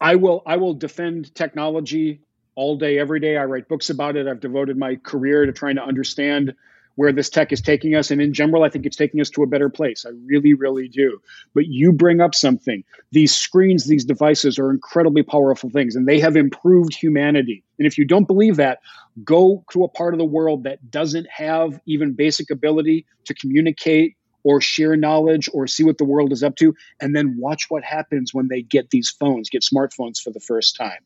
I 0.00 0.16
will 0.16 0.42
I 0.46 0.56
will 0.56 0.74
defend 0.74 1.34
technology 1.34 2.20
all 2.56 2.76
day, 2.76 2.98
every 2.98 3.20
day. 3.20 3.36
I 3.36 3.44
write 3.44 3.68
books 3.68 3.90
about 3.90 4.16
it. 4.16 4.26
I've 4.26 4.40
devoted 4.40 4.76
my 4.76 4.96
career 4.96 5.46
to 5.46 5.52
trying 5.52 5.76
to 5.76 5.84
understand 5.84 6.54
where 7.00 7.12
this 7.12 7.30
tech 7.30 7.50
is 7.50 7.62
taking 7.62 7.94
us. 7.94 8.10
And 8.10 8.20
in 8.20 8.34
general, 8.34 8.62
I 8.62 8.68
think 8.68 8.84
it's 8.84 8.94
taking 8.94 9.22
us 9.22 9.30
to 9.30 9.42
a 9.42 9.46
better 9.46 9.70
place. 9.70 10.04
I 10.06 10.10
really, 10.26 10.52
really 10.52 10.86
do. 10.86 11.18
But 11.54 11.64
you 11.66 11.94
bring 11.94 12.20
up 12.20 12.34
something. 12.34 12.84
These 13.10 13.34
screens, 13.34 13.86
these 13.86 14.04
devices 14.04 14.58
are 14.58 14.70
incredibly 14.70 15.22
powerful 15.22 15.70
things, 15.70 15.96
and 15.96 16.06
they 16.06 16.20
have 16.20 16.36
improved 16.36 16.94
humanity. 16.94 17.64
And 17.78 17.86
if 17.86 17.96
you 17.96 18.04
don't 18.04 18.26
believe 18.26 18.56
that, 18.56 18.80
go 19.24 19.64
to 19.72 19.82
a 19.82 19.88
part 19.88 20.12
of 20.12 20.18
the 20.18 20.26
world 20.26 20.64
that 20.64 20.90
doesn't 20.90 21.26
have 21.30 21.80
even 21.86 22.12
basic 22.12 22.50
ability 22.50 23.06
to 23.24 23.32
communicate 23.32 24.14
or 24.44 24.60
share 24.60 24.94
knowledge 24.94 25.48
or 25.54 25.66
see 25.66 25.84
what 25.84 25.96
the 25.96 26.04
world 26.04 26.32
is 26.32 26.42
up 26.42 26.56
to, 26.56 26.74
and 27.00 27.16
then 27.16 27.34
watch 27.38 27.64
what 27.70 27.82
happens 27.82 28.34
when 28.34 28.48
they 28.48 28.60
get 28.60 28.90
these 28.90 29.08
phones, 29.08 29.48
get 29.48 29.62
smartphones 29.62 30.20
for 30.20 30.32
the 30.32 30.40
first 30.40 30.76
time 30.76 31.00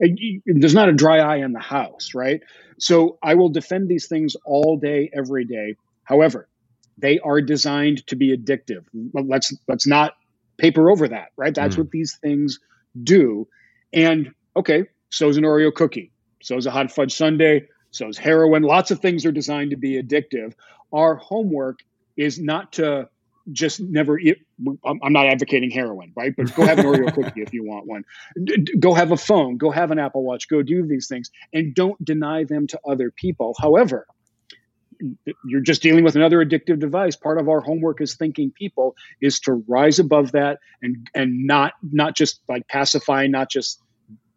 there's 0.00 0.74
not 0.74 0.88
a 0.88 0.92
dry 0.92 1.18
eye 1.18 1.36
in 1.36 1.52
the 1.52 1.60
house, 1.60 2.14
right? 2.14 2.40
So 2.78 3.18
I 3.22 3.34
will 3.34 3.48
defend 3.48 3.88
these 3.88 4.08
things 4.08 4.36
all 4.44 4.76
day, 4.78 5.10
every 5.14 5.44
day. 5.44 5.76
However, 6.04 6.48
they 6.98 7.18
are 7.20 7.40
designed 7.40 8.06
to 8.06 8.16
be 8.16 8.36
addictive. 8.36 8.84
Let's 9.12 9.54
let's 9.68 9.86
not 9.86 10.14
paper 10.56 10.90
over 10.90 11.08
that, 11.08 11.28
right? 11.36 11.54
That's 11.54 11.74
mm. 11.74 11.78
what 11.78 11.90
these 11.90 12.16
things 12.22 12.58
do. 13.02 13.46
And 13.92 14.32
okay, 14.56 14.84
so 15.10 15.28
is 15.28 15.36
an 15.36 15.44
Oreo 15.44 15.74
cookie, 15.74 16.12
so 16.42 16.56
is 16.56 16.66
a 16.66 16.70
hot 16.70 16.90
fudge 16.90 17.14
sundae, 17.14 17.66
so 17.90 18.08
is 18.08 18.18
heroin. 18.18 18.62
Lots 18.62 18.90
of 18.90 19.00
things 19.00 19.26
are 19.26 19.32
designed 19.32 19.70
to 19.70 19.76
be 19.76 20.00
addictive. 20.02 20.54
Our 20.92 21.16
homework 21.16 21.80
is 22.16 22.38
not 22.38 22.74
to 22.74 23.08
just 23.52 23.80
never 23.80 24.18
i'm 24.84 25.12
not 25.12 25.26
advocating 25.26 25.70
heroin 25.70 26.12
right? 26.16 26.34
But 26.36 26.54
go 26.54 26.64
have 26.66 26.78
an 26.78 26.86
oreo 26.86 27.12
cookie 27.14 27.42
if 27.42 27.52
you 27.52 27.64
want 27.64 27.86
one. 27.86 28.04
Go 28.78 28.94
have 28.94 29.12
a 29.12 29.16
phone 29.16 29.56
go 29.56 29.70
have 29.70 29.90
an 29.90 29.98
apple 29.98 30.24
watch 30.24 30.48
go 30.48 30.62
do 30.62 30.86
these 30.86 31.08
things 31.08 31.30
and 31.52 31.74
don't 31.74 32.02
deny 32.04 32.44
them 32.44 32.66
to 32.68 32.80
other 32.86 33.10
people. 33.10 33.54
However 33.60 34.06
you're 35.44 35.60
just 35.60 35.82
dealing 35.82 36.04
with 36.04 36.16
another 36.16 36.44
addictive 36.44 36.78
device. 36.78 37.16
Part 37.16 37.38
of 37.38 37.48
our 37.48 37.60
homework 37.60 38.00
as 38.00 38.14
thinking 38.14 38.50
people 38.50 38.94
is 39.20 39.40
to 39.40 39.62
rise 39.68 39.98
above 39.98 40.32
that 40.32 40.58
and 40.82 41.08
and 41.14 41.46
not 41.46 41.74
not 41.82 42.16
just 42.16 42.40
like 42.48 42.66
pacify 42.68 43.26
not 43.26 43.50
just 43.50 43.80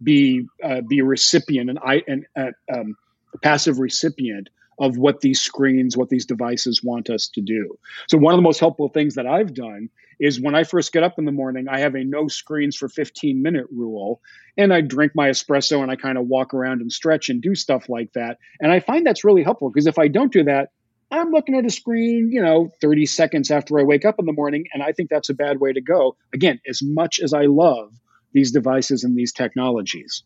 be 0.01 0.45
uh, 0.63 0.81
be 0.81 0.99
a 0.99 1.05
recipient 1.05 1.69
and 1.69 1.79
i 1.79 2.01
and 2.07 2.25
uh, 2.37 2.51
um, 2.73 2.95
a 3.33 3.37
passive 3.39 3.79
recipient 3.79 4.49
of 4.79 4.97
what 4.97 5.21
these 5.21 5.41
screens, 5.41 5.97
what 5.97 6.09
these 6.09 6.25
devices 6.25 6.81
want 6.83 7.09
us 7.09 7.27
to 7.35 7.41
do. 7.41 7.77
So, 8.07 8.17
one 8.17 8.33
of 8.33 8.37
the 8.37 8.43
most 8.43 8.59
helpful 8.59 8.89
things 8.89 9.15
that 9.15 9.27
I've 9.27 9.53
done 9.53 9.89
is 10.19 10.39
when 10.39 10.55
I 10.55 10.63
first 10.63 10.91
get 10.91 11.03
up 11.03 11.17
in 11.17 11.25
the 11.25 11.31
morning, 11.31 11.67
I 11.69 11.79
have 11.79 11.95
a 11.95 12.03
no 12.03 12.27
screens 12.27 12.75
for 12.75 12.89
15 12.89 13.41
minute 13.41 13.67
rule, 13.71 14.21
and 14.57 14.73
I 14.73 14.81
drink 14.81 15.13
my 15.15 15.29
espresso 15.29 15.81
and 15.81 15.91
I 15.91 15.95
kind 15.95 16.17
of 16.17 16.27
walk 16.27 16.53
around 16.53 16.81
and 16.81 16.91
stretch 16.91 17.29
and 17.29 17.41
do 17.41 17.55
stuff 17.55 17.89
like 17.89 18.13
that. 18.13 18.37
And 18.59 18.71
I 18.71 18.79
find 18.79 19.05
that's 19.05 19.23
really 19.23 19.43
helpful 19.43 19.69
because 19.69 19.87
if 19.87 19.99
I 19.99 20.07
don't 20.07 20.31
do 20.31 20.43
that, 20.45 20.69
I'm 21.11 21.31
looking 21.31 21.55
at 21.55 21.65
a 21.65 21.69
screen, 21.71 22.29
you 22.31 22.41
know, 22.41 22.69
30 22.81 23.05
seconds 23.07 23.49
after 23.49 23.79
I 23.79 23.83
wake 23.83 24.05
up 24.05 24.15
in 24.19 24.25
the 24.25 24.33
morning, 24.33 24.65
and 24.73 24.83
I 24.83 24.91
think 24.91 25.09
that's 25.09 25.29
a 25.29 25.33
bad 25.33 25.59
way 25.59 25.73
to 25.73 25.81
go. 25.81 26.15
Again, 26.33 26.59
as 26.67 26.81
much 26.83 27.19
as 27.19 27.33
I 27.33 27.45
love 27.45 27.91
these 28.33 28.51
devices 28.51 29.03
and 29.03 29.15
these 29.17 29.33
technologies. 29.33 30.23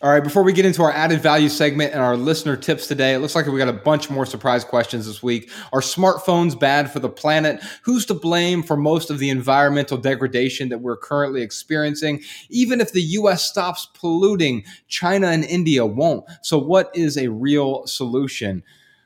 All 0.00 0.10
right, 0.10 0.22
before 0.22 0.44
we 0.44 0.52
get 0.52 0.64
into 0.64 0.84
our 0.84 0.92
added 0.92 1.20
value 1.20 1.48
segment 1.48 1.92
and 1.92 2.00
our 2.00 2.16
listener 2.16 2.56
tips 2.56 2.86
today, 2.86 3.14
it 3.14 3.18
looks 3.18 3.34
like 3.34 3.46
we 3.46 3.58
got 3.58 3.66
a 3.66 3.72
bunch 3.72 4.08
more 4.08 4.24
surprise 4.24 4.62
questions 4.62 5.06
this 5.06 5.24
week. 5.24 5.50
Are 5.72 5.80
smartphones 5.80 6.56
bad 6.56 6.92
for 6.92 7.00
the 7.00 7.08
planet? 7.08 7.60
Who's 7.82 8.06
to 8.06 8.14
blame 8.14 8.62
for 8.62 8.76
most 8.76 9.10
of 9.10 9.18
the 9.18 9.28
environmental 9.28 9.96
degradation 9.96 10.68
that 10.68 10.82
we're 10.82 10.96
currently 10.96 11.42
experiencing? 11.42 12.22
Even 12.48 12.80
if 12.80 12.92
the 12.92 13.02
US 13.02 13.42
stops 13.42 13.88
polluting, 13.92 14.62
China 14.86 15.26
and 15.28 15.44
India 15.44 15.84
won't. 15.84 16.24
So, 16.42 16.58
what 16.58 16.92
is 16.94 17.18
a 17.18 17.26
real 17.26 17.84
solution? 17.88 18.62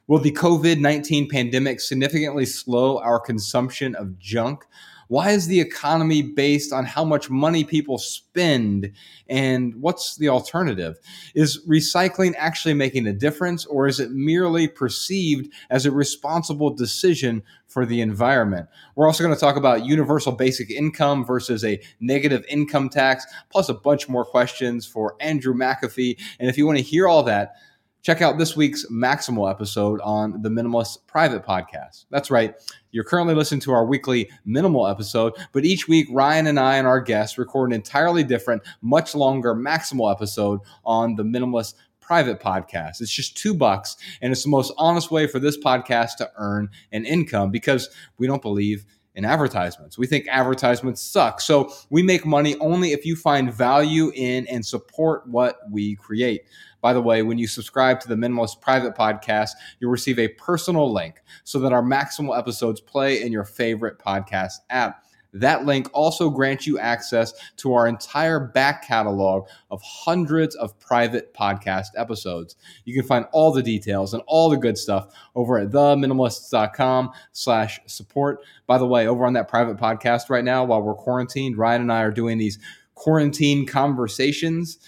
Will 0.08 0.18
the 0.18 0.32
COVID 0.32 0.78
19 0.78 1.26
pandemic 1.30 1.80
significantly 1.80 2.44
slow 2.44 2.98
our 2.98 3.18
consumption 3.18 3.94
of 3.94 4.18
junk? 4.18 4.66
Why 5.12 5.32
is 5.32 5.46
the 5.46 5.60
economy 5.60 6.22
based 6.22 6.72
on 6.72 6.86
how 6.86 7.04
much 7.04 7.28
money 7.28 7.64
people 7.64 7.98
spend? 7.98 8.92
And 9.28 9.74
what's 9.74 10.16
the 10.16 10.30
alternative? 10.30 10.98
Is 11.34 11.62
recycling 11.68 12.32
actually 12.38 12.72
making 12.72 13.06
a 13.06 13.12
difference, 13.12 13.66
or 13.66 13.86
is 13.86 14.00
it 14.00 14.12
merely 14.12 14.68
perceived 14.68 15.52
as 15.68 15.84
a 15.84 15.90
responsible 15.90 16.70
decision 16.70 17.42
for 17.66 17.84
the 17.84 18.00
environment? 18.00 18.68
We're 18.94 19.06
also 19.06 19.22
going 19.22 19.34
to 19.34 19.40
talk 19.40 19.56
about 19.56 19.84
universal 19.84 20.32
basic 20.32 20.70
income 20.70 21.26
versus 21.26 21.62
a 21.62 21.78
negative 22.00 22.42
income 22.48 22.88
tax, 22.88 23.26
plus 23.50 23.68
a 23.68 23.74
bunch 23.74 24.08
more 24.08 24.24
questions 24.24 24.86
for 24.86 25.16
Andrew 25.20 25.52
McAfee. 25.52 26.18
And 26.40 26.48
if 26.48 26.56
you 26.56 26.64
want 26.64 26.78
to 26.78 26.84
hear 26.84 27.06
all 27.06 27.22
that, 27.24 27.56
check 28.02 28.20
out 28.20 28.36
this 28.36 28.56
week's 28.56 28.84
Maximal 28.90 29.48
episode 29.48 30.00
on 30.00 30.42
the 30.42 30.48
Minimalist 30.48 31.06
Private 31.06 31.44
Podcast. 31.44 32.06
That's 32.10 32.32
right. 32.32 32.54
You're 32.90 33.04
currently 33.04 33.34
listening 33.34 33.60
to 33.60 33.72
our 33.72 33.86
weekly 33.86 34.28
Minimal 34.44 34.88
episode, 34.88 35.34
but 35.52 35.64
each 35.64 35.86
week, 35.86 36.08
Ryan 36.10 36.48
and 36.48 36.58
I 36.58 36.76
and 36.76 36.86
our 36.86 37.00
guests 37.00 37.38
record 37.38 37.70
an 37.70 37.76
entirely 37.76 38.24
different, 38.24 38.62
much 38.80 39.14
longer 39.14 39.54
Maximal 39.54 40.12
episode 40.12 40.60
on 40.84 41.14
the 41.14 41.22
Minimalist 41.22 41.74
private 42.00 42.40
podcast. 42.40 43.00
It's 43.00 43.12
just 43.12 43.36
two 43.36 43.54
bucks, 43.54 43.96
and 44.20 44.32
it's 44.32 44.42
the 44.42 44.50
most 44.50 44.72
honest 44.76 45.12
way 45.12 45.28
for 45.28 45.38
this 45.38 45.56
podcast 45.56 46.16
to 46.16 46.30
earn 46.36 46.70
an 46.90 47.06
income 47.06 47.52
because 47.52 47.88
we 48.18 48.26
don't 48.26 48.42
believe 48.42 48.84
in 49.14 49.24
advertisements. 49.24 49.98
We 49.98 50.06
think 50.06 50.26
advertisements 50.28 51.02
suck. 51.02 51.40
So 51.40 51.72
we 51.90 52.02
make 52.02 52.24
money 52.24 52.56
only 52.60 52.92
if 52.92 53.04
you 53.04 53.14
find 53.14 53.52
value 53.52 54.10
in 54.14 54.46
and 54.46 54.64
support 54.64 55.26
what 55.28 55.58
we 55.70 55.96
create. 55.96 56.42
By 56.82 56.92
the 56.92 57.00
way, 57.00 57.22
when 57.22 57.38
you 57.38 57.46
subscribe 57.46 58.00
to 58.00 58.08
the 58.08 58.16
Minimalist 58.16 58.60
Private 58.60 58.94
Podcast, 58.94 59.52
you'll 59.80 59.90
receive 59.90 60.18
a 60.18 60.28
personal 60.28 60.92
link 60.92 61.22
so 61.44 61.58
that 61.60 61.72
our 61.72 61.82
maximal 61.82 62.36
episodes 62.36 62.80
play 62.80 63.22
in 63.22 63.32
your 63.32 63.44
favorite 63.44 63.98
podcast 63.98 64.56
app. 64.68 65.04
That 65.34 65.64
link 65.64 65.88
also 65.94 66.28
grants 66.28 66.66
you 66.66 66.78
access 66.78 67.32
to 67.58 67.72
our 67.72 67.86
entire 67.86 68.38
back 68.38 68.86
catalog 68.86 69.48
of 69.70 69.80
hundreds 69.82 70.54
of 70.56 70.78
private 70.78 71.32
podcast 71.32 71.88
episodes. 71.96 72.56
You 72.84 72.94
can 72.94 73.04
find 73.04 73.24
all 73.32 73.50
the 73.50 73.62
details 73.62 74.12
and 74.12 74.22
all 74.26 74.50
the 74.50 74.58
good 74.58 74.76
stuff 74.76 75.14
over 75.34 75.58
at 75.58 75.70
theminimalists.com 75.70 77.12
slash 77.32 77.80
support. 77.86 78.40
By 78.66 78.76
the 78.76 78.86
way, 78.86 79.06
over 79.06 79.24
on 79.24 79.32
that 79.32 79.48
private 79.48 79.78
podcast 79.78 80.28
right 80.28 80.44
now, 80.44 80.64
while 80.64 80.82
we're 80.82 80.94
quarantined, 80.94 81.56
Ryan 81.56 81.82
and 81.82 81.92
I 81.92 82.02
are 82.02 82.10
doing 82.10 82.36
these 82.36 82.58
quarantine 82.94 83.66
conversations. 83.66 84.78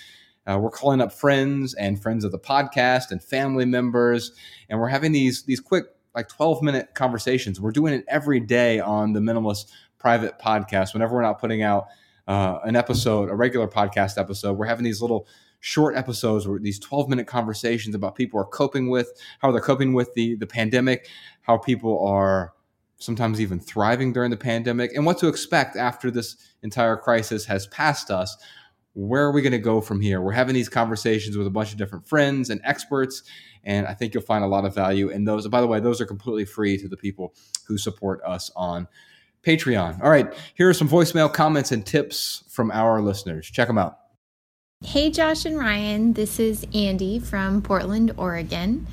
Uh, 0.47 0.59
we're 0.59 0.71
calling 0.71 1.01
up 1.01 1.13
friends 1.13 1.75
and 1.75 2.01
friends 2.01 2.25
of 2.25 2.33
the 2.33 2.39
podcast 2.39 3.11
and 3.11 3.23
family 3.23 3.65
members, 3.65 4.33
and 4.69 4.79
we're 4.79 4.89
having 4.89 5.13
these 5.13 5.45
these 5.45 5.61
quick 5.61 5.85
like 6.15 6.29
12 6.29 6.63
minute 6.63 6.95
conversations. 6.95 7.61
We're 7.61 7.73
doing 7.73 7.95
it 7.95 8.05
every 8.09 8.41
day 8.41 8.81
on 8.81 9.13
the 9.13 9.21
Minimalist 9.21 9.71
private 9.99 10.39
podcast. 10.39 10.93
Whenever 10.93 11.15
we're 11.15 11.23
not 11.23 11.41
putting 11.41 11.63
out 11.63 11.87
uh, 12.29 12.59
an 12.65 12.77
episode, 12.77 13.31
a 13.31 13.35
regular 13.35 13.67
podcast 13.67 14.19
episode, 14.19 14.57
we're 14.57 14.67
having 14.67 14.85
these 14.85 15.01
little 15.01 15.27
short 15.61 15.97
episodes 15.97 16.47
or 16.47 16.59
these 16.59 16.79
12 16.79 17.09
minute 17.09 17.27
conversations 17.27 17.95
about 17.95 18.15
people 18.15 18.39
are 18.39 18.45
coping 18.45 18.91
with 18.91 19.11
how 19.39 19.51
they're 19.51 19.63
coping 19.63 19.95
with 19.95 20.13
the 20.15 20.37
the 20.37 20.47
pandemic, 20.47 21.09
how 21.41 21.57
people 21.57 22.07
are 22.07 22.53
sometimes 22.99 23.41
even 23.41 23.59
thriving 23.59 24.13
during 24.13 24.31
the 24.31 24.37
pandemic, 24.37 24.93
and 24.95 25.07
what 25.07 25.19
to 25.19 25.27
expect 25.27 25.75
after 25.75 26.11
this 26.11 26.37
entire 26.63 26.97
crisis 26.97 27.45
has 27.47 27.67
passed 27.69 28.11
us 28.11 28.37
where 28.95 29.25
are 29.25 29.33
we 29.33 29.43
going 29.43 29.53
to 29.53 29.59
go 29.59 29.81
from 29.81 30.01
here? 30.01 30.21
We're 30.21 30.33
having 30.33 30.55
these 30.55 30.69
conversations 30.69 31.37
with 31.37 31.47
a 31.47 31.51
bunch 31.51 31.73
of 31.73 31.79
different 31.79 32.07
friends 32.07 32.49
and 32.49 32.61
experts, 32.65 33.23
and 33.65 33.87
I 33.87 33.95
think 33.95 34.15
you'll 34.15 34.23
find 34.23 34.45
a 34.45 34.49
lot 34.49 34.65
of 34.65 34.75
value 34.75 35.09
in 35.09 35.25
those. 35.25 35.47
By 35.49 35.61
the 35.61 35.67
way, 35.67 35.81
those 35.81 36.01
are 36.01 36.07
completely 36.07 36.45
free 36.45 36.79
to 36.79 36.89
the 36.89 36.97
people 36.97 37.35
who 37.67 37.77
support 37.77 38.23
us 38.25 38.51
on 38.57 38.89
Patreon. 39.43 40.03
All 40.03 40.11
right, 40.11 40.33
here 40.55 40.69
are 40.69 40.75
some 40.75 40.89
voicemail 40.89 41.33
comments 41.33 41.73
and 41.73 41.85
tips 41.85 42.45
from 42.49 42.71
our 42.71 43.03
listeners. 43.03 43.51
Check 43.51 43.67
them 43.67 43.79
out. 43.79 43.99
Hey, 44.85 45.11
Josh 45.11 45.45
and 45.45 45.59
Ryan, 45.59 46.13
this 46.13 46.39
is 46.39 46.67
Andy 46.75 47.19
from 47.19 47.63
Portland, 47.63 48.13
Oregon. 48.17 48.87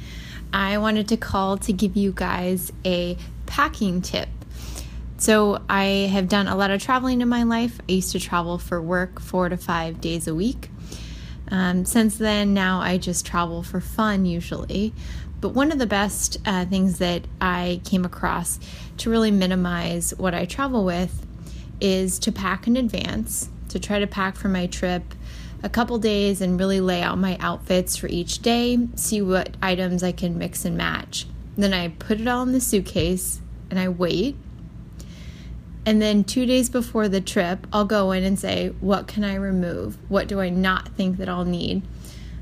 I 0.53 0.77
wanted 0.77 1.07
to 1.09 1.17
call 1.17 1.57
to 1.59 1.73
give 1.73 1.95
you 1.95 2.11
guys 2.13 2.71
a 2.85 3.17
packing 3.45 4.01
tip 4.01 4.29
so, 5.21 5.61
I 5.69 6.09
have 6.11 6.27
done 6.27 6.47
a 6.47 6.55
lot 6.55 6.71
of 6.71 6.81
traveling 6.81 7.21
in 7.21 7.29
my 7.29 7.43
life. 7.43 7.79
I 7.87 7.91
used 7.91 8.11
to 8.13 8.19
travel 8.19 8.57
for 8.57 8.81
work 8.81 9.19
four 9.19 9.49
to 9.49 9.55
five 9.55 10.01
days 10.01 10.27
a 10.27 10.33
week. 10.33 10.71
Um, 11.51 11.85
since 11.85 12.17
then, 12.17 12.55
now 12.55 12.79
I 12.79 12.97
just 12.97 13.23
travel 13.23 13.61
for 13.61 13.79
fun 13.79 14.25
usually. 14.25 14.95
But 15.39 15.49
one 15.49 15.71
of 15.71 15.77
the 15.77 15.85
best 15.85 16.37
uh, 16.43 16.65
things 16.65 16.97
that 16.97 17.27
I 17.39 17.81
came 17.83 18.03
across 18.03 18.59
to 18.97 19.11
really 19.11 19.29
minimize 19.29 20.11
what 20.17 20.33
I 20.33 20.45
travel 20.45 20.83
with 20.83 21.23
is 21.79 22.17
to 22.19 22.31
pack 22.31 22.65
in 22.65 22.75
advance, 22.75 23.49
to 23.69 23.79
try 23.79 23.99
to 23.99 24.07
pack 24.07 24.35
for 24.35 24.47
my 24.47 24.65
trip 24.65 25.03
a 25.61 25.69
couple 25.69 25.99
days 25.99 26.41
and 26.41 26.59
really 26.59 26.81
lay 26.81 27.03
out 27.03 27.19
my 27.19 27.37
outfits 27.39 27.95
for 27.95 28.07
each 28.07 28.39
day, 28.39 28.87
see 28.95 29.21
what 29.21 29.55
items 29.61 30.01
I 30.01 30.13
can 30.13 30.37
mix 30.37 30.65
and 30.65 30.75
match. 30.75 31.27
Then 31.55 31.73
I 31.73 31.89
put 31.89 32.19
it 32.19 32.27
all 32.27 32.41
in 32.41 32.53
the 32.53 32.61
suitcase 32.61 33.39
and 33.69 33.79
I 33.79 33.87
wait 33.87 34.35
and 35.85 36.01
then 36.01 36.23
two 36.23 36.45
days 36.45 36.69
before 36.69 37.07
the 37.07 37.21
trip, 37.21 37.65
I'll 37.73 37.85
go 37.85 38.11
in 38.11 38.23
and 38.23 38.39
say, 38.39 38.69
What 38.79 39.07
can 39.07 39.23
I 39.23 39.35
remove? 39.35 39.97
What 40.09 40.27
do 40.27 40.39
I 40.39 40.49
not 40.49 40.89
think 40.89 41.17
that 41.17 41.27
I'll 41.27 41.45
need? 41.45 41.83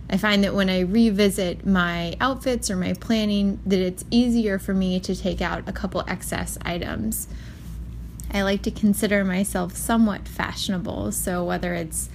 I 0.09 0.17
find 0.17 0.43
that 0.43 0.55
when 0.55 0.69
I 0.69 0.79
revisit 0.79 1.65
my 1.65 2.15
outfits 2.19 2.71
or 2.71 2.75
my 2.75 2.93
planning, 2.93 3.59
that 3.65 3.79
it's 3.79 4.03
easier 4.09 4.57
for 4.57 4.73
me 4.73 4.99
to 5.01 5.15
take 5.15 5.39
out 5.39 5.69
a 5.69 5.71
couple 5.71 6.03
excess 6.07 6.57
items. 6.63 7.27
I 8.31 8.41
like 8.41 8.63
to 8.63 8.71
consider 8.71 9.23
myself 9.23 9.75
somewhat 9.75 10.27
fashionable, 10.27 11.11
so 11.11 11.43
whether 11.43 11.73
it's 11.75 12.09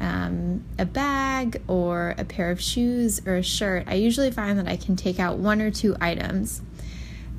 um, 0.00 0.64
a 0.78 0.84
bag 0.86 1.62
or 1.66 2.14
a 2.16 2.24
pair 2.24 2.50
of 2.50 2.60
shoes 2.60 3.20
or 3.26 3.36
a 3.36 3.42
shirt, 3.42 3.84
I 3.86 3.94
usually 3.94 4.30
find 4.30 4.58
that 4.58 4.68
I 4.68 4.76
can 4.76 4.96
take 4.96 5.18
out 5.18 5.38
one 5.38 5.60
or 5.60 5.70
two 5.70 5.96
items. 6.00 6.62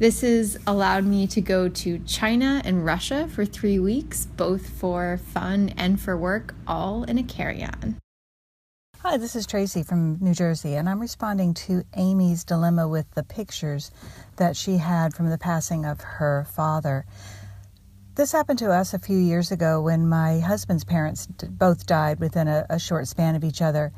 This 0.01 0.21
has 0.21 0.57
allowed 0.65 1.05
me 1.05 1.27
to 1.27 1.41
go 1.41 1.69
to 1.69 1.99
China 1.99 2.59
and 2.65 2.83
Russia 2.83 3.27
for 3.27 3.45
three 3.45 3.77
weeks, 3.77 4.25
both 4.25 4.67
for 4.67 5.19
fun 5.19 5.75
and 5.77 6.01
for 6.01 6.17
work, 6.17 6.55
all 6.65 7.03
in 7.03 7.19
a 7.19 7.23
carry 7.23 7.63
on. 7.63 7.99
Hi, 9.01 9.17
this 9.17 9.35
is 9.35 9.45
Tracy 9.45 9.83
from 9.83 10.17
New 10.19 10.33
Jersey, 10.33 10.73
and 10.73 10.89
I'm 10.89 10.99
responding 10.99 11.53
to 11.53 11.83
Amy's 11.95 12.43
dilemma 12.43 12.87
with 12.87 13.11
the 13.11 13.21
pictures 13.21 13.91
that 14.37 14.55
she 14.55 14.77
had 14.77 15.13
from 15.13 15.29
the 15.29 15.37
passing 15.37 15.85
of 15.85 16.01
her 16.01 16.47
father. 16.51 17.05
This 18.15 18.31
happened 18.31 18.57
to 18.57 18.71
us 18.71 18.95
a 18.95 18.99
few 18.99 19.19
years 19.19 19.51
ago 19.51 19.79
when 19.81 20.09
my 20.09 20.39
husband's 20.39 20.83
parents 20.83 21.27
both 21.27 21.85
died 21.85 22.19
within 22.19 22.47
a, 22.47 22.65
a 22.71 22.79
short 22.79 23.07
span 23.07 23.35
of 23.35 23.43
each 23.43 23.61
other. 23.61 23.93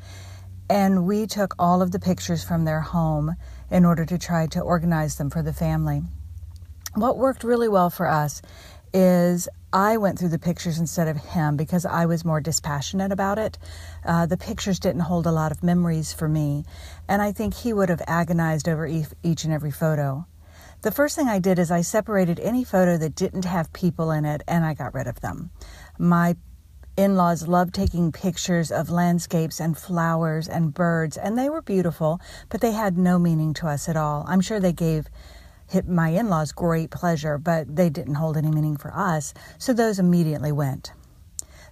And 0.68 1.06
we 1.06 1.26
took 1.26 1.54
all 1.58 1.80
of 1.80 1.92
the 1.92 1.98
pictures 1.98 2.44
from 2.44 2.66
their 2.66 2.80
home 2.82 3.36
in 3.70 3.84
order 3.84 4.04
to 4.04 4.18
try 4.18 4.46
to 4.48 4.60
organize 4.60 5.16
them 5.16 5.30
for 5.30 5.42
the 5.42 5.52
family. 5.52 6.02
What 6.94 7.18
worked 7.18 7.44
really 7.44 7.68
well 7.68 7.90
for 7.90 8.06
us 8.06 8.40
is 8.92 9.48
I 9.72 9.96
went 9.96 10.18
through 10.20 10.28
the 10.28 10.38
pictures 10.38 10.78
instead 10.78 11.08
of 11.08 11.16
him 11.16 11.56
because 11.56 11.84
I 11.84 12.06
was 12.06 12.24
more 12.24 12.40
dispassionate 12.40 13.10
about 13.10 13.38
it. 13.38 13.58
Uh, 14.04 14.26
the 14.26 14.36
pictures 14.36 14.78
didn't 14.78 15.00
hold 15.00 15.26
a 15.26 15.32
lot 15.32 15.50
of 15.50 15.64
memories 15.64 16.12
for 16.12 16.28
me, 16.28 16.64
and 17.08 17.20
I 17.20 17.32
think 17.32 17.54
he 17.54 17.72
would 17.72 17.88
have 17.88 18.02
agonized 18.06 18.68
over 18.68 18.86
each 18.86 19.44
and 19.44 19.52
every 19.52 19.72
photo. 19.72 20.26
The 20.82 20.92
first 20.92 21.16
thing 21.16 21.28
I 21.28 21.38
did 21.38 21.58
is 21.58 21.70
I 21.70 21.80
separated 21.80 22.38
any 22.38 22.62
photo 22.62 22.98
that 22.98 23.14
didn't 23.14 23.46
have 23.46 23.72
people 23.72 24.10
in 24.10 24.26
it 24.26 24.42
and 24.46 24.66
I 24.66 24.74
got 24.74 24.92
rid 24.92 25.06
of 25.06 25.20
them. 25.22 25.50
My 25.98 26.36
in 26.96 27.16
laws 27.16 27.48
loved 27.48 27.74
taking 27.74 28.12
pictures 28.12 28.70
of 28.70 28.88
landscapes 28.90 29.60
and 29.60 29.76
flowers 29.76 30.48
and 30.48 30.72
birds, 30.72 31.16
and 31.16 31.36
they 31.36 31.48
were 31.48 31.62
beautiful, 31.62 32.20
but 32.48 32.60
they 32.60 32.72
had 32.72 32.96
no 32.96 33.18
meaning 33.18 33.52
to 33.54 33.66
us 33.66 33.88
at 33.88 33.96
all. 33.96 34.24
I'm 34.28 34.40
sure 34.40 34.60
they 34.60 34.72
gave 34.72 35.08
my 35.88 36.10
in 36.10 36.28
laws 36.28 36.52
great 36.52 36.90
pleasure, 36.90 37.36
but 37.38 37.74
they 37.74 37.90
didn't 37.90 38.14
hold 38.14 38.36
any 38.36 38.50
meaning 38.50 38.76
for 38.76 38.92
us, 38.94 39.34
so 39.58 39.72
those 39.72 39.98
immediately 39.98 40.52
went. 40.52 40.92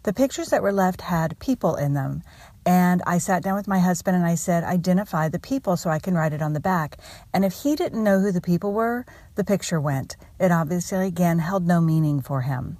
The 0.02 0.12
pictures 0.12 0.48
that 0.48 0.62
were 0.62 0.72
left 0.72 1.02
had 1.02 1.38
people 1.38 1.76
in 1.76 1.94
them, 1.94 2.24
and 2.66 3.02
I 3.06 3.18
sat 3.18 3.44
down 3.44 3.54
with 3.54 3.68
my 3.68 3.78
husband 3.78 4.16
and 4.16 4.26
I 4.26 4.34
said, 4.34 4.64
Identify 4.64 5.28
the 5.28 5.38
people 5.38 5.76
so 5.76 5.90
I 5.90 6.00
can 6.00 6.14
write 6.14 6.32
it 6.32 6.42
on 6.42 6.52
the 6.52 6.60
back. 6.60 6.98
And 7.32 7.44
if 7.44 7.62
he 7.62 7.76
didn't 7.76 8.02
know 8.02 8.20
who 8.20 8.32
the 8.32 8.40
people 8.40 8.72
were, 8.72 9.04
the 9.36 9.44
picture 9.44 9.80
went. 9.80 10.16
It 10.40 10.50
obviously, 10.50 11.06
again, 11.06 11.38
held 11.38 11.66
no 11.66 11.80
meaning 11.80 12.20
for 12.20 12.42
him. 12.42 12.78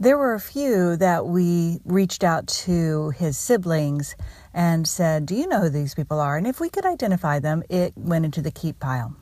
There 0.00 0.18
were 0.18 0.34
a 0.34 0.40
few 0.40 0.96
that 0.96 1.24
we 1.24 1.78
reached 1.84 2.24
out 2.24 2.48
to 2.48 3.10
his 3.10 3.38
siblings 3.38 4.16
and 4.52 4.88
said, 4.88 5.24
Do 5.24 5.36
you 5.36 5.46
know 5.46 5.60
who 5.60 5.68
these 5.68 5.94
people 5.94 6.18
are? 6.18 6.36
And 6.36 6.48
if 6.48 6.58
we 6.58 6.68
could 6.68 6.84
identify 6.84 7.38
them, 7.38 7.62
it 7.68 7.92
went 7.96 8.24
into 8.24 8.42
the 8.42 8.50
keep 8.50 8.80
pile. 8.80 9.14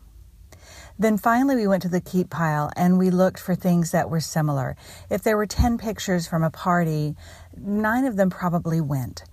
Then 0.99 1.19
finally, 1.19 1.57
we 1.57 1.67
went 1.67 1.83
to 1.83 1.91
the 1.91 2.01
keep 2.01 2.31
pile 2.31 2.71
and 2.75 2.99
we 2.99 3.11
looked 3.11 3.39
for 3.39 3.55
things 3.55 3.91
that 3.91 4.09
were 4.09 4.21
similar. 4.21 4.75
If 5.11 5.23
there 5.23 5.37
were 5.37 5.47
10 5.47 5.77
pictures 5.77 6.27
from 6.27 6.43
a 6.43 6.51
party, 6.51 7.17
nine 7.55 8.07
of 8.07 8.17
them 8.17 8.31
probably 8.31 8.81
went. 8.81 9.25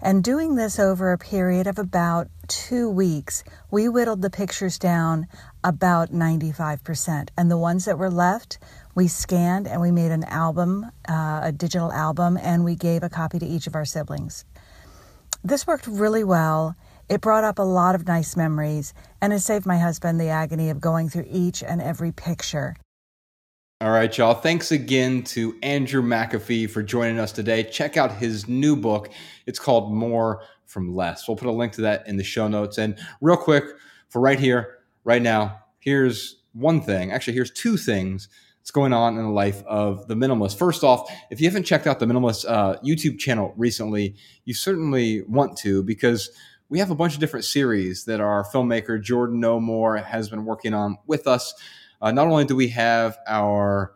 And 0.00 0.22
doing 0.22 0.54
this 0.54 0.78
over 0.78 1.12
a 1.12 1.18
period 1.18 1.66
of 1.66 1.78
about 1.78 2.28
two 2.46 2.88
weeks, 2.88 3.42
we 3.70 3.88
whittled 3.88 4.22
the 4.22 4.30
pictures 4.30 4.78
down 4.78 5.26
about 5.64 6.12
95%. 6.12 7.30
And 7.36 7.50
the 7.50 7.56
ones 7.56 7.84
that 7.84 7.98
were 7.98 8.10
left, 8.10 8.58
we 8.98 9.06
scanned 9.06 9.68
and 9.68 9.80
we 9.80 9.92
made 9.92 10.10
an 10.10 10.24
album, 10.24 10.84
uh, 11.08 11.40
a 11.44 11.52
digital 11.52 11.92
album, 11.92 12.36
and 12.36 12.64
we 12.64 12.74
gave 12.74 13.04
a 13.04 13.08
copy 13.08 13.38
to 13.38 13.46
each 13.46 13.68
of 13.68 13.76
our 13.76 13.84
siblings. 13.84 14.44
This 15.44 15.68
worked 15.68 15.86
really 15.86 16.24
well. 16.24 16.74
It 17.08 17.20
brought 17.20 17.44
up 17.44 17.60
a 17.60 17.62
lot 17.62 17.94
of 17.94 18.08
nice 18.08 18.36
memories, 18.36 18.92
and 19.22 19.32
it 19.32 19.38
saved 19.38 19.66
my 19.66 19.78
husband 19.78 20.20
the 20.20 20.30
agony 20.30 20.68
of 20.68 20.80
going 20.80 21.08
through 21.08 21.26
each 21.30 21.62
and 21.62 21.80
every 21.80 22.10
picture. 22.10 22.74
All 23.80 23.92
right, 23.92 24.18
y'all. 24.18 24.34
Thanks 24.34 24.72
again 24.72 25.22
to 25.34 25.56
Andrew 25.62 26.02
McAfee 26.02 26.68
for 26.68 26.82
joining 26.82 27.20
us 27.20 27.30
today. 27.30 27.62
Check 27.62 27.96
out 27.96 28.10
his 28.10 28.48
new 28.48 28.74
book. 28.74 29.10
It's 29.46 29.60
called 29.60 29.92
More 29.92 30.42
from 30.66 30.96
Less. 30.96 31.28
We'll 31.28 31.36
put 31.36 31.46
a 31.46 31.52
link 31.52 31.72
to 31.74 31.82
that 31.82 32.08
in 32.08 32.16
the 32.16 32.24
show 32.24 32.48
notes. 32.48 32.78
And 32.78 32.98
real 33.20 33.36
quick, 33.36 33.62
for 34.08 34.20
right 34.20 34.40
here, 34.40 34.78
right 35.04 35.22
now, 35.22 35.60
here's 35.78 36.42
one 36.52 36.80
thing. 36.80 37.12
Actually, 37.12 37.34
here's 37.34 37.52
two 37.52 37.76
things 37.76 38.28
that's 38.68 38.74
going 38.74 38.92
on 38.92 39.16
in 39.16 39.22
the 39.22 39.30
life 39.30 39.62
of 39.64 40.08
the 40.08 40.14
minimalist. 40.14 40.58
First 40.58 40.84
off, 40.84 41.10
if 41.30 41.40
you 41.40 41.48
haven't 41.48 41.62
checked 41.62 41.86
out 41.86 42.00
the 42.00 42.04
minimalist 42.04 42.44
uh, 42.46 42.76
YouTube 42.84 43.18
channel 43.18 43.54
recently, 43.56 44.14
you 44.44 44.52
certainly 44.52 45.22
want 45.22 45.56
to 45.58 45.82
because 45.82 46.30
we 46.68 46.78
have 46.78 46.90
a 46.90 46.94
bunch 46.94 47.14
of 47.14 47.20
different 47.20 47.46
series 47.46 48.04
that 48.04 48.20
our 48.20 48.44
filmmaker 48.44 49.02
Jordan 49.02 49.40
No 49.40 49.58
More 49.58 49.96
has 49.96 50.28
been 50.28 50.44
working 50.44 50.74
on 50.74 50.98
with 51.06 51.26
us. 51.26 51.54
Uh, 52.02 52.12
not 52.12 52.26
only 52.26 52.44
do 52.44 52.54
we 52.54 52.68
have 52.68 53.16
our 53.26 53.94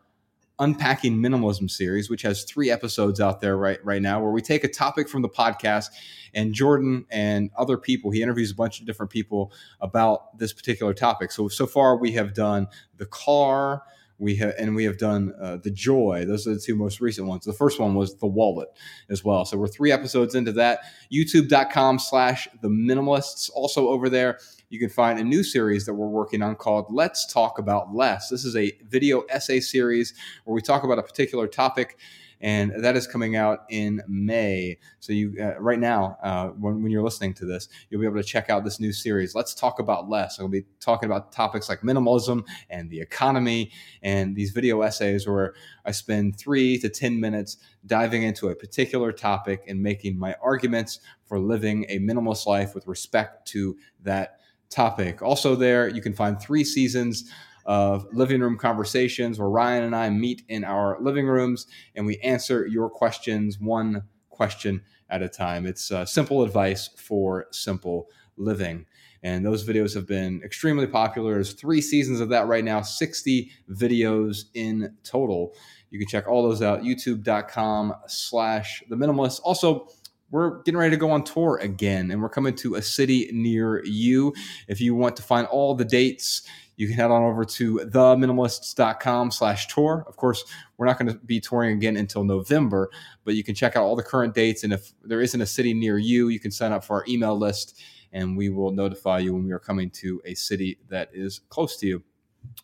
Unpacking 0.58 1.18
Minimalism 1.18 1.70
series, 1.70 2.08
which 2.08 2.22
has 2.22 2.44
three 2.44 2.70
episodes 2.70 3.20
out 3.20 3.42
there 3.42 3.58
right 3.58 3.84
right 3.84 4.00
now, 4.00 4.22
where 4.22 4.30
we 4.30 4.40
take 4.40 4.64
a 4.64 4.68
topic 4.68 5.06
from 5.06 5.20
the 5.20 5.28
podcast 5.28 5.88
and 6.34 6.54
Jordan 6.54 7.04
and 7.10 7.50
other 7.58 7.76
people. 7.76 8.10
He 8.10 8.22
interviews 8.22 8.52
a 8.52 8.54
bunch 8.54 8.80
of 8.80 8.86
different 8.86 9.12
people 9.12 9.52
about 9.80 10.38
this 10.38 10.52
particular 10.54 10.94
topic. 10.94 11.30
So 11.30 11.48
so 11.48 11.66
far 11.66 11.98
we 11.98 12.12
have 12.12 12.32
done 12.32 12.68
the 12.96 13.06
car. 13.06 13.82
We 14.22 14.36
have 14.36 14.54
and 14.56 14.76
we 14.76 14.84
have 14.84 14.98
done 14.98 15.34
uh, 15.40 15.56
the 15.56 15.70
joy. 15.70 16.24
Those 16.26 16.46
are 16.46 16.54
the 16.54 16.60
two 16.60 16.76
most 16.76 17.00
recent 17.00 17.26
ones. 17.26 17.44
The 17.44 17.52
first 17.52 17.80
one 17.80 17.94
was 17.94 18.14
the 18.18 18.26
wallet 18.28 18.68
as 19.10 19.24
well. 19.24 19.44
So 19.44 19.56
we're 19.58 19.66
three 19.66 19.90
episodes 19.90 20.36
into 20.36 20.52
that. 20.52 20.80
YouTube.com 21.12 21.98
slash 21.98 22.46
the 22.62 22.68
minimalists. 22.68 23.50
Also 23.52 23.88
over 23.88 24.08
there, 24.08 24.38
you 24.70 24.78
can 24.78 24.88
find 24.88 25.18
a 25.18 25.24
new 25.24 25.42
series 25.42 25.86
that 25.86 25.94
we're 25.94 26.06
working 26.06 26.40
on 26.40 26.54
called 26.54 26.86
Let's 26.88 27.26
Talk 27.26 27.58
About 27.58 27.94
Less. 27.94 28.28
This 28.28 28.44
is 28.44 28.54
a 28.54 28.72
video 28.88 29.22
essay 29.22 29.58
series 29.58 30.14
where 30.44 30.54
we 30.54 30.62
talk 30.62 30.84
about 30.84 31.00
a 31.00 31.02
particular 31.02 31.48
topic 31.48 31.98
and 32.42 32.84
that 32.84 32.96
is 32.96 33.06
coming 33.06 33.36
out 33.36 33.60
in 33.70 34.02
May. 34.08 34.78
So 35.00 35.12
you 35.12 35.34
uh, 35.40 35.58
right 35.60 35.78
now, 35.78 36.18
uh, 36.22 36.48
when, 36.48 36.82
when 36.82 36.92
you're 36.92 37.02
listening 37.02 37.32
to 37.34 37.46
this, 37.46 37.68
you'll 37.88 38.00
be 38.00 38.06
able 38.06 38.20
to 38.20 38.22
check 38.22 38.50
out 38.50 38.64
this 38.64 38.80
new 38.80 38.92
series. 38.92 39.34
Let's 39.34 39.54
talk 39.54 39.78
about 39.78 40.10
less. 40.10 40.38
I'll 40.38 40.48
be 40.48 40.64
talking 40.80 41.08
about 41.08 41.32
topics 41.32 41.68
like 41.68 41.80
minimalism 41.80 42.44
and 42.68 42.90
the 42.90 43.00
economy, 43.00 43.70
and 44.02 44.36
these 44.36 44.50
video 44.50 44.82
essays 44.82 45.26
where 45.26 45.54
I 45.86 45.92
spend 45.92 46.36
three 46.36 46.78
to 46.80 46.88
ten 46.88 47.18
minutes 47.18 47.56
diving 47.86 48.24
into 48.24 48.48
a 48.48 48.54
particular 48.54 49.12
topic 49.12 49.64
and 49.68 49.82
making 49.82 50.18
my 50.18 50.34
arguments 50.42 51.00
for 51.24 51.38
living 51.38 51.86
a 51.88 51.98
minimalist 51.98 52.46
life 52.46 52.74
with 52.74 52.86
respect 52.86 53.48
to 53.48 53.76
that 54.02 54.40
topic. 54.68 55.22
Also, 55.22 55.54
there 55.54 55.88
you 55.88 56.02
can 56.02 56.12
find 56.12 56.40
three 56.40 56.64
seasons 56.64 57.30
of 57.64 58.06
living 58.12 58.40
room 58.40 58.58
conversations 58.58 59.38
where 59.38 59.48
Ryan 59.48 59.84
and 59.84 59.96
I 59.96 60.10
meet 60.10 60.42
in 60.48 60.64
our 60.64 60.98
living 61.00 61.26
rooms 61.26 61.66
and 61.94 62.06
we 62.06 62.18
answer 62.18 62.66
your 62.66 62.88
questions 62.90 63.58
one 63.58 64.02
question 64.30 64.82
at 65.10 65.22
a 65.22 65.28
time. 65.28 65.66
It's 65.66 65.90
uh, 65.90 66.04
simple 66.04 66.42
advice 66.42 66.88
for 66.96 67.46
simple 67.52 68.08
living. 68.36 68.86
And 69.22 69.46
those 69.46 69.64
videos 69.64 69.94
have 69.94 70.06
been 70.06 70.42
extremely 70.44 70.86
popular. 70.86 71.34
There's 71.34 71.52
three 71.52 71.80
seasons 71.80 72.20
of 72.20 72.28
that 72.30 72.48
right 72.48 72.64
now, 72.64 72.82
60 72.82 73.50
videos 73.70 74.46
in 74.54 74.96
total. 75.04 75.54
You 75.90 75.98
can 75.98 76.08
check 76.08 76.26
all 76.26 76.42
those 76.42 76.62
out, 76.62 76.82
youtube.com 76.82 77.94
slash 78.08 78.82
the 78.88 78.96
minimalist. 78.96 79.40
Also, 79.44 79.86
we're 80.32 80.62
getting 80.62 80.78
ready 80.78 80.90
to 80.90 80.96
go 80.96 81.10
on 81.10 81.22
tour 81.22 81.58
again, 81.62 82.10
and 82.10 82.22
we're 82.22 82.30
coming 82.30 82.54
to 82.56 82.76
a 82.76 82.82
city 82.82 83.28
near 83.32 83.84
you. 83.84 84.32
If 84.66 84.80
you 84.80 84.94
want 84.94 85.14
to 85.16 85.22
find 85.22 85.46
all 85.46 85.74
the 85.74 85.84
dates, 85.84 86.42
you 86.76 86.86
can 86.86 86.96
head 86.96 87.10
on 87.10 87.22
over 87.22 87.44
to 87.44 87.78
theminimalists.com 87.78 89.30
slash 89.30 89.68
tour. 89.68 90.04
Of 90.08 90.16
course, 90.16 90.44
we're 90.76 90.86
not 90.86 90.98
going 90.98 91.12
to 91.12 91.18
be 91.18 91.40
touring 91.40 91.76
again 91.76 91.96
until 91.96 92.24
November, 92.24 92.90
but 93.24 93.34
you 93.34 93.44
can 93.44 93.54
check 93.54 93.76
out 93.76 93.84
all 93.84 93.96
the 93.96 94.02
current 94.02 94.34
dates. 94.34 94.64
And 94.64 94.72
if 94.72 94.92
there 95.02 95.20
isn't 95.20 95.40
a 95.40 95.46
city 95.46 95.74
near 95.74 95.98
you, 95.98 96.28
you 96.28 96.40
can 96.40 96.50
sign 96.50 96.72
up 96.72 96.84
for 96.84 96.96
our 96.96 97.04
email 97.08 97.36
list, 97.38 97.80
and 98.12 98.36
we 98.36 98.48
will 98.48 98.72
notify 98.72 99.18
you 99.18 99.34
when 99.34 99.44
we 99.44 99.52
are 99.52 99.58
coming 99.58 99.90
to 99.90 100.20
a 100.24 100.34
city 100.34 100.78
that 100.88 101.10
is 101.12 101.40
close 101.48 101.76
to 101.78 101.86
you. 101.86 102.02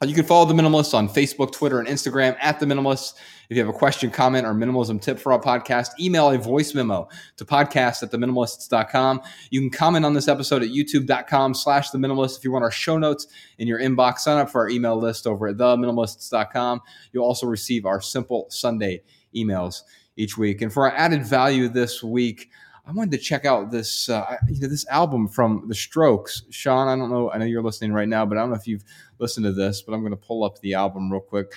You 0.04 0.14
can 0.14 0.24
follow 0.24 0.44
The 0.44 0.54
Minimalists 0.54 0.94
on 0.94 1.08
Facebook, 1.08 1.50
Twitter, 1.50 1.80
and 1.80 1.88
Instagram 1.88 2.36
at 2.40 2.60
The 2.60 2.66
Minimalists. 2.66 3.14
If 3.50 3.56
you 3.56 3.64
have 3.64 3.74
a 3.74 3.76
question, 3.76 4.10
comment, 4.10 4.46
or 4.46 4.52
minimalism 4.52 5.00
tip 5.00 5.18
for 5.18 5.32
our 5.32 5.40
podcast, 5.40 5.88
email 5.98 6.30
a 6.30 6.38
voice 6.38 6.74
memo 6.74 7.08
to 7.38 7.44
podcast 7.44 8.02
at 8.02 8.12
theminimalists.com. 8.12 9.22
You 9.50 9.60
can 9.60 9.70
comment 9.70 10.04
on 10.04 10.12
this 10.12 10.28
episode 10.28 10.62
at 10.62 10.68
youtube.com 10.68 11.54
slash 11.54 11.90
The 11.90 11.98
Minimalist. 11.98 12.38
If 12.38 12.44
you 12.44 12.52
want 12.52 12.62
our 12.64 12.70
show 12.70 12.98
notes 12.98 13.26
in 13.56 13.66
your 13.66 13.80
inbox, 13.80 14.18
sign 14.18 14.38
up 14.38 14.50
for 14.50 14.60
our 14.60 14.68
email 14.68 14.96
list 14.96 15.26
over 15.26 15.48
at 15.48 15.56
theminimalists.com. 15.56 16.82
You'll 17.12 17.24
also 17.24 17.46
receive 17.46 17.86
our 17.86 18.00
simple 18.00 18.46
Sunday 18.50 19.02
emails 19.34 19.82
each 20.16 20.36
week. 20.36 20.60
And 20.60 20.72
for 20.72 20.88
our 20.88 20.94
added 20.94 21.24
value 21.24 21.68
this 21.68 22.02
week, 22.02 22.50
I 22.88 22.92
wanted 22.92 23.10
to 23.10 23.18
check 23.18 23.44
out 23.44 23.70
this 23.70 24.08
uh, 24.08 24.38
you 24.48 24.62
know 24.62 24.68
this 24.68 24.88
album 24.88 25.28
from 25.28 25.68
The 25.68 25.74
Strokes. 25.74 26.44
Sean, 26.48 26.88
I 26.88 26.96
don't 26.96 27.10
know. 27.10 27.30
I 27.30 27.36
know 27.36 27.44
you're 27.44 27.62
listening 27.62 27.92
right 27.92 28.08
now, 28.08 28.24
but 28.24 28.38
I 28.38 28.40
don't 28.40 28.48
know 28.48 28.56
if 28.56 28.66
you've 28.66 28.84
listened 29.18 29.44
to 29.44 29.52
this. 29.52 29.82
But 29.82 29.92
I'm 29.92 30.00
going 30.00 30.12
to 30.12 30.16
pull 30.16 30.42
up 30.42 30.58
the 30.60 30.72
album 30.72 31.12
real 31.12 31.20
quick. 31.20 31.52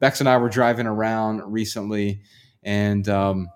Bex 0.00 0.18
and 0.18 0.28
I 0.28 0.36
were 0.36 0.48
driving 0.48 0.88
around 0.88 1.42
recently, 1.52 2.22
and 2.64 3.08
um, 3.08 3.50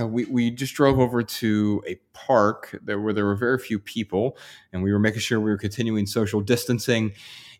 uh, 0.00 0.06
we 0.06 0.26
we 0.26 0.52
just 0.52 0.74
drove 0.74 1.00
over 1.00 1.24
to 1.24 1.82
a 1.88 1.96
park 2.12 2.78
there 2.84 3.00
where 3.00 3.12
there 3.12 3.24
were 3.24 3.34
very 3.34 3.58
few 3.58 3.80
people, 3.80 4.38
and 4.72 4.80
we 4.80 4.92
were 4.92 5.00
making 5.00 5.20
sure 5.20 5.40
we 5.40 5.50
were 5.50 5.58
continuing 5.58 6.06
social 6.06 6.40
distancing 6.40 7.14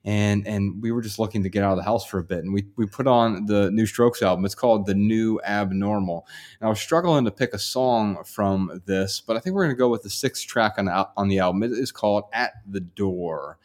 and 0.05 0.47
and 0.47 0.83
we 0.83 0.93
were 0.93 1.01
just 1.01 1.19
looking 1.19 1.43
to 1.43 1.49
get 1.49 1.63
out 1.63 1.73
of 1.73 1.79
the 1.79 1.83
house 1.83 2.05
for 2.05 2.19
a 2.19 2.25
bit 2.25 2.41
and 2.45 2.53
we 2.53 2.67
we 2.77 2.87
put 2.87 3.07
on 3.07 3.47
the 3.47 3.71
new 3.71 3.87
strokes 3.87 4.23
album 4.23 4.45
it's 4.45 4.55
called 4.55 4.87
the 4.87 4.95
new 4.95 5.41
abnormal 5.45 6.27
and 6.61 6.67
i 6.67 6.71
was 6.71 6.81
struggling 6.81 7.25
to 7.25 7.31
pick 7.31 7.55
a 7.55 7.59
song 7.59 8.23
from 8.25 8.83
this 8.87 9.21
but 9.21 9.37
i 9.37 9.41
think 9.41 9.55
we're 9.55 9.65
going 9.65 9.75
to 9.75 9.79
go 9.79 9.89
with 9.89 10.03
the 10.03 10.11
sixth 10.11 10.47
track 10.47 10.75
on 10.79 10.85
the, 10.85 11.09
on 11.17 11.29
the 11.29 11.39
album 11.39 11.63
it 11.63 11.73
is 11.73 11.91
called 11.91 12.25
at 12.33 12.53
the 12.69 12.81
door 12.81 13.59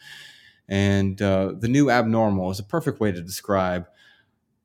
and 0.69 1.21
uh, 1.21 1.51
the 1.57 1.67
new 1.67 1.89
abnormal 1.89 2.51
is 2.51 2.59
a 2.59 2.63
perfect 2.63 2.99
way 2.99 3.11
to 3.11 3.21
describe 3.21 3.87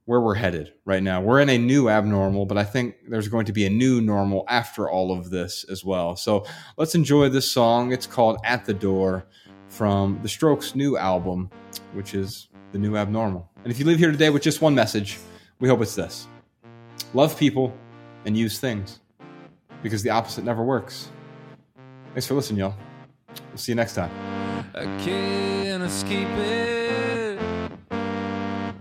where 0.07 0.21
we're 0.21 0.35
headed 0.35 0.73
right 0.85 1.03
now. 1.03 1.21
We're 1.21 1.41
in 1.41 1.49
a 1.49 1.57
new 1.57 1.89
abnormal, 1.89 2.45
but 2.45 2.59
I 2.59 2.65
think 2.65 2.97
there's 3.09 3.29
going 3.29 3.47
to 3.47 3.53
be 3.53 3.65
a 3.65 3.71
new 3.71 4.03
normal 4.03 4.45
after 4.49 4.89
all 4.89 5.19
of 5.19 5.31
this 5.31 5.65
as 5.71 5.83
well. 5.83 6.15
So 6.15 6.45
let's 6.77 6.95
enjoy 6.95 7.31
this 7.31 7.51
song. 7.51 7.91
It's 7.91 8.07
called 8.07 8.37
At 8.45 8.67
the 8.67 8.75
Door 8.75 9.27
from 9.69 10.21
the 10.23 10.29
Strokes' 10.29 10.75
new 10.75 10.99
album, 10.99 11.51
which 11.95 12.15
is 12.15 12.49
The 12.73 12.79
New 12.79 12.97
Abnormal. 12.97 13.49
And 13.63 13.73
if 13.73 13.79
you 13.79 13.85
leave 13.87 13.99
here 13.99 14.11
today 14.11 14.31
with 14.31 14.43
just 14.43 14.61
one 14.61 14.75
message, 14.75 15.19
we 15.61 15.69
hope 15.69 15.81
it's 15.81 15.95
this 15.95 16.27
love 17.13 17.39
people 17.39 17.73
and 18.25 18.37
use 18.37 18.59
things 18.59 19.01
because 19.83 20.03
the 20.03 20.11
opposite 20.11 20.45
never 20.45 20.65
works. 20.65 21.11
Thanks 22.13 22.27
for 22.27 22.35
listening, 22.35 22.61
y'all. 22.61 22.75
We'll 23.49 23.59
see 23.59 23.73
you 23.73 23.77
next 23.77 23.95
time. 23.95 24.11
I 24.75 24.85
can't 25.05 25.83
escape 25.83 26.29
it. 26.29 27.41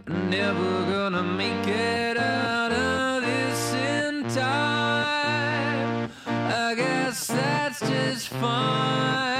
Never 0.07 0.85
gonna 0.91 1.23
make 1.23 1.67
it 1.67 2.17
out 2.17 2.71
of 2.71 3.23
this 3.23 3.73
in 3.73 4.23
time. 4.29 6.11
I 6.27 6.73
guess 6.75 7.27
that's 7.27 7.79
just 7.79 8.29
fine. 8.29 9.32